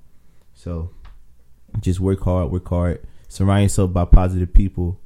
[0.56, 0.90] so
[1.80, 5.00] just work hard work hard surround yourself by positive people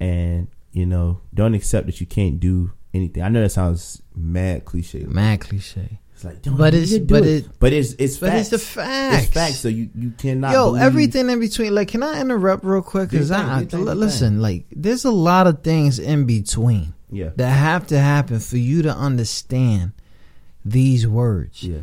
[0.00, 4.64] and you know don't accept that you can't do anything i know that sounds mad
[4.64, 6.00] cliche Mad cliche.
[6.14, 7.44] it's like don't But it's- but it.
[7.44, 8.40] it- but it's it's but facts.
[8.40, 9.22] it's the facts.
[9.24, 11.74] it's facts so you you cannot Yo, believe- everything in between.
[11.74, 13.10] Like, can I interrupt real quick?
[13.10, 14.40] Because I, thing, listen, thing.
[14.40, 17.30] like, there's a lot of things in between Yeah.
[17.36, 19.92] that have to happen for you to understand
[20.64, 21.62] these words.
[21.62, 21.82] yeah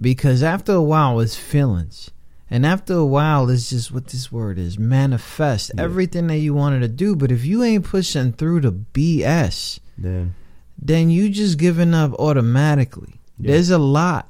[0.00, 2.10] Because after a while, it's feelings.
[2.50, 6.80] And after a while, it's just what this word is manifest everything that you wanted
[6.80, 7.14] to do.
[7.14, 10.34] But if you ain't pushing through the BS, then
[10.80, 13.20] then you just giving up automatically.
[13.38, 13.52] Yeah.
[13.52, 14.28] There's a lot.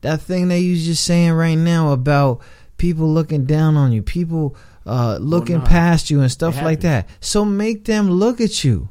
[0.00, 2.40] That thing that you just saying right now about
[2.78, 4.56] people looking down on you, people
[4.86, 7.08] uh, looking past you and stuff It like that.
[7.20, 8.88] So make them look at you.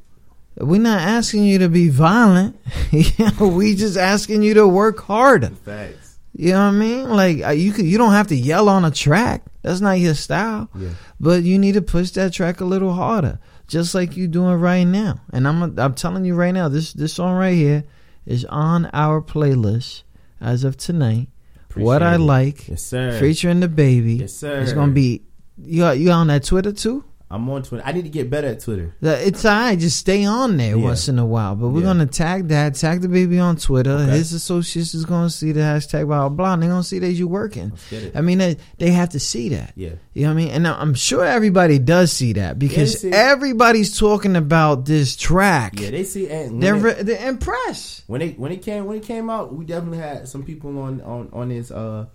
[0.57, 2.59] We're not asking you to be violent.
[3.39, 5.49] we just asking you to work harder.
[5.49, 6.08] facts
[6.41, 7.09] You know what I mean?
[7.09, 9.43] Like you could, you don't have to yell on a track.
[9.61, 10.69] That's not your style.
[10.73, 10.91] Yeah.
[11.19, 14.85] But you need to push that track a little harder, just like you're doing right
[14.85, 15.19] now.
[15.33, 17.83] And I'm I'm telling you right now, this this song right here
[18.25, 20.03] is on our playlist
[20.39, 21.27] as of tonight.
[21.75, 22.19] what I it.
[22.19, 23.19] like, Yes, sir.
[23.19, 24.21] featuring DaBaby.
[24.21, 24.61] Yes, sir.
[24.61, 25.23] It's gonna be
[25.61, 25.91] you.
[25.91, 27.03] You on that Twitter too?
[27.31, 27.83] I'm on Twitter.
[27.85, 28.95] I need to get better at Twitter.
[29.01, 29.77] It's alright.
[29.77, 30.83] Just stay on there Yeah.
[30.83, 31.55] once in a while.
[31.55, 31.85] But we're Yeah.
[31.87, 32.73] gonna tag that.
[32.73, 33.91] Tag DaBaby on Twitter.
[33.91, 34.17] Okay.
[34.17, 36.29] His associates is gonna see the hashtag blah blah.
[36.29, 37.71] blah and They're gonna see that you working.
[38.15, 39.73] I mean, they, they have to see that.
[39.75, 39.89] Yeah.
[40.15, 40.49] You know what I mean?
[40.49, 43.13] And I'm sure everybody does see that because see it.
[43.13, 45.79] everybody's talking about this track.
[45.79, 46.27] Yeah, they see.
[46.29, 48.03] And They're it- re- they're impressed.
[48.07, 50.99] when it when it came when it came out, we definitely had some people on
[51.01, 52.05] on on his uh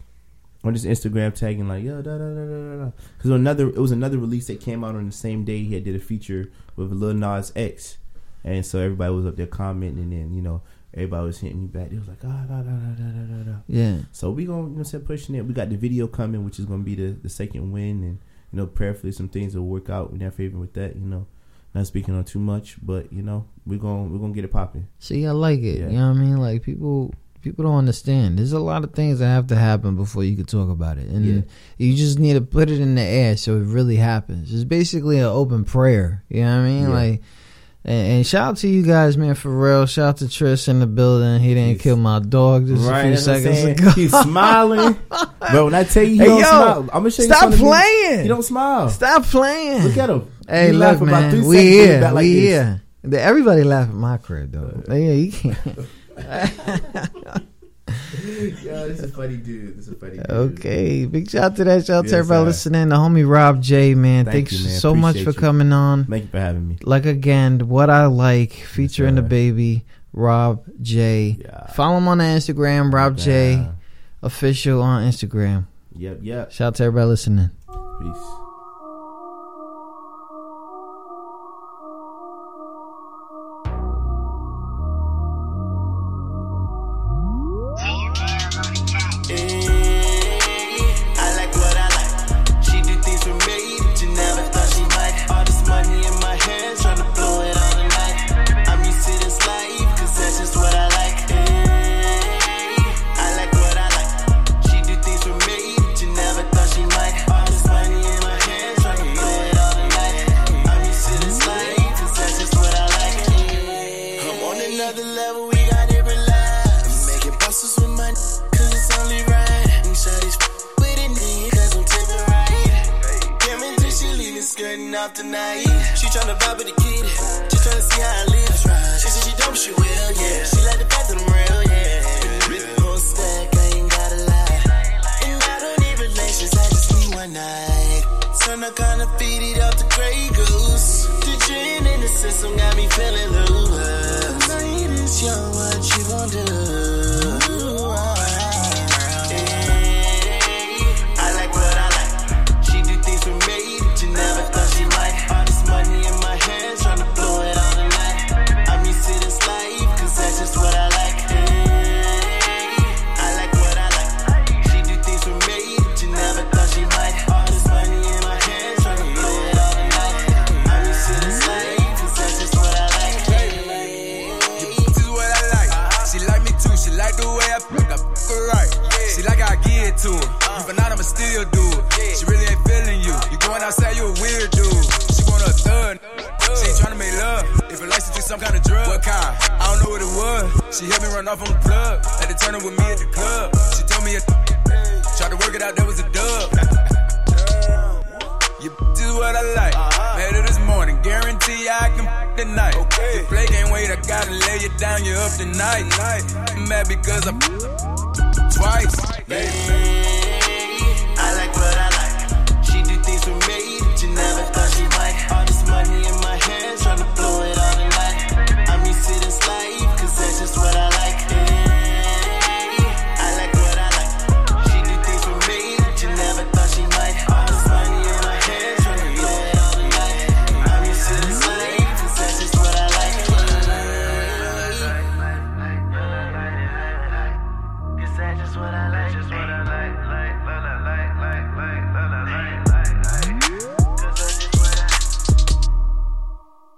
[0.65, 3.93] on his Instagram tagging like yo da da da da da because another it was
[3.93, 6.91] another release that came out on the same day he had did a feature with
[6.91, 7.99] Lil Nas X,
[8.43, 10.63] and so everybody was up there commenting and then you know
[10.95, 11.91] everybody was hitting me back.
[11.91, 13.57] They was like ah da da da da da da da.
[13.67, 13.99] Yeah.
[14.13, 15.45] So we gonna you know say pushing it.
[15.45, 18.19] We got the video coming, which is gonna be the the second win, and
[18.53, 20.97] you know prayerfully some things will work out in their favor with that.
[20.97, 21.27] You know,
[21.75, 24.89] not speaking on too much, but you know we're gonna we're gonna get it popping.
[24.99, 25.81] See, I like it.
[25.81, 25.89] Yeah.
[25.89, 26.37] You know what I mean?
[26.39, 27.13] Like people
[27.45, 28.39] people don't understand.
[28.39, 31.09] There's a lot of things that have to happen before you can talk about it,
[31.09, 31.43] and yeah.
[31.77, 34.53] you just need to put it in the air so it really happens.
[34.53, 36.25] It's basically an open prayer.
[36.31, 36.83] You know what I mean?
[36.83, 36.89] Yeah.
[36.89, 37.23] Like,
[37.85, 39.85] and, and, shout out to you guys, man, for real.
[39.85, 41.39] Shout out to Trish in the building.
[41.39, 43.91] He didn't He's, kill my dog just right, a few seconds ago.
[43.91, 44.97] He's smiling,
[45.51, 45.67] bro.
[45.67, 46.81] When I tell you, he hey, don't yo, smile.
[46.81, 47.57] I'm gonna show stop you.
[47.59, 48.23] Stop playing.
[48.23, 48.89] He don't smile.
[48.89, 49.85] Stop playing.
[49.85, 50.33] Look at him.
[50.49, 51.45] Hey, he look, man.
[51.47, 52.01] we here.
[52.01, 52.43] Like we this.
[52.43, 52.81] here.
[53.13, 54.83] Everybody laugh at my crib, though.
[54.89, 55.59] Yeah, you can't.
[58.63, 59.77] Yo, this is a funny dude.
[59.77, 60.31] This is a funny dude.
[60.31, 61.87] Okay, big shout out to that.
[61.87, 62.89] Shout out yes, to everybody listening.
[62.89, 64.25] The homie Rob J, man.
[64.25, 64.79] Thank Thanks you, man.
[64.79, 65.47] so Appreciate much for you.
[65.47, 66.05] coming on.
[66.05, 66.79] Thank you for having me.
[66.83, 69.83] Like again, what I like featuring yes, DaBaby
[70.13, 71.37] Rob J.
[71.41, 71.67] Yeah.
[71.73, 73.25] Follow him on Instagram, Rob yeah.
[73.25, 73.69] J
[74.23, 75.67] official on Instagram.
[75.97, 76.53] Yep, yep.
[76.53, 77.51] Shout out to everybody listening.
[78.01, 78.44] Peace.